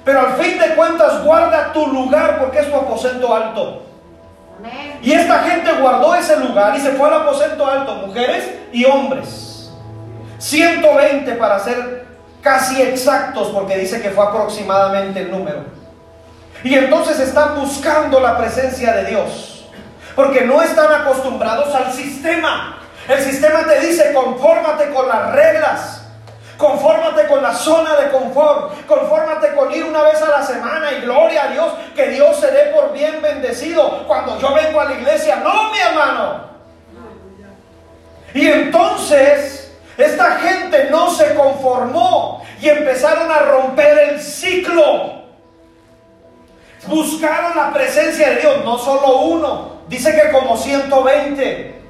Pero 0.03 0.19
al 0.19 0.34
fin 0.34 0.57
de 0.57 0.73
cuentas 0.75 1.23
guarda 1.23 1.71
tu 1.73 1.86
lugar 1.88 2.39
porque 2.39 2.59
es 2.59 2.71
tu 2.71 2.75
aposento 2.75 3.34
alto. 3.34 3.84
Y 5.01 5.11
esta 5.11 5.39
gente 5.39 5.71
guardó 5.79 6.15
ese 6.15 6.38
lugar 6.38 6.75
y 6.75 6.79
se 6.79 6.91
fue 6.91 7.07
al 7.07 7.21
aposento 7.21 7.65
alto, 7.65 7.95
mujeres 7.95 8.51
y 8.71 8.86
hombres. 8.86 9.71
120 10.38 11.34
para 11.34 11.59
ser 11.59 12.05
casi 12.41 12.82
exactos 12.82 13.49
porque 13.49 13.77
dice 13.77 14.01
que 14.01 14.09
fue 14.09 14.25
aproximadamente 14.25 15.21
el 15.21 15.32
número. 15.32 15.65
Y 16.63 16.75
entonces 16.75 17.19
están 17.19 17.59
buscando 17.59 18.19
la 18.19 18.38
presencia 18.38 18.93
de 18.93 19.05
Dios. 19.05 19.51
Porque 20.16 20.41
no 20.41 20.62
están 20.62 20.91
acostumbrados 20.93 21.74
al 21.74 21.91
sistema. 21.91 22.80
El 23.07 23.20
sistema 23.22 23.66
te 23.66 23.80
dice, 23.80 24.14
confórmate 24.14 24.89
con 24.91 25.07
las 25.07 25.32
reglas. 25.32 25.97
Confórmate 26.57 27.26
con 27.28 27.41
la 27.41 27.53
zona 27.53 27.95
de 27.95 28.12
confort. 28.12 28.86
Confórmate 28.86 29.55
con 29.55 29.74
ir 29.74 29.84
una 29.84 30.03
vez 30.03 30.22
a 30.22 30.30
la 30.30 30.43
semana 30.43 30.91
y 30.91 31.01
gloria 31.01 31.45
a 31.45 31.47
Dios 31.47 31.74
que 31.95 32.09
Dios 32.09 32.39
se 32.39 32.51
dé 32.51 32.66
por 32.68 32.93
bien 32.93 33.22
bendecido 33.22 34.05
cuando 34.07 34.39
yo 34.39 34.53
vengo 34.53 34.80
a 34.80 34.86
la 34.86 34.93
iglesia. 34.93 35.38
No, 35.38 35.72
mi 35.72 35.80
hermano. 35.80 36.51
Y 38.34 38.47
entonces 38.47 39.62
esta 39.97 40.38
gente 40.38 40.88
no 40.89 41.09
se 41.12 41.34
conformó 41.34 42.43
y 42.62 42.70
empezaron 42.70 43.32
a 43.32 43.39
romper 43.39 43.97
el 43.97 44.22
ciclo. 44.22 45.22
Buscaron 46.88 47.55
la 47.55 47.72
presencia 47.72 48.30
de 48.30 48.36
Dios, 48.38 48.64
no 48.64 48.78
solo 48.78 49.20
uno, 49.20 49.70
dice 49.92 50.16
que 50.16 50.32
como 50.32 50.58
120 50.58 51.80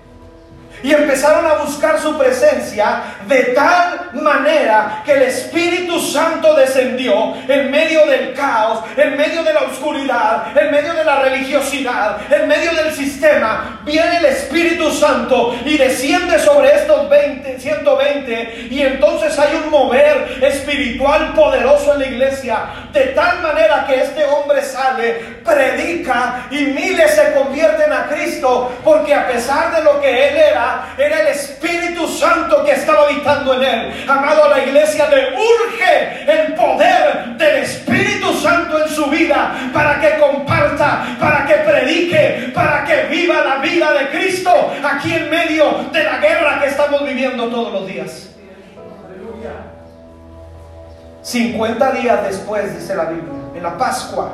y 0.83 0.93
empezaron 0.93 1.45
a 1.45 1.63
buscar 1.63 1.99
su 1.99 2.17
presencia 2.17 3.03
de 3.27 3.43
tal 3.55 4.09
manera 4.13 5.01
que 5.05 5.13
el 5.13 5.21
Espíritu 5.23 5.99
Santo 5.99 6.55
descendió 6.55 7.35
en 7.47 7.71
medio 7.71 8.05
del 8.05 8.33
caos, 8.33 8.83
en 8.97 9.17
medio 9.17 9.43
de 9.43 9.53
la 9.53 9.61
oscuridad, 9.61 10.57
en 10.57 10.71
medio 10.71 10.93
de 10.93 11.03
la 11.03 11.21
religiosidad, 11.21 12.17
en 12.31 12.47
medio 12.47 12.73
del 12.73 12.93
sistema. 12.93 13.81
Viene 13.83 14.17
el 14.17 14.25
Espíritu 14.25 14.91
Santo 14.91 15.55
y 15.65 15.77
desciende 15.77 16.39
sobre 16.39 16.75
estos 16.75 17.09
20, 17.09 17.59
120 17.59 18.67
y 18.69 18.81
entonces 18.81 19.37
hay 19.37 19.55
un 19.63 19.69
mover 19.69 20.39
espiritual 20.41 21.33
poderoso 21.33 21.93
en 21.93 21.99
la 21.99 22.05
iglesia 22.07 22.59
de 22.91 23.01
tal 23.07 23.41
manera 23.41 23.85
que 23.87 24.01
este 24.01 24.25
hombre 24.25 24.61
sale, 24.61 25.13
predica 25.43 26.47
y 26.51 26.65
miles 26.65 27.11
se 27.11 27.33
convierten 27.33 27.91
a 27.91 28.07
Cristo 28.07 28.71
porque 28.83 29.13
a 29.13 29.27
pesar 29.27 29.75
de 29.75 29.83
lo 29.83 30.01
que 30.01 30.29
él 30.29 30.37
era, 30.37 30.70
era 30.97 31.21
el 31.21 31.27
Espíritu 31.27 32.07
Santo 32.07 32.63
que 32.63 32.71
estaba 32.71 33.05
habitando 33.07 33.53
en 33.55 33.63
él. 33.63 34.05
Amado, 34.07 34.45
a 34.45 34.49
la 34.49 34.63
iglesia 34.63 35.07
le 35.09 35.35
urge 35.35 36.23
el 36.27 36.53
poder 36.53 37.37
del 37.37 37.57
Espíritu 37.57 38.33
Santo 38.33 38.83
en 38.83 38.89
su 38.89 39.05
vida 39.07 39.69
para 39.73 39.99
que 39.99 40.19
comparta, 40.19 41.15
para 41.19 41.45
que 41.45 41.53
predique, 41.55 42.51
para 42.53 42.83
que 42.83 43.03
viva 43.03 43.43
la 43.43 43.57
vida 43.57 43.91
de 43.93 44.09
Cristo 44.09 44.73
aquí 44.83 45.13
en 45.13 45.29
medio 45.29 45.89
de 45.91 46.03
la 46.03 46.17
guerra 46.17 46.59
que 46.59 46.67
estamos 46.67 47.03
viviendo 47.05 47.47
todos 47.47 47.73
los 47.73 47.87
días. 47.87 48.27
50 51.21 51.91
días 51.91 52.23
después, 52.23 52.77
dice 52.77 52.95
la 52.95 53.05
Biblia, 53.05 53.33
en 53.55 53.63
la 53.63 53.77
Pascua, 53.77 54.31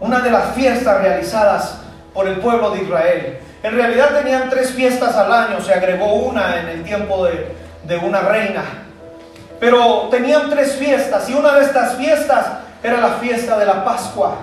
una 0.00 0.20
de 0.20 0.30
las 0.30 0.54
fiestas 0.54 1.00
realizadas 1.00 1.78
por 2.12 2.26
el 2.26 2.38
pueblo 2.40 2.70
de 2.70 2.82
Israel, 2.82 3.38
en 3.64 3.74
realidad 3.74 4.10
tenían 4.10 4.50
tres 4.50 4.72
fiestas 4.72 5.16
al 5.16 5.32
año, 5.32 5.58
se 5.62 5.72
agregó 5.72 6.12
una 6.16 6.60
en 6.60 6.68
el 6.68 6.84
tiempo 6.84 7.24
de, 7.24 7.96
una 7.96 8.20
reina. 8.20 8.62
Pero 9.58 10.08
tenían 10.10 10.50
tres 10.50 10.74
fiestas 10.74 11.30
y 11.30 11.34
una 11.34 11.54
de 11.54 11.64
estas 11.64 11.96
fiestas 11.96 12.46
era 12.82 13.00
la 13.00 13.14
fiesta 13.14 13.56
de 13.58 13.64
la 13.64 13.82
Pascua. 13.82 14.36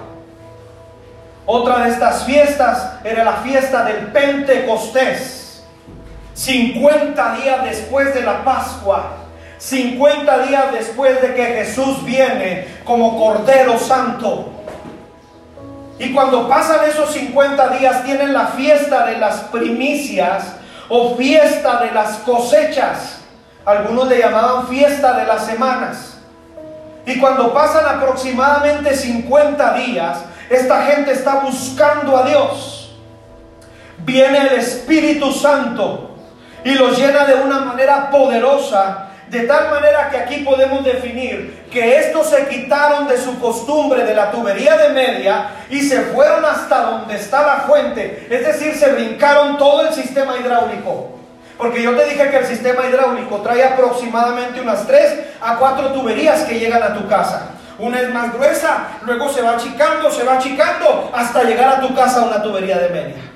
Otra 1.45 1.83
de 1.83 1.91
estas 1.91 2.23
fiestas 2.23 2.93
era 3.03 3.23
la 3.23 3.33
fiesta 3.33 3.83
del 3.83 4.07
Pentecostés. 4.07 5.63
50 6.33 7.35
días 7.35 7.63
después 7.63 8.15
de 8.15 8.23
la 8.23 8.43
Pascua, 8.43 9.17
50 9.59 10.47
días 10.47 10.71
después 10.71 11.21
de 11.21 11.35
que 11.35 11.45
Jesús 11.45 12.03
viene 12.03 12.65
como 12.83 13.19
Cordero 13.19 13.77
Santo. 13.77 14.50
Y 16.01 16.13
cuando 16.13 16.49
pasan 16.49 16.79
esos 16.89 17.11
50 17.11 17.77
días 17.77 18.03
tienen 18.03 18.33
la 18.33 18.47
fiesta 18.47 19.05
de 19.05 19.19
las 19.19 19.41
primicias 19.41 20.55
o 20.89 21.15
fiesta 21.15 21.77
de 21.77 21.91
las 21.91 22.17
cosechas. 22.17 23.19
Algunos 23.63 24.07
le 24.07 24.17
llamaban 24.17 24.67
fiesta 24.67 25.13
de 25.13 25.27
las 25.27 25.45
semanas. 25.45 26.17
Y 27.05 27.19
cuando 27.19 27.53
pasan 27.53 27.85
aproximadamente 27.85 28.95
50 28.95 29.73
días, 29.73 30.17
esta 30.49 30.85
gente 30.85 31.11
está 31.11 31.41
buscando 31.41 32.17
a 32.17 32.23
Dios. 32.23 32.95
Viene 33.99 34.39
el 34.39 34.53
Espíritu 34.53 35.31
Santo 35.31 36.15
y 36.63 36.71
los 36.73 36.97
llena 36.97 37.25
de 37.25 37.35
una 37.35 37.59
manera 37.59 38.09
poderosa 38.09 39.10
de 39.31 39.47
tal 39.47 39.69
manera 39.69 40.09
que 40.09 40.17
aquí 40.17 40.37
podemos 40.43 40.83
definir 40.83 41.63
que 41.71 41.95
estos 41.99 42.29
se 42.29 42.49
quitaron 42.49 43.07
de 43.07 43.17
su 43.17 43.39
costumbre 43.39 44.03
de 44.03 44.13
la 44.13 44.29
tubería 44.29 44.75
de 44.75 44.89
media 44.89 45.51
y 45.69 45.79
se 45.79 46.01
fueron 46.01 46.43
hasta 46.43 46.81
donde 46.81 47.15
está 47.15 47.41
la 47.41 47.55
fuente. 47.61 48.27
Es 48.29 48.45
decir, 48.45 48.75
se 48.75 48.91
brincaron 48.91 49.57
todo 49.57 49.87
el 49.87 49.93
sistema 49.93 50.37
hidráulico. 50.37 51.11
Porque 51.57 51.81
yo 51.81 51.95
te 51.95 52.09
dije 52.09 52.29
que 52.29 52.37
el 52.39 52.45
sistema 52.45 52.85
hidráulico 52.85 53.37
trae 53.37 53.63
aproximadamente 53.63 54.59
unas 54.59 54.85
3 54.85 55.19
a 55.39 55.55
4 55.55 55.93
tuberías 55.93 56.41
que 56.41 56.59
llegan 56.59 56.83
a 56.83 56.93
tu 56.93 57.07
casa. 57.07 57.51
Una 57.79 58.01
es 58.01 58.09
más 58.09 58.33
gruesa, 58.33 58.97
luego 59.03 59.29
se 59.29 59.41
va 59.41 59.51
achicando, 59.51 60.11
se 60.11 60.25
va 60.25 60.33
achicando 60.33 61.09
hasta 61.15 61.43
llegar 61.43 61.77
a 61.77 61.79
tu 61.79 61.95
casa 61.95 62.23
una 62.23 62.43
tubería 62.43 62.79
de 62.79 62.89
media. 62.89 63.30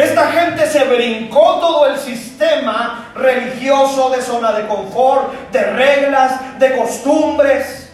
Esta 0.00 0.32
gente 0.32 0.66
se 0.66 0.84
brincó 0.84 1.58
todo 1.60 1.86
el 1.86 1.98
sistema 1.98 3.12
religioso 3.14 4.08
de 4.10 4.22
zona 4.22 4.52
de 4.52 4.66
confort, 4.66 5.50
de 5.52 5.62
reglas, 5.62 6.58
de 6.58 6.76
costumbres. 6.76 7.92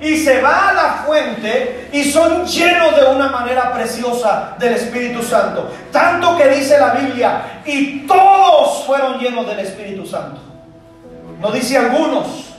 Y 0.00 0.16
se 0.16 0.40
va 0.40 0.68
a 0.68 0.72
la 0.72 0.92
fuente 1.04 1.90
y 1.92 2.04
son 2.04 2.46
llenos 2.46 2.96
de 2.96 3.04
una 3.04 3.28
manera 3.28 3.72
preciosa 3.72 4.54
del 4.58 4.74
Espíritu 4.74 5.22
Santo. 5.22 5.70
Tanto 5.92 6.36
que 6.36 6.48
dice 6.48 6.78
la 6.78 6.90
Biblia, 6.90 7.62
y 7.66 8.06
todos 8.06 8.84
fueron 8.86 9.18
llenos 9.18 9.46
del 9.46 9.58
Espíritu 9.58 10.06
Santo. 10.06 10.40
No 11.40 11.50
dice 11.50 11.76
algunos, 11.76 12.54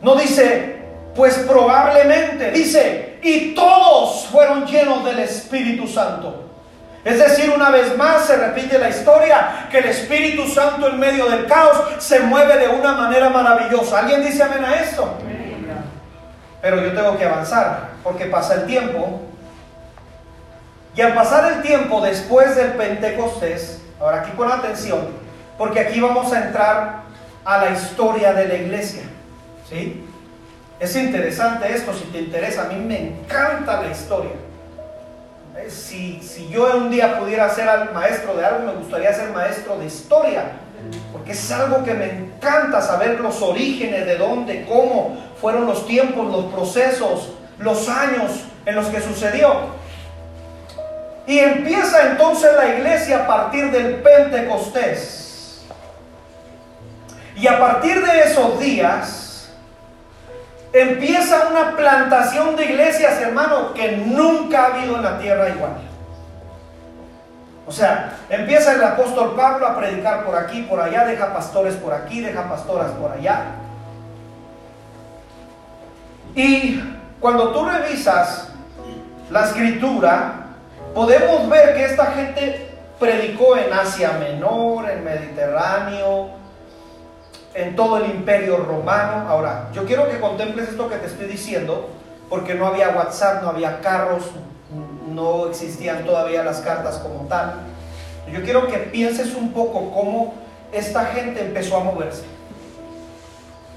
no 0.00 0.16
dice 0.16 0.80
pues 1.14 1.34
probablemente, 1.46 2.50
dice, 2.50 3.18
y 3.22 3.54
todos 3.54 4.26
fueron 4.26 4.66
llenos 4.66 5.04
del 5.04 5.20
Espíritu 5.20 5.86
Santo. 5.86 6.51
Es 7.04 7.18
decir, 7.18 7.50
una 7.50 7.70
vez 7.70 7.96
más 7.96 8.26
se 8.26 8.36
repite 8.36 8.78
la 8.78 8.88
historia 8.88 9.66
que 9.70 9.78
el 9.78 9.86
Espíritu 9.86 10.46
Santo 10.46 10.88
en 10.88 11.00
medio 11.00 11.28
del 11.28 11.46
caos 11.46 11.76
se 11.98 12.20
mueve 12.20 12.56
de 12.58 12.68
una 12.68 12.92
manera 12.92 13.28
maravillosa. 13.28 14.00
¿Alguien 14.00 14.24
dice 14.24 14.42
amén 14.42 14.64
a 14.64 14.76
esto? 14.76 15.18
Pero 16.60 16.80
yo 16.80 16.92
tengo 16.92 17.18
que 17.18 17.24
avanzar 17.24 17.88
porque 18.04 18.26
pasa 18.26 18.54
el 18.54 18.66
tiempo. 18.66 19.20
Y 20.94 21.00
al 21.00 21.14
pasar 21.14 21.52
el 21.52 21.62
tiempo 21.62 22.00
después 22.00 22.54
del 22.54 22.72
Pentecostés, 22.74 23.80
ahora 23.98 24.20
aquí 24.20 24.30
pon 24.36 24.52
atención, 24.52 25.08
porque 25.58 25.80
aquí 25.80 26.00
vamos 26.00 26.32
a 26.32 26.44
entrar 26.44 27.02
a 27.44 27.58
la 27.58 27.70
historia 27.70 28.32
de 28.32 28.46
la 28.46 28.54
iglesia. 28.54 29.02
¿Sí? 29.68 30.06
Es 30.78 30.94
interesante 30.94 31.72
esto, 31.72 31.94
si 31.94 32.04
te 32.04 32.18
interesa, 32.18 32.62
a 32.62 32.66
mí 32.66 32.76
me 32.76 33.08
encanta 33.08 33.82
la 33.82 33.90
historia. 33.90 34.32
Eh, 35.56 35.68
si, 35.68 36.22
si 36.22 36.48
yo 36.48 36.76
un 36.76 36.90
día 36.90 37.18
pudiera 37.18 37.48
ser 37.54 37.66
maestro 37.92 38.34
de 38.34 38.44
algo, 38.44 38.72
me 38.72 38.72
gustaría 38.72 39.12
ser 39.12 39.30
maestro 39.30 39.76
de 39.78 39.84
historia, 39.84 40.52
porque 41.12 41.32
es 41.32 41.52
algo 41.52 41.84
que 41.84 41.92
me 41.92 42.10
encanta 42.10 42.80
saber 42.80 43.20
los 43.20 43.42
orígenes, 43.42 44.06
de 44.06 44.16
dónde, 44.16 44.64
cómo 44.66 45.16
fueron 45.40 45.66
los 45.66 45.86
tiempos, 45.86 46.32
los 46.32 46.46
procesos, 46.46 47.32
los 47.58 47.88
años 47.88 48.30
en 48.64 48.74
los 48.76 48.86
que 48.86 49.00
sucedió. 49.00 49.82
Y 51.26 51.38
empieza 51.38 52.10
entonces 52.10 52.50
la 52.56 52.68
iglesia 52.74 53.24
a 53.24 53.26
partir 53.26 53.70
del 53.70 53.96
Pentecostés. 53.96 55.62
Y 57.36 57.46
a 57.46 57.58
partir 57.58 58.04
de 58.04 58.20
esos 58.20 58.58
días, 58.58 59.31
empieza 60.72 61.48
una 61.48 61.76
plantación 61.76 62.56
de 62.56 62.64
iglesias, 62.64 63.20
hermano, 63.20 63.74
que 63.74 63.96
nunca 63.96 64.64
ha 64.64 64.66
habido 64.74 64.96
en 64.96 65.02
la 65.02 65.18
tierra 65.18 65.48
igual. 65.50 65.72
O 67.66 67.72
sea, 67.72 68.18
empieza 68.28 68.72
el 68.72 68.82
apóstol 68.82 69.34
Pablo 69.36 69.66
a 69.66 69.76
predicar 69.76 70.24
por 70.24 70.36
aquí, 70.36 70.62
por 70.62 70.80
allá, 70.80 71.04
deja 71.04 71.32
pastores 71.32 71.74
por 71.76 71.92
aquí, 71.92 72.20
deja 72.20 72.48
pastoras 72.48 72.90
por 72.92 73.12
allá. 73.12 73.44
Y 76.34 76.82
cuando 77.20 77.52
tú 77.52 77.64
revisas 77.64 78.48
la 79.30 79.44
escritura, 79.44 80.32
podemos 80.94 81.48
ver 81.48 81.74
que 81.74 81.84
esta 81.84 82.06
gente 82.06 82.68
predicó 82.98 83.56
en 83.56 83.72
Asia 83.72 84.12
Menor, 84.12 84.90
en 84.90 85.04
Mediterráneo, 85.04 86.41
en 87.54 87.76
todo 87.76 87.98
el 87.98 88.10
imperio 88.10 88.58
romano. 88.58 89.28
Ahora, 89.28 89.68
yo 89.72 89.84
quiero 89.84 90.08
que 90.08 90.20
contemples 90.20 90.68
esto 90.68 90.88
que 90.88 90.96
te 90.96 91.06
estoy 91.06 91.26
diciendo, 91.26 91.90
porque 92.28 92.54
no 92.54 92.66
había 92.66 92.90
WhatsApp, 92.90 93.42
no 93.42 93.50
había 93.50 93.80
carros, 93.80 94.24
no 95.08 95.48
existían 95.48 96.04
todavía 96.04 96.42
las 96.42 96.60
cartas 96.60 96.98
como 96.98 97.26
tal. 97.28 97.54
Yo 98.32 98.42
quiero 98.42 98.66
que 98.68 98.78
pienses 98.78 99.34
un 99.34 99.52
poco 99.52 99.90
cómo 99.92 100.34
esta 100.72 101.04
gente 101.06 101.42
empezó 101.42 101.76
a 101.76 101.84
moverse. 101.84 102.22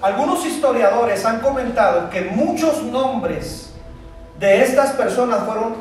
Algunos 0.02 0.46
historiadores 0.46 1.26
han 1.26 1.40
comentado 1.40 2.10
que 2.10 2.22
muchos 2.22 2.84
nombres 2.84 3.74
de 4.40 4.64
estas 4.64 4.92
personas 4.92 5.44
fueron 5.46 5.76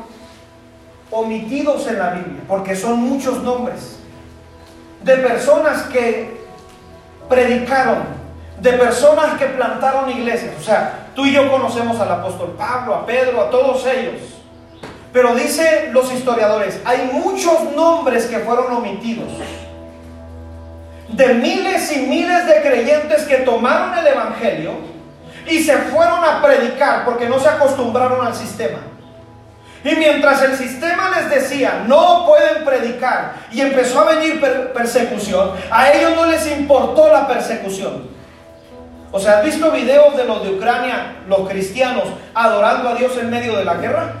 omitidos 1.11 1.87
en 1.87 1.99
la 1.99 2.09
Biblia, 2.11 2.41
porque 2.47 2.75
son 2.75 2.99
muchos 2.99 3.41
nombres 3.43 3.97
de 5.03 5.17
personas 5.17 5.83
que 5.83 6.44
predicaron, 7.29 8.03
de 8.59 8.73
personas 8.73 9.37
que 9.37 9.45
plantaron 9.45 10.09
iglesias. 10.09 10.53
O 10.59 10.63
sea, 10.63 11.09
tú 11.15 11.25
y 11.25 11.33
yo 11.33 11.51
conocemos 11.51 11.99
al 11.99 12.11
apóstol 12.11 12.55
Pablo, 12.57 12.95
a 12.95 13.05
Pedro, 13.05 13.41
a 13.41 13.49
todos 13.49 13.85
ellos. 13.85 14.21
Pero 15.11 15.35
dice 15.35 15.89
los 15.91 16.11
historiadores, 16.11 16.81
hay 16.83 17.09
muchos 17.13 17.71
nombres 17.75 18.25
que 18.25 18.39
fueron 18.39 18.71
omitidos. 18.73 19.31
De 21.07 21.33
miles 21.35 21.95
y 21.95 22.01
miles 22.01 22.45
de 22.47 22.61
creyentes 22.61 23.23
que 23.23 23.37
tomaron 23.37 23.97
el 23.97 24.07
Evangelio 24.07 24.71
y 25.47 25.59
se 25.59 25.77
fueron 25.77 26.23
a 26.23 26.41
predicar 26.41 27.05
porque 27.05 27.29
no 27.29 27.39
se 27.39 27.47
acostumbraron 27.47 28.25
al 28.25 28.35
sistema. 28.35 28.79
Y 29.85 29.95
mientras 29.97 30.41
el 30.41 30.57
sistema 30.57 31.11
les 31.15 31.29
decía, 31.29 31.83
no 31.87 32.25
pueden 32.25 32.65
predicar, 32.65 33.35
y 33.51 33.61
empezó 33.61 33.99
a 33.99 34.15
venir 34.15 34.41
persecución, 34.73 35.51
a 35.69 35.91
ellos 35.91 36.15
no 36.15 36.25
les 36.25 36.47
importó 36.47 37.07
la 37.13 37.27
persecución. 37.27 38.09
O 39.11 39.19
sea, 39.19 39.37
¿has 39.37 39.45
visto 39.45 39.69
videos 39.69 40.17
de 40.17 40.25
los 40.25 40.43
de 40.43 40.55
Ucrania, 40.55 41.17
los 41.27 41.47
cristianos, 41.47 42.05
adorando 42.33 42.89
a 42.89 42.95
Dios 42.95 43.15
en 43.19 43.29
medio 43.29 43.55
de 43.57 43.63
la 43.63 43.75
guerra? 43.75 44.13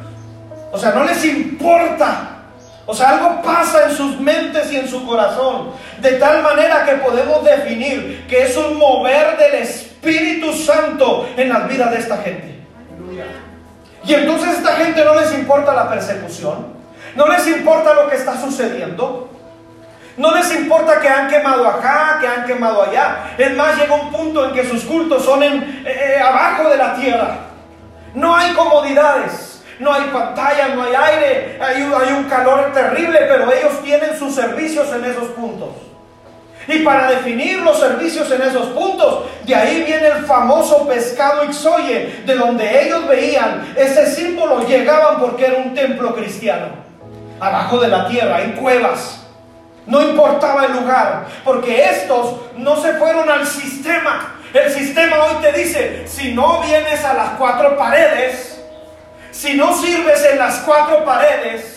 O 0.71 0.77
sea, 0.77 0.91
no 0.91 1.03
les 1.03 1.25
importa. 1.25 2.43
O 2.85 2.93
sea, 2.93 3.17
algo 3.17 3.41
pasa 3.41 3.89
en 3.89 3.95
sus 3.95 4.19
mentes 4.19 4.71
y 4.71 4.77
en 4.77 4.87
su 4.87 5.03
corazón. 5.03 5.71
De 5.99 6.11
tal 6.13 6.43
manera 6.43 6.85
que 6.85 6.93
podemos 6.97 7.43
definir 7.43 8.27
que 8.29 8.43
es 8.43 8.55
un 8.55 8.77
mover 8.77 9.35
del 9.37 9.55
Espíritu 9.63 10.53
Santo 10.53 11.27
en 11.35 11.49
las 11.49 11.67
vidas 11.67 11.89
de 11.89 11.97
esta 11.97 12.17
gente. 12.17 12.59
Y 14.05 14.13
entonces 14.13 14.49
a 14.49 14.51
esta 14.53 14.75
gente 14.75 15.03
no 15.03 15.15
les 15.15 15.33
importa 15.33 15.73
la 15.73 15.89
persecución, 15.89 16.67
no 17.15 17.27
les 17.27 17.47
importa 17.47 17.93
lo 17.93 18.07
que 18.07 18.15
está 18.15 18.39
sucediendo, 18.39 19.29
no 20.17 20.33
les 20.33 20.55
importa 20.55 20.99
que 20.99 21.09
han 21.09 21.27
quemado 21.27 21.67
acá, 21.67 22.17
que 22.21 22.27
han 22.27 22.45
quemado 22.45 22.83
allá. 22.83 23.33
Es 23.37 23.55
más, 23.55 23.77
llega 23.77 23.95
un 23.95 24.11
punto 24.11 24.45
en 24.45 24.53
que 24.53 24.65
sus 24.65 24.83
cultos 24.83 25.25
son 25.25 25.43
en, 25.43 25.83
eh, 25.85 26.15
eh, 26.17 26.21
abajo 26.21 26.69
de 26.69 26.77
la 26.77 26.95
tierra. 26.95 27.37
No 28.13 28.35
hay 28.35 28.53
comodidades, 28.53 29.63
no 29.79 29.91
hay 29.91 30.03
pantalla, 30.03 30.69
no 30.69 30.83
hay 30.83 30.95
aire, 30.95 31.59
hay, 31.61 31.81
hay 31.81 32.13
un 32.13 32.25
calor 32.25 32.71
terrible, 32.73 33.19
pero 33.27 33.51
ellos 33.51 33.81
tienen 33.83 34.17
sus 34.17 34.33
servicios 34.33 34.87
en 34.93 35.03
esos 35.03 35.29
puntos. 35.29 35.69
Y 36.67 36.79
para 36.79 37.11
definir 37.11 37.59
los 37.59 37.79
servicios 37.79 38.31
en 38.31 38.41
esos 38.41 38.67
puntos, 38.67 39.25
de 39.45 39.55
ahí 39.55 39.83
viene 39.83 40.07
el 40.07 40.25
famoso 40.25 40.87
pescado 40.87 41.43
Ixoye, 41.45 42.23
de 42.25 42.35
donde 42.35 42.85
ellos 42.85 43.07
veían 43.07 43.73
ese 43.75 44.07
símbolo, 44.07 44.65
llegaban 44.67 45.19
porque 45.19 45.45
era 45.45 45.57
un 45.57 45.75
templo 45.75 46.15
cristiano, 46.15 46.69
abajo 47.39 47.77
de 47.79 47.87
la 47.89 48.07
tierra, 48.07 48.41
en 48.41 48.53
cuevas. 48.53 49.21
No 49.85 50.01
importaba 50.01 50.65
el 50.65 50.73
lugar, 50.73 51.27
porque 51.43 51.85
estos 51.85 52.37
no 52.57 52.81
se 52.81 52.93
fueron 52.93 53.29
al 53.29 53.45
sistema. 53.45 54.35
El 54.51 54.71
sistema 54.71 55.17
hoy 55.25 55.35
te 55.41 55.51
dice, 55.51 56.07
si 56.07 56.33
no 56.33 56.61
vienes 56.61 57.03
a 57.03 57.13
las 57.13 57.29
cuatro 57.31 57.77
paredes, 57.77 58.59
si 59.29 59.53
no 59.53 59.75
sirves 59.77 60.25
en 60.31 60.39
las 60.39 60.59
cuatro 60.59 61.05
paredes, 61.05 61.74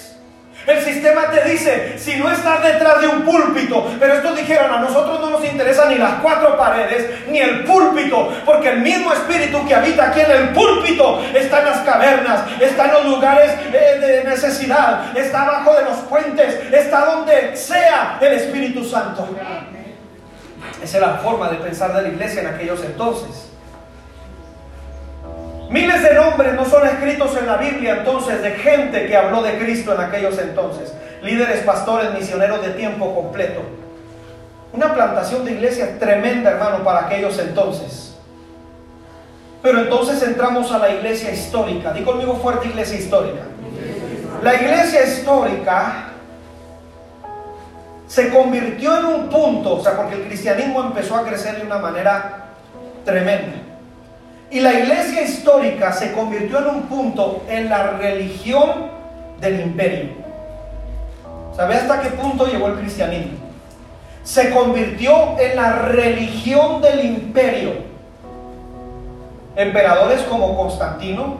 el 0.69 0.85
sistema 0.85 1.31
te 1.31 1.49
dice, 1.49 1.99
si 1.99 2.16
no 2.16 2.31
estás 2.31 2.62
detrás 2.62 3.01
de 3.01 3.09
un 3.09 3.23
púlpito, 3.23 3.91
pero 3.99 4.14
estos 4.14 4.37
dijeron, 4.37 4.71
a 4.71 4.81
nosotros 4.81 5.19
no 5.19 5.31
nos 5.31 5.45
interesa 5.45 5.89
ni 5.89 5.97
las 5.97 6.21
cuatro 6.21 6.59
paredes, 6.59 7.27
ni 7.29 7.39
el 7.39 7.64
púlpito, 7.64 8.31
porque 8.45 8.69
el 8.69 8.81
mismo 8.81 9.11
espíritu 9.12 9.66
que 9.66 9.75
habita 9.75 10.11
aquí 10.11 10.21
en 10.21 10.31
el 10.31 10.49
púlpito 10.51 11.23
está 11.35 11.61
en 11.61 11.64
las 11.64 11.79
cavernas, 11.79 12.43
está 12.61 12.85
en 12.85 12.93
los 12.93 13.05
lugares 13.07 13.51
eh, 13.73 13.99
de 13.99 14.25
necesidad, 14.25 15.16
está 15.16 15.43
abajo 15.43 15.75
de 15.75 15.85
los 15.85 15.97
puentes, 16.01 16.55
está 16.71 17.05
donde 17.07 17.57
sea 17.57 18.19
el 18.21 18.35
Espíritu 18.35 18.85
Santo. 18.85 19.27
Esa 20.83 20.97
es 20.99 21.03
la 21.03 21.14
forma 21.14 21.49
de 21.49 21.57
pensar 21.57 21.95
de 21.95 22.03
la 22.03 22.09
iglesia 22.09 22.43
en 22.43 22.49
aquellos 22.49 22.85
entonces. 22.85 23.49
Miles 25.71 26.03
de 26.03 26.14
nombres 26.14 26.55
no 26.55 26.64
son 26.64 26.87
escritos 26.87 27.37
en 27.37 27.47
la 27.47 27.57
Biblia 27.59 27.99
entonces 27.99 28.41
de 28.41 28.53
gente 28.53 29.07
que 29.07 29.16
habló 29.16 29.43
de 29.43 29.59
Cristo 29.59 29.95
en 29.95 30.01
aquellos 30.01 30.39
entonces. 30.39 30.95
Líderes, 31.23 31.61
pastores, 31.61 32.14
misioneros 32.14 32.62
de 32.62 32.71
tiempo 32.71 33.14
completo. 33.14 33.61
Una 34.73 34.95
plantación 34.95 35.45
de 35.45 35.53
iglesia 35.53 35.99
tremenda, 35.99 36.51
hermano, 36.53 36.85
para 36.85 37.07
aquellos 37.07 37.39
entonces. 37.39 38.14
Pero 39.62 39.81
entonces 39.81 40.23
entramos 40.23 40.73
a 40.73 40.79
la 40.79 40.89
iglesia 40.89 41.33
histórica. 41.33 41.93
Di 41.93 42.03
conmigo 42.03 42.37
fuerte 42.37 42.69
iglesia 42.69 42.99
histórica. 42.99 43.43
La 44.43 44.55
iglesia 44.55 45.05
histórica 45.05 46.05
se 48.07 48.31
convirtió 48.31 48.99
en 48.99 49.05
un 49.05 49.29
punto, 49.29 49.77
o 49.77 49.83
sea, 49.83 49.97
porque 49.97 50.14
el 50.14 50.23
cristianismo 50.23 50.83
empezó 50.83 51.16
a 51.16 51.25
crecer 51.25 51.57
de 51.57 51.66
una 51.66 51.79
manera 51.79 52.47
tremenda. 53.05 53.68
Y 54.51 54.61
la 54.61 54.73
iglesia 54.73 55.23
histórica 55.23 55.93
se 55.93 56.13
convirtió 56.13 56.59
en 56.59 56.67
un 56.67 56.83
punto 56.83 57.45
en 57.49 57.69
la 57.69 57.99
religión 57.99 58.91
del 59.41 59.61
imperio. 59.61 60.11
¿Sabe 61.55 61.75
hasta 61.75 62.01
qué 62.01 62.11
punto 62.11 62.47
llegó 62.47 62.69
el 62.69 62.77
cristianismo? 62.77 63.37
Se 64.25 64.51
convirtió 64.51 65.39
en 65.39 65.57
la 65.57 65.73
religión 65.73 66.81
del 66.81 67.05
imperio. 67.05 67.73
Emperadores 69.57 70.23
como 70.23 70.57
Constantino, 70.57 71.39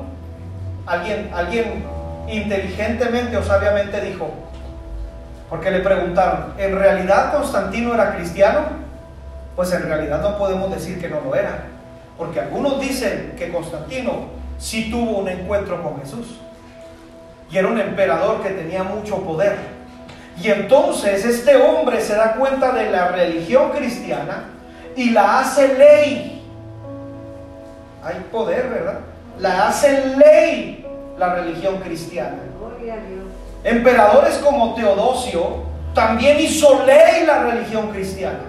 alguien, 0.87 1.31
alguien 1.33 1.85
inteligentemente 2.29 3.37
o 3.37 3.43
sabiamente 3.43 4.01
dijo, 4.01 4.31
porque 5.49 5.71
le 5.71 5.81
preguntaron, 5.81 6.55
¿en 6.59 6.79
realidad 6.79 7.33
Constantino 7.33 7.95
era 7.95 8.17
cristiano? 8.17 8.61
Pues 9.57 9.73
en 9.73 9.85
realidad 9.85 10.21
no 10.21 10.37
podemos 10.37 10.71
decir 10.71 11.01
que 11.01 11.09
no 11.09 11.21
lo 11.21 11.35
era, 11.35 11.63
porque 12.19 12.41
algunos 12.41 12.81
dicen 12.81 13.35
que 13.39 13.51
Constantino 13.53 14.27
sí 14.59 14.91
tuvo 14.91 15.19
un 15.19 15.29
encuentro 15.29 15.81
con 15.83 16.01
Jesús 16.01 16.27
y 17.51 17.57
era 17.57 17.69
un 17.69 17.81
emperador 17.81 18.43
que 18.43 18.51
tenía 18.51 18.83
mucho 18.83 19.23
poder. 19.23 19.57
Y 20.43 20.51
entonces 20.51 21.25
este 21.25 21.57
hombre 21.57 22.01
se 22.01 22.15
da 22.15 22.35
cuenta 22.35 22.73
de 22.73 22.91
la 22.91 23.09
religión 23.09 23.71
cristiana 23.71 24.51
y 24.97 25.11
la 25.11 25.41
hace 25.41 25.79
ley. 25.79 26.43
Hay 28.05 28.17
poder, 28.31 28.69
¿verdad? 28.69 29.01
La 29.39 29.69
hace 29.69 30.17
ley 30.17 30.85
la 31.17 31.35
religión 31.35 31.79
cristiana. 31.79 32.39
Emperadores 33.65 34.39
como 34.39 34.75
Teodosio 34.75 35.65
también 35.95 36.39
hizo 36.41 36.85
ley 36.85 37.25
la 37.27 37.45
religión 37.45 37.91
cristiana. 37.91 38.41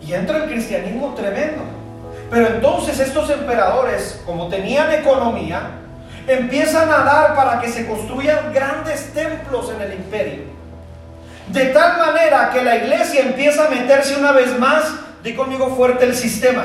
Y 0.00 0.12
entra 0.12 0.44
el 0.44 0.50
cristianismo 0.50 1.14
tremendo. 1.14 1.77
Pero 2.30 2.46
entonces 2.46 3.00
estos 3.00 3.30
emperadores, 3.30 4.20
como 4.26 4.48
tenían 4.48 4.92
economía, 4.92 5.70
empiezan 6.26 6.90
a 6.90 6.98
dar 6.98 7.34
para 7.34 7.60
que 7.60 7.68
se 7.68 7.86
construyan 7.86 8.52
grandes 8.52 9.12
templos 9.14 9.72
en 9.74 9.80
el 9.80 9.94
imperio. 9.94 10.42
De 11.48 11.66
tal 11.66 11.98
manera 11.98 12.50
que 12.52 12.62
la 12.62 12.76
iglesia 12.76 13.22
empieza 13.22 13.66
a 13.66 13.70
meterse 13.70 14.16
una 14.16 14.32
vez 14.32 14.58
más, 14.58 14.84
di 15.22 15.34
conmigo 15.34 15.74
fuerte 15.74 16.04
el 16.04 16.14
sistema. 16.14 16.64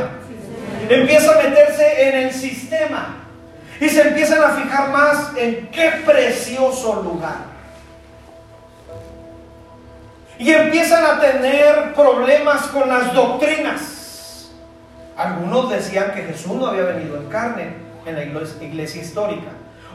Empieza 0.89 1.32
a 1.32 1.41
meterse 1.41 2.09
en 2.09 2.16
el 2.26 2.34
sistema. 2.34 3.20
Y 3.80 3.88
se 3.88 4.01
empiezan 4.01 4.43
a 4.43 4.49
fijar 4.49 4.89
más 4.89 5.32
en 5.38 5.70
qué 5.72 5.91
precioso 6.05 7.01
lugar. 7.01 7.53
Y 10.38 10.51
empiezan 10.51 11.05
a 11.05 11.22
tener 11.22 11.93
problemas 11.93 12.64
con 12.68 12.89
las 12.89 13.14
doctrinas. 13.14 13.92
Algunos 15.18 15.70
decían 15.70 16.11
que 16.14 16.24
Jesús 16.24 16.55
no 16.55 16.68
había 16.68 16.84
venido 16.84 17.18
en 17.18 17.28
carne 17.30 17.74
en 18.05 18.16
la 18.16 18.24
iglesia 18.24 19.01
histórica. 19.01 19.49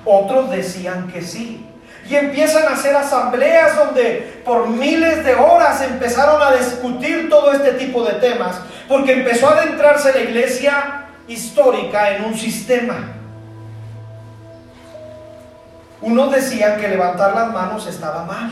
Otros 0.05 0.51
decían 0.51 1.09
que 1.09 1.23
sí. 1.23 1.67
Y 2.09 2.15
empiezan 2.15 2.65
a 2.65 2.71
hacer 2.71 2.97
asambleas 2.97 3.77
donde 3.77 4.43
por 4.45 4.69
miles 4.69 5.25
de 5.25 5.35
horas 5.35 5.83
empezaron 5.83 6.41
a 6.41 6.53
discutir 6.53 7.29
todo 7.29 7.53
este 7.53 7.73
tipo 7.73 8.05
de 8.05 8.15
temas, 8.15 8.61
porque 8.89 9.13
empezó 9.13 9.49
a 9.49 9.59
adentrarse 9.59 10.13
la 10.13 10.21
iglesia 10.21 11.09
histórica 11.27 12.17
en 12.17 12.25
un 12.25 12.35
sistema. 12.35 13.15
Unos 16.01 16.33
decían 16.33 16.81
que 16.81 16.89
levantar 16.89 17.35
las 17.35 17.53
manos 17.53 17.87
estaba 17.87 18.25
mal. 18.25 18.51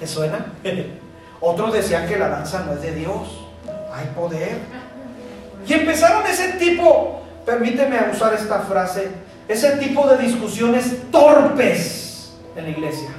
¿Te 0.00 0.06
suena? 0.06 0.46
Otros 1.40 1.72
decían 1.72 2.08
que 2.08 2.16
la 2.16 2.28
danza 2.28 2.64
no 2.66 2.72
es 2.72 2.82
de 2.82 2.92
Dios. 2.94 3.46
Hay 3.94 4.06
poder. 4.16 4.58
Y 5.66 5.72
empezaron 5.72 6.26
ese 6.26 6.52
tipo, 6.52 7.22
permíteme 7.46 7.98
usar 8.12 8.34
esta 8.34 8.60
frase, 8.60 9.10
ese 9.48 9.76
tipo 9.76 10.06
de 10.06 10.18
discusiones 10.18 11.10
torpes 11.10 12.32
en 12.56 12.64
la 12.64 12.70
iglesia. 12.70 13.10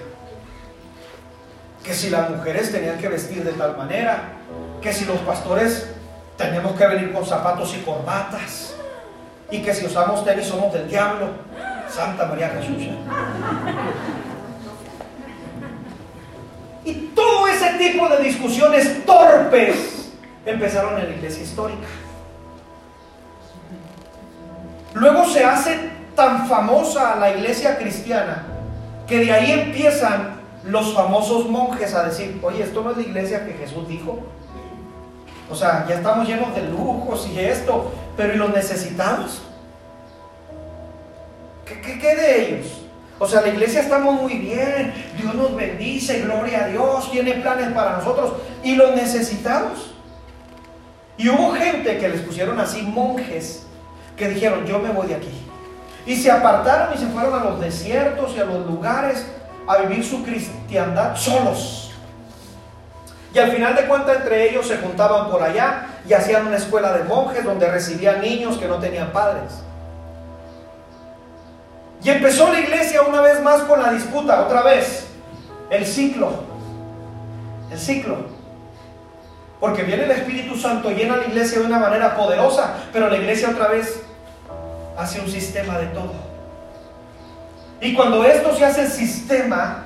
Que 1.83 1.93
si 1.93 2.09
las 2.09 2.29
mujeres 2.29 2.71
tenían 2.71 2.97
que 2.97 3.09
vestir 3.09 3.43
de 3.43 3.51
tal 3.53 3.77
manera, 3.77 4.23
que 4.81 4.93
si 4.93 5.05
los 5.05 5.17
pastores 5.19 5.87
tenemos 6.37 6.73
que 6.77 6.87
venir 6.87 7.13
con 7.13 7.25
zapatos 7.25 7.75
y 7.75 7.81
corbatas, 7.81 8.73
y 9.51 9.61
que 9.61 9.73
si 9.73 9.85
usamos 9.85 10.25
tenis 10.25 10.47
somos 10.47 10.73
del 10.73 10.89
diablo. 10.89 11.27
Santa 11.89 12.25
María 12.25 12.49
Jesús. 12.49 12.87
Y 16.85 16.93
todo 17.13 17.47
ese 17.47 17.69
tipo 17.77 18.09
de 18.09 18.23
discusiones 18.23 19.05
torpes 19.05 20.11
empezaron 20.45 20.99
en 20.99 21.09
la 21.09 21.15
iglesia 21.15 21.43
histórica. 21.43 21.87
Luego 24.93 25.25
se 25.25 25.43
hace 25.43 25.91
tan 26.15 26.47
famosa 26.47 27.15
la 27.15 27.31
iglesia 27.31 27.77
cristiana 27.77 28.43
que 29.07 29.19
de 29.19 29.31
ahí 29.31 29.51
empiezan 29.51 30.41
los 30.63 30.93
famosos 30.93 31.49
monjes 31.49 31.93
a 31.93 32.03
decir, 32.03 32.39
oye, 32.41 32.63
esto 32.63 32.83
no 32.83 32.91
es 32.91 32.97
la 32.97 33.03
iglesia 33.03 33.45
que 33.45 33.53
Jesús 33.53 33.87
dijo. 33.87 34.19
O 35.49 35.55
sea, 35.55 35.85
ya 35.87 35.95
estamos 35.95 36.27
llenos 36.27 36.55
de 36.55 36.63
lujos 36.63 37.27
y 37.27 37.39
esto, 37.39 37.91
pero 38.15 38.33
¿y 38.33 38.37
los 38.37 38.53
necesitados? 38.53 39.41
¿Qué, 41.65 41.99
qué, 41.99 42.15
de 42.15 42.47
ellos? 42.47 42.81
O 43.19 43.27
sea, 43.27 43.41
la 43.41 43.49
iglesia 43.49 43.81
estamos 43.81 44.21
muy 44.21 44.37
bien, 44.37 44.93
Dios 45.17 45.33
nos 45.35 45.55
bendice, 45.55 46.21
gloria 46.21 46.65
a 46.65 46.67
Dios, 46.67 47.11
tiene 47.11 47.33
planes 47.33 47.71
para 47.73 47.97
nosotros 47.97 48.33
y 48.63 48.75
los 48.75 48.95
necesitados. 48.95 49.93
Y 51.17 51.29
hubo 51.29 51.51
gente 51.53 51.97
que 51.97 52.09
les 52.09 52.21
pusieron 52.21 52.59
así 52.59 52.81
monjes 52.81 53.62
que 54.17 54.29
dijeron, 54.29 54.65
yo 54.65 54.79
me 54.79 54.91
voy 54.91 55.07
de 55.07 55.15
aquí. 55.15 55.47
Y 56.05 56.15
se 56.15 56.29
apartaron 56.29 56.93
y 56.93 56.97
se 56.97 57.07
fueron 57.07 57.33
a 57.39 57.43
los 57.43 57.59
desiertos 57.59 58.35
y 58.35 58.39
a 58.39 58.45
los 58.45 58.65
lugares 58.65 59.25
a 59.67 59.77
vivir 59.77 60.03
su 60.03 60.23
cristiandad 60.23 61.15
solos. 61.15 61.91
Y 63.33 63.39
al 63.39 63.51
final 63.51 63.75
de 63.75 63.87
cuentas 63.87 64.17
entre 64.17 64.49
ellos 64.49 64.67
se 64.67 64.77
juntaban 64.77 65.31
por 65.31 65.41
allá 65.41 65.87
y 66.07 66.13
hacían 66.13 66.45
una 66.45 66.57
escuela 66.57 66.93
de 66.93 67.03
monjes 67.05 67.43
donde 67.43 67.69
recibían 67.69 68.21
niños 68.21 68.57
que 68.57 68.67
no 68.67 68.77
tenían 68.77 69.11
padres. 69.11 69.63
Y 72.03 72.09
empezó 72.09 72.51
la 72.51 72.59
iglesia 72.59 73.01
una 73.01 73.21
vez 73.21 73.41
más 73.41 73.61
con 73.61 73.81
la 73.81 73.91
disputa, 73.91 74.41
otra 74.41 74.61
vez, 74.61 75.07
el 75.69 75.85
ciclo, 75.85 76.31
el 77.71 77.79
ciclo. 77.79 78.32
Porque 79.63 79.83
viene 79.83 80.03
el 80.03 80.11
Espíritu 80.11 80.57
Santo, 80.57 80.91
llena 80.91 81.15
la 81.15 81.23
iglesia 81.23 81.59
de 81.59 81.65
una 81.67 81.79
manera 81.79 82.17
poderosa, 82.17 82.73
pero 82.91 83.07
la 83.07 83.15
iglesia 83.15 83.47
otra 83.49 83.69
vez 83.69 84.03
hace 84.97 85.21
un 85.21 85.29
sistema 85.29 85.77
de 85.77 85.85
todo. 85.85 86.11
Y 87.79 87.93
cuando 87.93 88.25
esto 88.25 88.53
se 88.57 88.65
hace 88.65 88.89
sistema, 88.89 89.85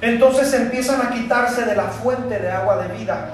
entonces 0.00 0.54
empiezan 0.54 1.04
a 1.04 1.10
quitarse 1.10 1.64
de 1.64 1.74
la 1.74 1.88
fuente 1.88 2.38
de 2.38 2.48
agua 2.48 2.76
de 2.76 2.96
vida. 2.96 3.28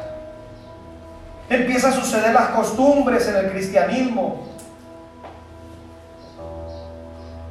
Empieza 1.51 1.91
a 1.91 1.93
suceder 1.93 2.33
las 2.33 2.49
costumbres 2.49 3.29
en 3.29 3.37
el 3.37 3.51
cristianismo. 3.51 4.49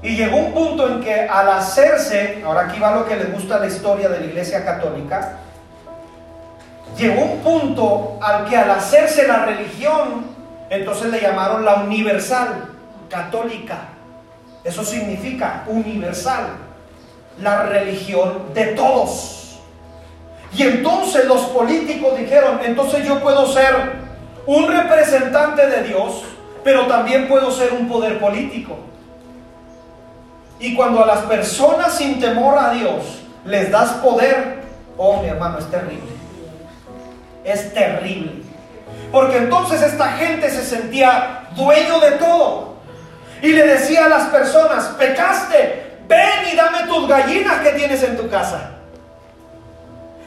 Y 0.02 0.16
llegó 0.16 0.38
un 0.38 0.54
punto 0.54 0.90
en 0.90 1.02
que 1.02 1.30
al 1.30 1.52
hacerse, 1.52 2.42
ahora 2.44 2.62
aquí 2.62 2.80
va 2.80 2.96
lo 2.96 3.06
que 3.06 3.16
les 3.16 3.32
gusta 3.32 3.60
la 3.60 3.68
historia 3.68 4.10
de 4.10 4.22
la 4.22 4.26
Iglesia 4.26 4.66
Católica, 4.66 5.38
llegó 6.98 7.24
un 7.24 7.40
punto 7.40 8.18
al 8.22 8.46
que 8.46 8.58
al 8.58 8.72
hacerse 8.72 9.28
la 9.28 9.46
religión, 9.46 10.26
entonces 10.70 11.12
le 11.12 11.22
llamaron 11.22 11.66
la 11.66 11.76
universal, 11.76 12.70
católica. 13.10 13.90
Eso 14.64 14.84
significa 14.84 15.64
universal, 15.68 16.48
la 17.40 17.64
religión 17.64 18.54
de 18.54 18.66
todos. 18.68 19.60
Y 20.54 20.64
entonces 20.64 21.26
los 21.26 21.42
políticos 21.48 22.18
dijeron, 22.18 22.60
entonces 22.64 23.06
yo 23.06 23.20
puedo 23.22 23.48
ser 23.48 23.74
un 24.46 24.68
representante 24.68 25.66
de 25.68 25.84
Dios, 25.84 26.24
pero 26.64 26.88
también 26.88 27.28
puedo 27.28 27.52
ser 27.52 27.74
un 27.74 27.88
poder 27.88 28.20
político. 28.20 28.78
Y 30.60 30.76
cuando 30.76 31.04
a 31.04 31.08
las 31.08 31.22
personas 31.22 31.96
sin 31.96 32.20
temor 32.20 32.58
a 32.58 32.72
Dios 32.72 33.24
les 33.46 33.72
das 33.72 33.94
poder, 33.94 34.62
oh 34.98 35.22
mi 35.22 35.28
hermano, 35.28 35.58
es 35.58 35.70
terrible. 35.72 36.21
Es 37.44 37.74
terrible. 37.74 38.44
Porque 39.12 39.38
entonces 39.38 39.82
esta 39.82 40.14
gente 40.14 40.50
se 40.50 40.64
sentía 40.64 41.50
dueño 41.56 42.00
de 42.00 42.12
todo. 42.12 42.76
Y 43.42 43.54
le 43.54 43.66
decía 43.66 44.06
a 44.06 44.10
las 44.10 44.28
personas, 44.28 44.86
pecaste, 45.00 45.98
ven 46.08 46.54
y 46.54 46.56
dame 46.56 46.84
tus 46.88 47.08
gallinas 47.08 47.62
que 47.62 47.72
tienes 47.72 48.04
en 48.04 48.18
tu 48.18 48.30
casa. 48.30 48.72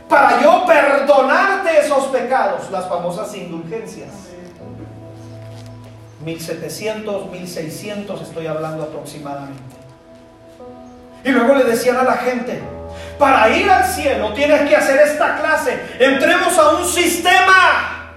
Para 0.08 0.42
yo 0.42 0.64
perdonarte 0.66 1.78
esos 1.78 2.06
pecados, 2.06 2.70
las 2.70 2.88
famosas 2.88 3.34
indulgencias. 3.34 4.10
1700, 6.24 7.30
1600 7.30 8.22
estoy 8.22 8.46
hablando 8.46 8.84
aproximadamente. 8.84 9.62
Y 11.24 11.30
luego 11.30 11.54
le 11.54 11.64
decían 11.64 11.96
a 11.96 12.04
la 12.04 12.16
gente, 12.16 12.60
Para 13.18 13.48
ir 13.50 13.70
al 13.70 13.84
cielo 13.84 14.32
tienes 14.32 14.68
que 14.68 14.76
hacer 14.76 15.00
esta 15.00 15.36
clase. 15.36 15.96
Entremos 15.98 16.56
a 16.58 16.70
un 16.70 16.84
sistema. 16.84 18.10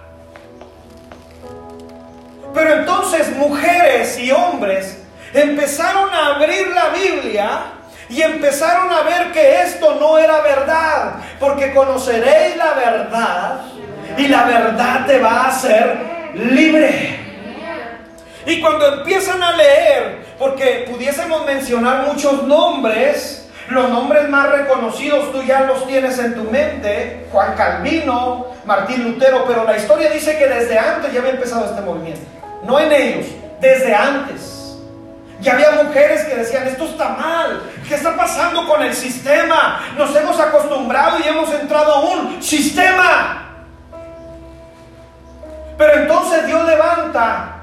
Pero 2.54 2.74
entonces 2.74 3.36
mujeres 3.36 4.18
y 4.18 4.32
hombres 4.32 4.98
empezaron 5.34 6.12
a 6.14 6.36
abrir 6.36 6.70
la 6.70 6.90
Biblia 6.90 7.50
y 8.10 8.22
empezaron 8.22 8.92
a 8.92 9.02
ver 9.02 9.32
que 9.32 9.62
esto 9.62 9.98
no 10.00 10.18
era 10.18 10.42
verdad, 10.42 11.16
porque 11.40 11.74
conoceréis 11.74 12.56
la 12.56 12.74
verdad 12.74 13.62
y 14.18 14.28
la 14.28 14.46
verdad 14.46 15.06
te 15.06 15.20
va 15.20 15.42
a 15.42 15.48
hacer 15.50 15.98
libre. 16.34 17.20
Y 18.46 18.62
cuando 18.62 19.00
empiezan 19.00 19.44
a 19.44 19.52
leer, 19.52 20.26
porque 20.40 20.88
pudiésemos 20.90 21.46
mencionar 21.46 22.08
muchos 22.08 22.44
nombres, 22.44 23.47
los 23.70 23.90
nombres 23.90 24.30
más 24.30 24.50
reconocidos 24.50 25.32
tú 25.32 25.44
ya 25.44 25.62
los 25.62 25.86
tienes 25.88 26.18
en 26.20 26.36
tu 26.36 26.44
mente, 26.44 27.28
Juan 27.32 27.56
Calvino, 27.56 28.48
Martín 28.66 29.04
Lutero, 29.04 29.46
pero 29.48 29.64
la 29.66 29.78
historia 29.78 30.10
dice 30.10 30.38
que 30.38 30.48
desde 30.48 30.80
antes 30.80 31.12
ya 31.12 31.20
había 31.20 31.32
empezado 31.32 31.66
este 31.66 31.82
movimiento, 31.82 32.26
no 32.64 32.80
en 32.80 32.92
ellos, 32.92 33.26
desde 33.60 33.94
antes. 33.94 34.54
Ya 35.40 35.54
había 35.54 35.84
mujeres 35.84 36.24
que 36.24 36.36
decían, 36.36 36.68
esto 36.68 36.86
está 36.86 37.10
mal, 37.10 37.62
¿qué 37.88 37.94
está 37.96 38.16
pasando 38.16 38.68
con 38.68 38.82
el 38.82 38.94
sistema? 38.94 39.82
Nos 39.98 40.16
hemos 40.16 40.40
acostumbrado 40.40 41.20
y 41.20 41.28
hemos 41.28 41.54
entrado 41.54 41.94
a 41.94 42.00
un 42.02 42.42
sistema. 42.42 43.44
Pero 45.78 45.94
entonces 45.94 46.48
Dios 46.48 46.66
levanta 46.66 47.58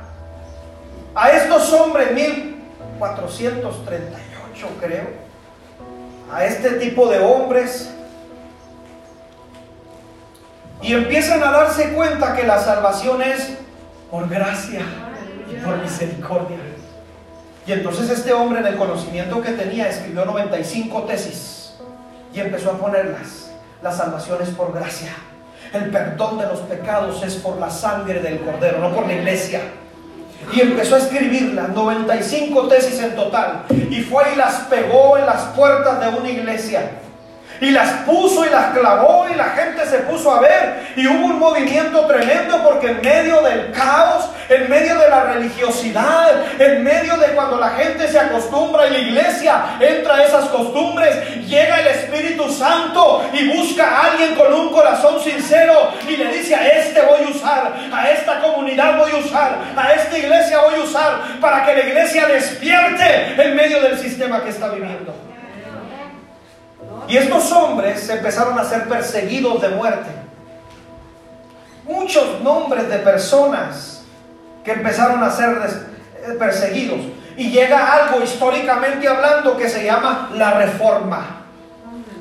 a 1.14 1.30
estos 1.30 1.72
hombres, 1.72 2.12
1438 2.12 4.68
creo, 4.80 5.23
a 6.34 6.44
este 6.44 6.70
tipo 6.72 7.08
de 7.08 7.20
hombres, 7.20 7.90
y 10.82 10.92
empiezan 10.92 11.42
a 11.42 11.50
darse 11.50 11.92
cuenta 11.92 12.34
que 12.34 12.42
la 12.42 12.58
salvación 12.58 13.22
es 13.22 13.52
por 14.10 14.28
gracia 14.28 14.80
y 15.50 15.64
por 15.64 15.78
misericordia. 15.78 16.58
Y 17.66 17.72
entonces 17.72 18.10
este 18.10 18.32
hombre 18.32 18.60
en 18.60 18.66
el 18.66 18.76
conocimiento 18.76 19.40
que 19.40 19.52
tenía 19.52 19.88
escribió 19.88 20.24
95 20.26 21.04
tesis 21.04 21.74
y 22.34 22.40
empezó 22.40 22.72
a 22.72 22.78
ponerlas. 22.78 23.52
La 23.80 23.92
salvación 23.92 24.42
es 24.42 24.50
por 24.50 24.74
gracia. 24.74 25.14
El 25.72 25.90
perdón 25.90 26.38
de 26.38 26.46
los 26.46 26.60
pecados 26.60 27.22
es 27.22 27.36
por 27.36 27.58
la 27.58 27.70
sangre 27.70 28.20
del 28.20 28.40
cordero, 28.40 28.78
no 28.78 28.94
por 28.94 29.06
la 29.06 29.14
iglesia. 29.14 29.60
Y 30.52 30.60
empezó 30.60 30.96
a 30.96 30.98
escribirlas, 30.98 31.70
95 31.70 32.68
tesis 32.68 33.00
en 33.00 33.16
total. 33.16 33.64
Y 33.90 34.02
fue 34.02 34.24
y 34.32 34.36
las 34.36 34.54
pegó 34.70 35.16
en 35.16 35.26
las 35.26 35.42
puertas 35.56 36.00
de 36.00 36.20
una 36.20 36.30
iglesia. 36.30 37.00
Y 37.60 37.70
las 37.70 37.90
puso 38.04 38.44
y 38.44 38.50
las 38.50 38.76
clavó 38.76 39.26
y 39.32 39.34
la 39.34 39.50
gente 39.50 39.86
se 39.86 39.98
puso 40.00 40.34
a 40.34 40.40
ver. 40.40 40.92
Y 40.96 41.06
hubo 41.06 41.26
un 41.26 41.38
movimiento 41.38 42.06
tremendo 42.06 42.62
porque 42.62 42.88
en 42.88 43.00
medio 43.00 43.42
del 43.42 43.72
caos, 43.72 44.30
en 44.48 44.68
medio 44.68 44.98
de 44.98 45.08
la 45.08 45.24
religiosidad, 45.24 46.60
en 46.60 46.82
medio 46.82 47.16
de 47.16 47.28
cuando 47.28 47.58
la 47.58 47.70
gente 47.70 48.08
se 48.08 48.18
acostumbra 48.18 48.86
y 48.86 48.90
la 48.90 48.98
iglesia 48.98 49.64
entra 49.80 50.16
a 50.16 50.24
esas 50.24 50.44
costumbres, 50.46 51.46
llega 51.46 51.80
el 51.80 51.86
Espíritu 51.88 52.50
Santo 52.50 53.24
y 53.32 53.48
busca 53.56 53.84
a 53.84 54.10
alguien 54.10 54.34
con 54.34 54.52
un 54.52 54.70
corazón 54.70 55.22
sincero 55.22 55.92
y 56.08 56.16
le 56.16 56.28
dice 56.28 56.54
a 56.54 56.66
este 56.66 57.00
voy 57.02 57.26
a 57.26 57.30
usar, 57.30 57.74
a 57.92 58.10
esta 58.10 58.40
comunidad 58.40 58.98
voy 58.98 59.12
a 59.12 59.16
usar, 59.16 59.58
a 59.76 59.92
esta 59.92 60.18
iglesia 60.18 60.60
voy 60.60 60.74
a 60.80 60.84
usar 60.84 61.40
para 61.40 61.64
que 61.64 61.74
la 61.74 61.80
iglesia 61.80 62.26
despierte 62.26 63.42
en 63.42 63.56
medio 63.56 63.80
del 63.80 63.98
sistema 63.98 64.42
que 64.42 64.50
está 64.50 64.68
viviendo. 64.68 65.23
Y 67.08 67.16
estos 67.16 67.50
hombres 67.52 68.08
empezaron 68.08 68.58
a 68.58 68.64
ser 68.64 68.88
perseguidos 68.88 69.60
de 69.60 69.68
muerte. 69.68 70.10
Muchos 71.84 72.40
nombres 72.40 72.88
de 72.88 72.98
personas 72.98 74.04
que 74.64 74.72
empezaron 74.72 75.22
a 75.22 75.30
ser 75.30 75.58
eh, 76.26 76.32
perseguidos. 76.38 77.00
Y 77.36 77.50
llega 77.50 77.92
algo 77.92 78.22
históricamente 78.22 79.06
hablando 79.06 79.56
que 79.56 79.68
se 79.68 79.84
llama 79.84 80.30
la 80.34 80.54
reforma 80.54 81.42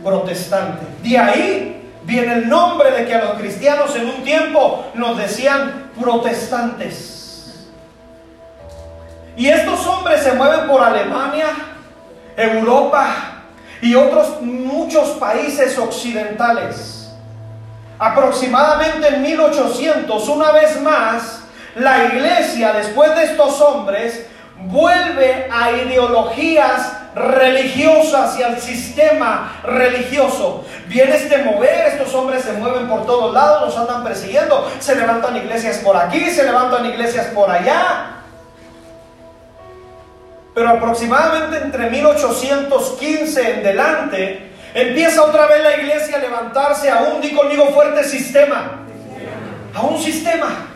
protestante. 0.03 0.85
De 1.01 1.17
ahí 1.17 1.91
viene 2.03 2.33
el 2.33 2.49
nombre 2.49 2.91
de 2.91 3.05
que 3.05 3.15
a 3.15 3.23
los 3.23 3.35
cristianos 3.35 3.95
en 3.95 4.07
un 4.09 4.23
tiempo 4.23 4.91
nos 4.95 5.17
decían 5.17 5.91
protestantes. 5.99 7.69
Y 9.37 9.47
estos 9.47 9.85
hombres 9.87 10.21
se 10.21 10.33
mueven 10.33 10.67
por 10.67 10.81
Alemania, 10.81 11.47
Europa, 12.35 13.32
y 13.83 13.95
otros 13.95 14.41
muchos 14.41 15.09
países 15.19 15.77
occidentales. 15.77 17.11
Aproximadamente 17.99 19.09
en 19.09 19.21
1800, 19.21 20.29
una 20.29 20.51
vez 20.53 20.81
más, 20.81 21.41
la 21.75 22.05
iglesia, 22.05 22.71
después 22.71 23.13
de 23.13 23.25
estos 23.25 23.59
hombres, 23.59 24.25
vuelve 24.57 25.49
a 25.51 25.73
ideologías 25.73 26.93
religiosas 27.13 28.39
y 28.39 28.43
al 28.43 28.59
sistema 28.61 29.59
religioso. 29.63 30.63
Viene 30.87 31.17
este 31.17 31.39
mover, 31.39 31.87
estos 31.87 32.15
hombres 32.15 32.43
se 32.43 32.53
mueven 32.53 32.87
por 32.87 33.05
todos 33.05 33.33
lados, 33.33 33.65
los 33.65 33.77
andan 33.77 34.01
persiguiendo, 34.05 34.71
se 34.79 34.95
levantan 34.95 35.35
iglesias 35.35 35.79
por 35.79 35.97
aquí, 35.97 36.29
se 36.29 36.45
levantan 36.45 36.85
iglesias 36.85 37.27
por 37.35 37.51
allá. 37.51 38.12
Pero 40.53 40.69
aproximadamente 40.69 41.57
entre 41.57 41.89
1815 41.89 43.53
en 43.53 43.63
delante, 43.63 44.51
empieza 44.73 45.23
otra 45.23 45.47
vez 45.47 45.63
la 45.63 45.77
iglesia 45.77 46.17
a 46.17 46.19
levantarse 46.19 46.89
a 46.89 47.03
un, 47.03 47.21
di 47.21 47.33
conmigo 47.33 47.65
fuerte, 47.69 48.03
sistema. 48.03 48.83
A 49.73 49.81
un 49.81 49.99
sistema. 49.99 50.67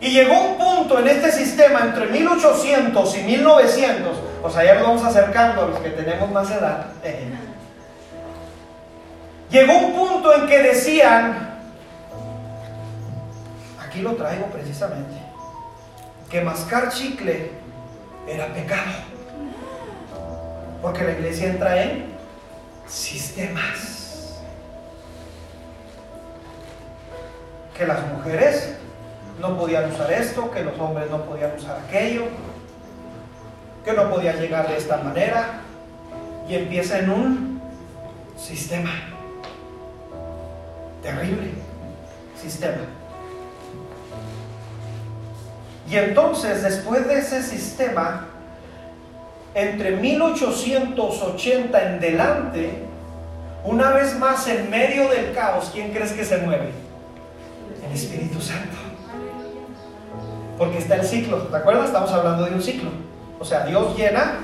Y 0.00 0.10
llegó 0.10 0.38
un 0.40 0.58
punto 0.58 0.98
en 1.00 1.08
este 1.08 1.32
sistema 1.32 1.80
entre 1.80 2.06
1800 2.06 3.16
y 3.16 3.22
1900, 3.22 4.16
o 4.42 4.50
sea, 4.50 4.64
ya 4.64 4.74
nos 4.74 4.82
vamos 4.84 5.04
acercando 5.04 5.62
a 5.62 5.66
los 5.68 5.78
que 5.80 5.90
tenemos 5.90 6.30
más 6.30 6.50
edad. 6.50 6.86
Llegó 9.50 9.72
un 9.78 9.94
punto 9.94 10.34
en 10.34 10.46
que 10.46 10.58
decían, 10.62 11.58
aquí 13.84 14.02
lo 14.02 14.14
traigo 14.16 14.46
precisamente, 14.46 15.16
que 16.30 16.42
mascar 16.42 16.90
chicle 16.90 17.65
era 18.26 18.52
pecado. 18.52 18.92
Porque 20.82 21.04
la 21.04 21.12
iglesia 21.12 21.48
entra 21.48 21.82
en 21.82 22.06
sistemas. 22.86 24.42
Que 27.76 27.86
las 27.86 28.06
mujeres 28.12 28.74
no 29.40 29.58
podían 29.58 29.92
usar 29.92 30.12
esto, 30.12 30.50
que 30.50 30.62
los 30.62 30.78
hombres 30.78 31.10
no 31.10 31.24
podían 31.24 31.52
usar 31.56 31.82
aquello, 31.86 32.24
que 33.84 33.92
no 33.92 34.10
podía 34.10 34.34
llegar 34.34 34.68
de 34.68 34.76
esta 34.76 34.98
manera. 34.98 35.60
Y 36.48 36.54
empieza 36.54 36.98
en 36.98 37.10
un 37.10 37.62
sistema. 38.36 38.92
Terrible 41.02 41.66
sistema. 42.36 42.95
Y 45.88 45.96
entonces, 45.96 46.62
después 46.62 47.06
de 47.06 47.18
ese 47.18 47.42
sistema, 47.42 48.26
entre 49.54 49.92
1880 49.92 51.82
en 51.82 52.00
delante, 52.00 52.82
una 53.64 53.92
vez 53.92 54.18
más 54.18 54.46
en 54.48 54.68
medio 54.68 55.08
del 55.08 55.32
caos, 55.32 55.70
¿quién 55.72 55.92
crees 55.92 56.12
que 56.12 56.24
se 56.24 56.38
mueve? 56.38 56.70
El 57.86 57.94
Espíritu 57.94 58.40
Santo. 58.40 58.76
Porque 60.58 60.78
está 60.78 60.96
el 60.96 61.04
ciclo, 61.04 61.38
¿te 61.38 61.56
acuerdas? 61.56 61.86
Estamos 61.86 62.10
hablando 62.12 62.44
de 62.44 62.54
un 62.54 62.62
ciclo. 62.62 62.90
O 63.38 63.44
sea, 63.44 63.64
Dios 63.64 63.96
llena, 63.96 64.40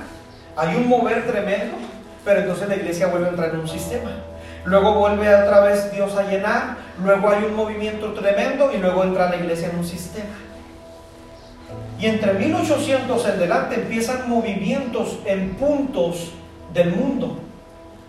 hay 0.55 0.75
un 0.75 0.87
mover 0.87 1.25
tremendo, 1.25 1.75
pero 2.23 2.41
entonces 2.41 2.69
la 2.69 2.75
iglesia 2.75 3.07
vuelve 3.07 3.27
a 3.27 3.29
entrar 3.29 3.49
en 3.49 3.59
un 3.59 3.67
sistema. 3.67 4.11
Luego 4.65 4.93
vuelve 4.95 5.33
otra 5.35 5.59
vez 5.61 5.91
Dios 5.91 6.15
a 6.15 6.23
llenar, 6.23 6.77
luego 7.03 7.29
hay 7.29 7.43
un 7.43 7.55
movimiento 7.55 8.13
tremendo 8.13 8.71
y 8.73 8.77
luego 8.77 9.03
entra 9.03 9.29
la 9.29 9.35
iglesia 9.35 9.69
en 9.69 9.79
un 9.79 9.85
sistema. 9.85 10.35
Y 11.99 12.07
entre 12.07 12.33
1800 12.33 13.25
en 13.27 13.39
delante 13.39 13.75
empiezan 13.75 14.29
movimientos 14.29 15.19
en 15.25 15.55
puntos 15.55 16.31
del 16.73 16.91
mundo. 16.91 17.37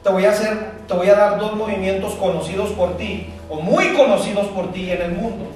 Te 0.02 0.10
voy 0.10 0.24
a 0.24 0.30
hacer, 0.30 0.72
te 0.88 0.94
voy 0.94 1.08
a 1.08 1.14
dar 1.14 1.38
dos 1.38 1.54
movimientos 1.54 2.14
conocidos 2.14 2.70
por 2.70 2.96
ti 2.96 3.28
o 3.48 3.60
muy 3.60 3.94
conocidos 3.94 4.48
por 4.48 4.72
ti 4.72 4.90
en 4.90 5.02
el 5.02 5.12
mundo. 5.12 5.46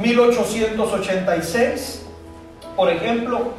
1886, 0.00 2.06
por 2.76 2.88
ejemplo, 2.88 3.54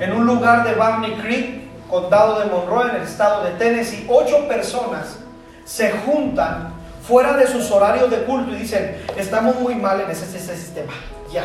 en 0.00 0.12
un 0.12 0.26
lugar 0.26 0.64
de 0.64 0.74
Barney 0.74 1.12
Creek, 1.22 1.62
condado 1.88 2.40
de 2.40 2.46
Monroe, 2.46 2.90
en 2.90 2.96
el 2.96 3.02
estado 3.02 3.44
de 3.44 3.52
Tennessee, 3.52 4.06
ocho 4.08 4.48
personas 4.48 5.18
se 5.64 5.92
juntan 5.92 6.74
fuera 7.06 7.36
de 7.36 7.46
sus 7.46 7.70
horarios 7.70 8.10
de 8.10 8.24
culto 8.24 8.52
y 8.52 8.56
dicen, 8.56 8.96
estamos 9.16 9.60
muy 9.60 9.74
mal 9.74 10.00
en 10.00 10.10
ese, 10.10 10.24
ese 10.24 10.56
sistema, 10.56 10.92
ya, 11.32 11.44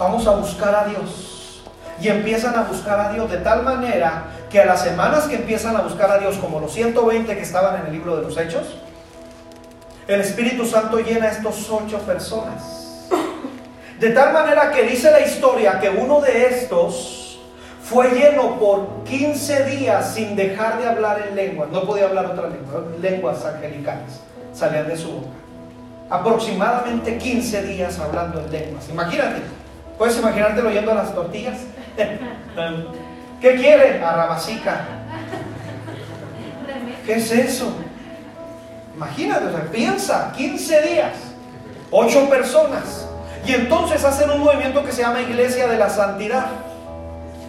Vamos 0.00 0.26
a 0.26 0.30
buscar 0.30 0.74
a 0.74 0.84
Dios. 0.86 1.62
Y 2.00 2.08
empiezan 2.08 2.56
a 2.56 2.62
buscar 2.62 2.98
a 2.98 3.12
Dios 3.12 3.30
de 3.30 3.36
tal 3.36 3.62
manera 3.62 4.24
que 4.48 4.58
a 4.58 4.64
las 4.64 4.82
semanas 4.82 5.24
que 5.24 5.34
empiezan 5.34 5.76
a 5.76 5.82
buscar 5.82 6.10
a 6.10 6.16
Dios, 6.16 6.38
como 6.38 6.58
los 6.58 6.72
120 6.72 7.36
que 7.36 7.42
estaban 7.42 7.82
en 7.82 7.86
el 7.88 7.92
libro 7.92 8.16
de 8.16 8.22
los 8.22 8.38
Hechos, 8.38 8.78
el 10.08 10.22
Espíritu 10.22 10.64
Santo 10.64 10.98
llena 11.00 11.26
a 11.26 11.28
estos 11.32 11.70
ocho 11.70 11.98
personas. 11.98 13.08
De 14.00 14.10
tal 14.10 14.32
manera 14.32 14.70
que 14.72 14.84
dice 14.84 15.10
la 15.10 15.20
historia 15.20 15.78
que 15.78 15.90
uno 15.90 16.22
de 16.22 16.46
estos 16.46 17.38
fue 17.84 18.08
lleno 18.08 18.58
por 18.58 19.04
15 19.04 19.66
días 19.66 20.14
sin 20.14 20.34
dejar 20.34 20.80
de 20.80 20.88
hablar 20.88 21.26
en 21.28 21.36
lenguas. 21.36 21.68
No 21.68 21.84
podía 21.84 22.06
hablar 22.06 22.24
otra 22.24 22.48
lengua, 22.48 22.82
lenguas 23.02 23.44
angelicales 23.44 24.20
salían 24.54 24.88
de 24.88 24.96
su 24.96 25.12
boca. 25.12 25.28
Aproximadamente 26.08 27.18
15 27.18 27.62
días 27.64 27.98
hablando 27.98 28.40
en 28.40 28.50
lenguas. 28.50 28.88
Imagínate, 28.88 29.42
puedes 30.00 30.18
imaginarte 30.18 30.62
oyendo 30.62 30.94
las 30.94 31.14
tortillas. 31.14 31.58
¿Qué 33.42 33.54
quiere? 33.56 34.02
Arrabasica. 34.02 34.86
¿Qué 37.04 37.16
es 37.16 37.30
eso? 37.30 37.70
Imagínate, 38.96 39.44
piensa, 39.70 40.32
15 40.34 40.82
días, 40.88 41.12
8 41.90 42.30
personas. 42.30 43.06
Y 43.46 43.52
entonces 43.52 44.02
hacen 44.02 44.30
un 44.30 44.40
movimiento 44.40 44.82
que 44.82 44.90
se 44.90 45.02
llama 45.02 45.20
Iglesia 45.20 45.66
de 45.66 45.76
la 45.76 45.90
Santidad. 45.90 46.46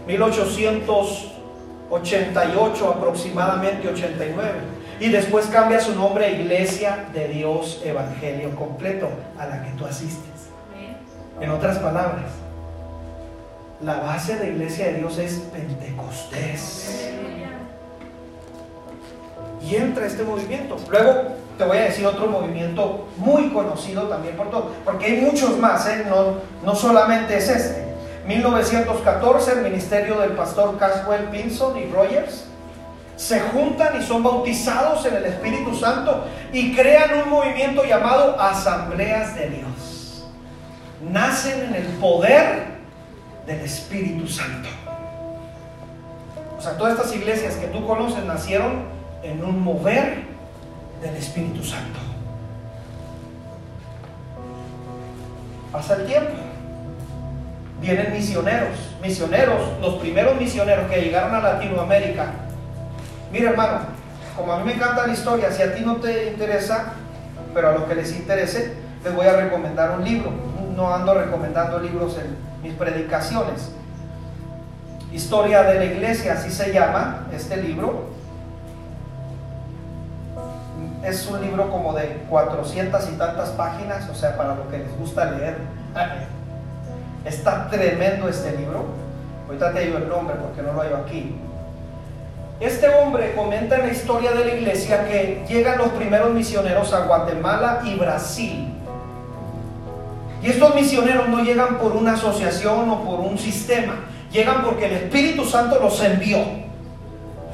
1888 0.07 2.89
aproximadamente, 2.89 3.87
89. 3.87 4.59
Y 4.99 5.07
después 5.07 5.45
cambia 5.45 5.79
su 5.79 5.95
nombre 5.95 6.25
a 6.25 6.31
Iglesia 6.31 7.05
de 7.13 7.29
Dios 7.29 7.81
Evangelio 7.85 8.53
Completo, 8.57 9.07
a 9.39 9.45
la 9.45 9.63
que 9.63 9.71
tú 9.71 9.85
asistes. 9.85 10.49
En 11.39 11.49
otras 11.49 11.79
palabras, 11.79 12.40
la 13.83 13.95
base 13.95 14.35
de 14.35 14.51
Iglesia 14.51 14.87
de 14.87 14.93
Dios 14.95 15.17
es 15.17 15.33
Pentecostés. 15.51 17.09
Y 19.61 19.75
entra 19.75 20.05
este 20.05 20.23
movimiento. 20.23 20.77
Luego 20.89 21.35
te 21.57 21.63
voy 21.63 21.77
a 21.77 21.83
decir 21.83 22.05
otro 22.05 22.27
movimiento 22.27 23.07
muy 23.17 23.49
conocido 23.49 24.03
también 24.03 24.35
por 24.35 24.49
todos, 24.49 24.65
porque 24.83 25.05
hay 25.05 25.21
muchos 25.21 25.57
más, 25.57 25.87
¿eh? 25.87 26.05
no, 26.09 26.37
no 26.63 26.75
solamente 26.75 27.37
es 27.37 27.49
este. 27.49 27.91
1914, 28.27 29.51
el 29.53 29.61
ministerio 29.61 30.19
del 30.19 30.31
pastor 30.31 30.77
Caswell 30.77 31.25
Pinson 31.25 31.77
y 31.77 31.91
Rogers 31.91 32.45
se 33.15 33.39
juntan 33.39 33.99
y 33.99 34.03
son 34.03 34.23
bautizados 34.23 35.05
en 35.05 35.15
el 35.15 35.25
Espíritu 35.25 35.75
Santo 35.75 36.25
y 36.51 36.75
crean 36.75 37.23
un 37.23 37.29
movimiento 37.29 37.83
llamado 37.83 38.39
Asambleas 38.39 39.35
de 39.35 39.49
Dios. 39.49 40.25
Nacen 41.11 41.61
en 41.65 41.75
el 41.75 41.85
poder 41.99 42.70
del 43.51 43.65
Espíritu 43.65 44.27
Santo. 44.27 44.69
O 46.57 46.61
sea, 46.61 46.77
todas 46.77 46.93
estas 46.93 47.13
iglesias 47.15 47.55
que 47.55 47.67
tú 47.67 47.85
conoces 47.85 48.23
nacieron 48.23 48.83
en 49.23 49.43
un 49.43 49.61
mover 49.61 50.23
del 51.01 51.15
Espíritu 51.15 51.63
Santo. 51.63 51.99
Pasa 55.71 55.95
el 55.95 56.05
tiempo. 56.05 56.33
Vienen 57.81 58.13
misioneros, 58.13 58.77
misioneros, 59.01 59.59
los 59.81 59.95
primeros 59.95 60.39
misioneros 60.39 60.89
que 60.89 61.01
llegaron 61.01 61.33
a 61.33 61.39
Latinoamérica. 61.39 62.27
Mira 63.31 63.49
hermano, 63.49 63.79
como 64.35 64.53
a 64.53 64.59
mí 64.59 64.65
me 64.65 64.73
encanta 64.73 65.07
la 65.07 65.13
historia, 65.13 65.51
si 65.51 65.63
a 65.63 65.73
ti 65.73 65.81
no 65.83 65.95
te 65.95 66.29
interesa, 66.29 66.93
pero 67.53 67.69
a 67.69 67.71
los 67.71 67.83
que 67.85 67.95
les 67.95 68.15
interese, 68.15 68.75
les 69.03 69.15
voy 69.15 69.25
a 69.25 69.35
recomendar 69.35 69.97
un 69.97 70.03
libro. 70.03 70.50
No 70.81 70.91
ando 70.91 71.13
recomendando 71.13 71.77
libros 71.77 72.17
en 72.17 72.35
mis 72.63 72.73
predicaciones. 72.73 73.71
Historia 75.13 75.61
de 75.61 75.75
la 75.75 75.85
iglesia, 75.85 76.33
así 76.33 76.49
se 76.49 76.73
llama 76.73 77.27
este 77.31 77.57
libro 77.57 78.09
es 81.03 81.27
un 81.27 81.41
libro 81.41 81.69
como 81.71 81.93
de 81.93 82.23
400 82.29 83.09
y 83.09 83.13
tantas 83.13 83.49
páginas, 83.49 84.09
o 84.09 84.15
sea, 84.15 84.35
para 84.35 84.55
lo 84.55 84.69
que 84.69 84.79
les 84.79 84.97
gusta 84.97 85.31
leer. 85.31 85.57
Está 87.25 87.69
tremendo 87.69 88.27
este 88.27 88.57
libro. 88.57 88.85
Ahorita 89.47 89.73
te 89.73 89.81
digo 89.81 89.97
el 89.97 90.09
nombre 90.09 90.35
porque 90.35 90.63
no 90.63 90.73
lo 90.73 90.81
hay 90.81 90.89
aquí. 90.93 91.35
Este 92.59 92.87
hombre 92.89 93.35
comenta 93.35 93.75
en 93.75 93.87
la 93.87 93.93
historia 93.93 94.31
de 94.31 94.45
la 94.45 94.53
iglesia 94.53 95.05
que 95.05 95.43
llegan 95.47 95.77
los 95.77 95.89
primeros 95.89 96.31
misioneros 96.31 96.91
a 96.93 97.05
Guatemala 97.05 97.81
y 97.83 97.95
Brasil. 97.97 98.70
Y 100.41 100.49
estos 100.49 100.73
misioneros 100.73 101.29
no 101.29 101.43
llegan 101.43 101.77
por 101.77 101.95
una 101.95 102.13
asociación 102.13 102.89
o 102.89 103.03
por 103.03 103.19
un 103.19 103.37
sistema, 103.37 103.93
llegan 104.31 104.63
porque 104.63 104.85
el 104.85 104.93
Espíritu 104.93 105.45
Santo 105.45 105.79
los 105.79 106.01
envió. 106.03 106.39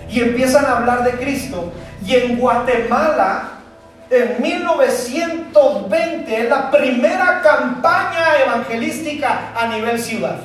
Y 0.09 0.21
empiezan 0.21 0.63
a 0.65 0.77
hablar 0.77 1.03
de 1.03 1.11
Cristo 1.11 1.73
y 2.05 2.15
en 2.15 2.38
Guatemala, 2.38 3.49
en 4.09 4.41
1920, 4.41 6.41
es 6.41 6.49
la 6.49 6.71
primera 6.71 7.41
campaña 7.41 8.38
evangelística 8.45 9.51
a 9.53 9.67
nivel 9.67 9.99
ciudad. 9.99 10.38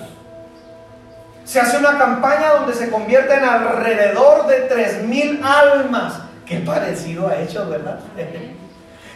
Se 1.44 1.60
hace 1.60 1.78
una 1.78 1.96
campaña 1.96 2.54
donde 2.54 2.74
se 2.74 2.90
convierten 2.90 3.44
alrededor 3.44 4.48
de 4.48 4.68
3.000 4.68 5.44
almas. 5.44 6.14
Qué 6.44 6.58
parecido 6.58 7.28
ha 7.28 7.40
hecho, 7.40 7.68
¿verdad? 7.68 8.00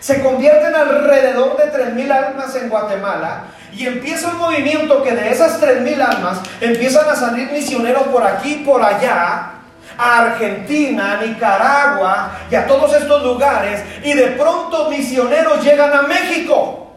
Se 0.01 0.23
convierten 0.23 0.75
alrededor 0.75 1.57
de 1.57 1.73
3.000 1.73 2.11
almas 2.11 2.55
en 2.57 2.69
Guatemala 2.69 3.45
y 3.73 3.87
empieza 3.87 4.29
un 4.29 4.39
movimiento 4.39 5.03
que 5.03 5.13
de 5.13 5.31
esas 5.31 5.61
3.000 5.61 6.01
almas 6.01 6.41
empiezan 6.61 7.09
a 7.09 7.17
salir 7.17 7.51
misioneros 7.51 8.05
por 8.05 8.23
aquí 8.23 8.63
por 8.65 8.83
allá 8.83 9.53
a 9.99 10.19
Argentina, 10.19 11.13
a 11.13 11.23
Nicaragua 11.23 12.31
y 12.51 12.55
a 12.55 12.67
todos 12.67 12.95
estos 12.95 13.23
lugares 13.23 13.83
y 14.05 14.13
de 14.13 14.29
pronto 14.29 14.91
misioneros 14.91 15.63
llegan 15.65 15.93
a 15.93 16.03
México. 16.03 16.93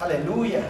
Aleluya. 0.00 0.60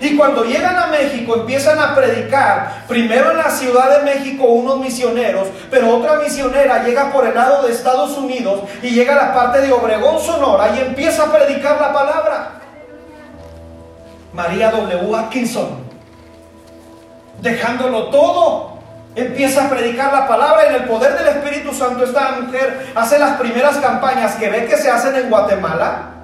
Y 0.00 0.16
cuando 0.16 0.44
llegan 0.44 0.76
a 0.76 0.88
México 0.88 1.36
empiezan 1.36 1.78
a 1.78 1.94
predicar, 1.94 2.84
primero 2.86 3.30
en 3.30 3.38
la 3.38 3.50
Ciudad 3.50 3.98
de 3.98 4.04
México 4.04 4.44
unos 4.44 4.78
misioneros, 4.78 5.48
pero 5.70 5.96
otra 5.96 6.16
misionera 6.16 6.84
llega 6.84 7.12
por 7.12 7.26
el 7.26 7.34
lado 7.34 7.66
de 7.66 7.72
Estados 7.72 8.16
Unidos 8.18 8.62
y 8.82 8.90
llega 8.90 9.14
a 9.14 9.26
la 9.26 9.34
parte 9.34 9.60
de 9.62 9.72
Obregón, 9.72 10.20
Sonora 10.20 10.74
y 10.76 10.80
empieza 10.80 11.24
a 11.24 11.32
predicar 11.32 11.80
la 11.80 11.92
palabra. 11.92 12.50
María 14.32 14.70
W. 14.70 15.16
Atkinson, 15.16 15.78
dejándolo 17.40 18.10
todo 18.10 18.76
empieza 19.16 19.64
a 19.64 19.70
predicar 19.70 20.12
la 20.12 20.28
palabra 20.28 20.66
en 20.66 20.74
el 20.74 20.84
poder 20.84 21.16
del 21.16 21.28
Espíritu 21.28 21.72
Santo. 21.72 22.04
Esta 22.04 22.32
mujer 22.32 22.92
hace 22.94 23.18
las 23.18 23.38
primeras 23.38 23.78
campañas 23.78 24.34
que 24.34 24.50
ve 24.50 24.66
que 24.66 24.76
se 24.76 24.90
hacen 24.90 25.16
en 25.16 25.30
Guatemala. 25.30 26.15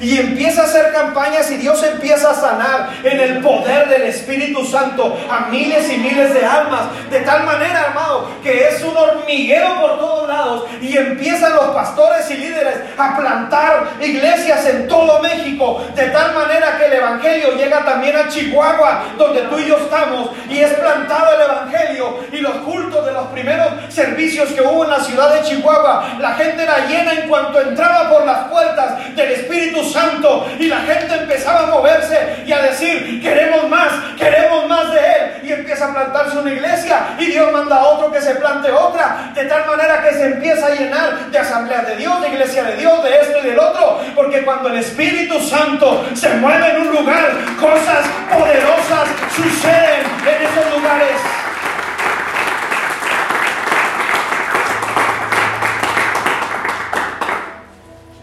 Y 0.00 0.18
empieza 0.18 0.62
a 0.62 0.64
hacer 0.64 0.92
campañas 0.92 1.50
y 1.50 1.56
Dios 1.56 1.82
empieza 1.82 2.30
a 2.30 2.34
sanar 2.34 2.90
en 3.02 3.20
el 3.20 3.40
poder 3.40 3.88
del 3.88 4.02
Espíritu 4.02 4.64
Santo 4.64 5.18
a 5.28 5.46
miles 5.50 5.90
y 5.92 5.98
miles 5.98 6.32
de 6.34 6.44
almas. 6.44 6.82
De 7.10 7.20
tal 7.20 7.44
manera, 7.44 7.86
hermano, 7.88 8.28
que 8.42 8.68
es 8.68 8.82
un 8.82 8.96
hormiguero 8.96 9.80
por 9.80 9.98
todos 9.98 10.28
lados. 10.28 10.66
Y 10.80 10.96
empiezan 10.96 11.54
los 11.54 11.66
pastores 11.74 12.30
y 12.30 12.34
líderes 12.34 12.76
a 12.96 13.16
plantar 13.16 13.88
iglesias 14.00 14.66
en 14.66 14.86
todo 14.86 15.20
México. 15.20 15.84
De 15.94 16.08
tal 16.08 16.34
manera 16.34 16.78
que 16.78 16.86
el 16.86 16.92
Evangelio 16.94 17.56
llega 17.56 17.84
también 17.84 18.16
a 18.16 18.28
Chihuahua, 18.28 19.04
donde 19.16 19.42
tú 19.42 19.58
y 19.58 19.66
yo 19.66 19.78
estamos. 19.78 20.30
Y 20.48 20.58
es 20.58 20.72
plantado 20.74 21.34
el 21.34 21.42
Evangelio. 21.42 22.20
Y 22.32 22.36
los 22.38 22.56
cultos 22.58 23.04
de 23.04 23.12
los 23.12 23.26
primeros 23.28 23.68
servicios 23.88 24.50
que 24.50 24.62
hubo 24.62 24.84
en 24.84 24.90
la 24.90 25.00
ciudad 25.00 25.34
de 25.34 25.42
Chihuahua, 25.42 26.16
la 26.20 26.34
gente 26.34 26.62
era 26.62 26.86
llena 26.86 27.12
en 27.14 27.28
cuanto 27.28 27.60
entraba 27.60 28.10
por 28.10 28.24
las 28.24 28.48
puertas 28.48 29.16
del 29.16 29.32
Espíritu 29.32 29.82
Santo 29.92 30.46
y 30.58 30.66
la 30.66 30.80
gente 30.80 31.14
empezaba 31.14 31.60
a 31.60 31.66
moverse 31.66 32.44
y 32.46 32.52
a 32.52 32.62
decir, 32.62 33.20
queremos 33.22 33.68
más, 33.68 33.92
queremos 34.16 34.68
más 34.68 34.92
de 34.92 34.98
Él. 34.98 35.48
Y 35.48 35.52
empieza 35.52 35.86
a 35.86 35.94
plantarse 35.94 36.38
una 36.38 36.52
iglesia 36.52 37.16
y 37.18 37.26
Dios 37.26 37.52
manda 37.52 37.76
a 37.76 37.84
otro 37.84 38.12
que 38.12 38.20
se 38.20 38.34
plante 38.34 38.70
otra, 38.70 39.30
de 39.34 39.44
tal 39.44 39.66
manera 39.66 40.02
que 40.02 40.14
se 40.14 40.26
empieza 40.26 40.66
a 40.66 40.70
llenar 40.70 41.30
de 41.30 41.38
asamblea 41.38 41.82
de 41.82 41.96
Dios, 41.96 42.20
de 42.20 42.28
iglesia 42.28 42.64
de 42.64 42.76
Dios, 42.76 43.02
de 43.02 43.20
esto 43.20 43.38
y 43.42 43.48
del 43.48 43.58
otro. 43.58 44.00
Porque 44.14 44.44
cuando 44.44 44.68
el 44.68 44.76
Espíritu 44.78 45.40
Santo 45.40 46.04
se 46.14 46.28
mueve 46.34 46.70
en 46.70 46.82
un 46.82 46.94
lugar, 46.94 47.30
cosas 47.58 48.06
poderosas 48.30 49.08
suceden 49.34 50.04
en 50.22 50.42
esos 50.42 50.76
lugares. 50.76 51.47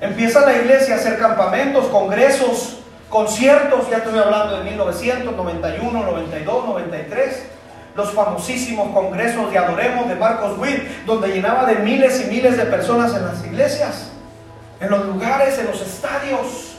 Empieza 0.01 0.45
la 0.45 0.57
iglesia 0.57 0.95
a 0.95 0.97
hacer 0.97 1.17
campamentos, 1.17 1.85
congresos, 1.85 2.79
conciertos, 3.09 3.89
ya 3.89 3.97
estoy 3.97 4.19
hablando 4.19 4.57
de 4.57 4.63
1991, 4.65 6.03
92, 6.03 6.65
93, 6.65 7.45
los 7.95 8.11
famosísimos 8.11 8.93
congresos 8.93 9.49
de 9.51 9.57
Adoremos 9.57 10.09
de 10.09 10.15
Marcos 10.15 10.57
Witt, 10.59 11.05
donde 11.05 11.29
llenaba 11.29 11.65
de 11.65 11.75
miles 11.75 12.21
y 12.25 12.29
miles 12.29 12.57
de 12.57 12.65
personas 12.65 13.15
en 13.15 13.25
las 13.25 13.45
iglesias, 13.45 14.11
en 14.81 14.89
los 14.89 15.05
lugares, 15.05 15.57
en 15.59 15.67
los 15.67 15.81
estadios. 15.81 16.75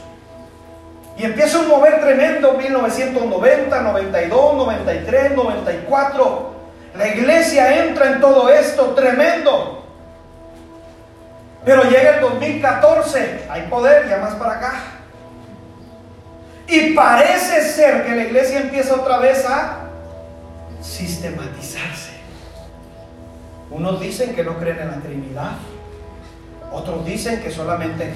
Y 1.17 1.25
empieza 1.25 1.61
un 1.61 1.69
mover 1.69 2.03
tremendo 2.03 2.53
1990, 2.53 3.81
92, 3.81 4.55
93, 4.57 5.33
94. 5.33 6.57
La 6.99 7.09
iglesia 7.09 7.87
entra 7.87 8.13
en 8.13 8.21
todo 8.21 8.51
esto 8.51 8.91
tremendo. 8.91 9.86
Pero 11.67 11.83
llega 11.83 12.15
el 12.15 12.21
2014, 12.21 13.47
hay 13.51 13.63
poder, 13.63 14.09
ya 14.09 14.19
más 14.19 14.35
para 14.37 14.53
acá. 14.53 14.75
Y 16.69 16.95
parece 16.95 17.61
ser 17.61 18.07
que 18.07 18.15
la 18.15 18.23
iglesia 18.23 18.61
empieza 18.61 18.95
otra 18.95 19.19
vez 19.19 19.45
a 19.45 19.79
sistematizarse. 20.81 22.13
Unos 23.69 24.01
dicen 24.01 24.37
que 24.37 24.45
no 24.45 24.59
creen 24.61 24.79
en 24.79 24.91
la 24.93 24.97
Trinidad, 24.99 25.53
otros 26.71 27.05
dicen 27.05 27.43
que 27.43 27.51
solamente 27.51 28.13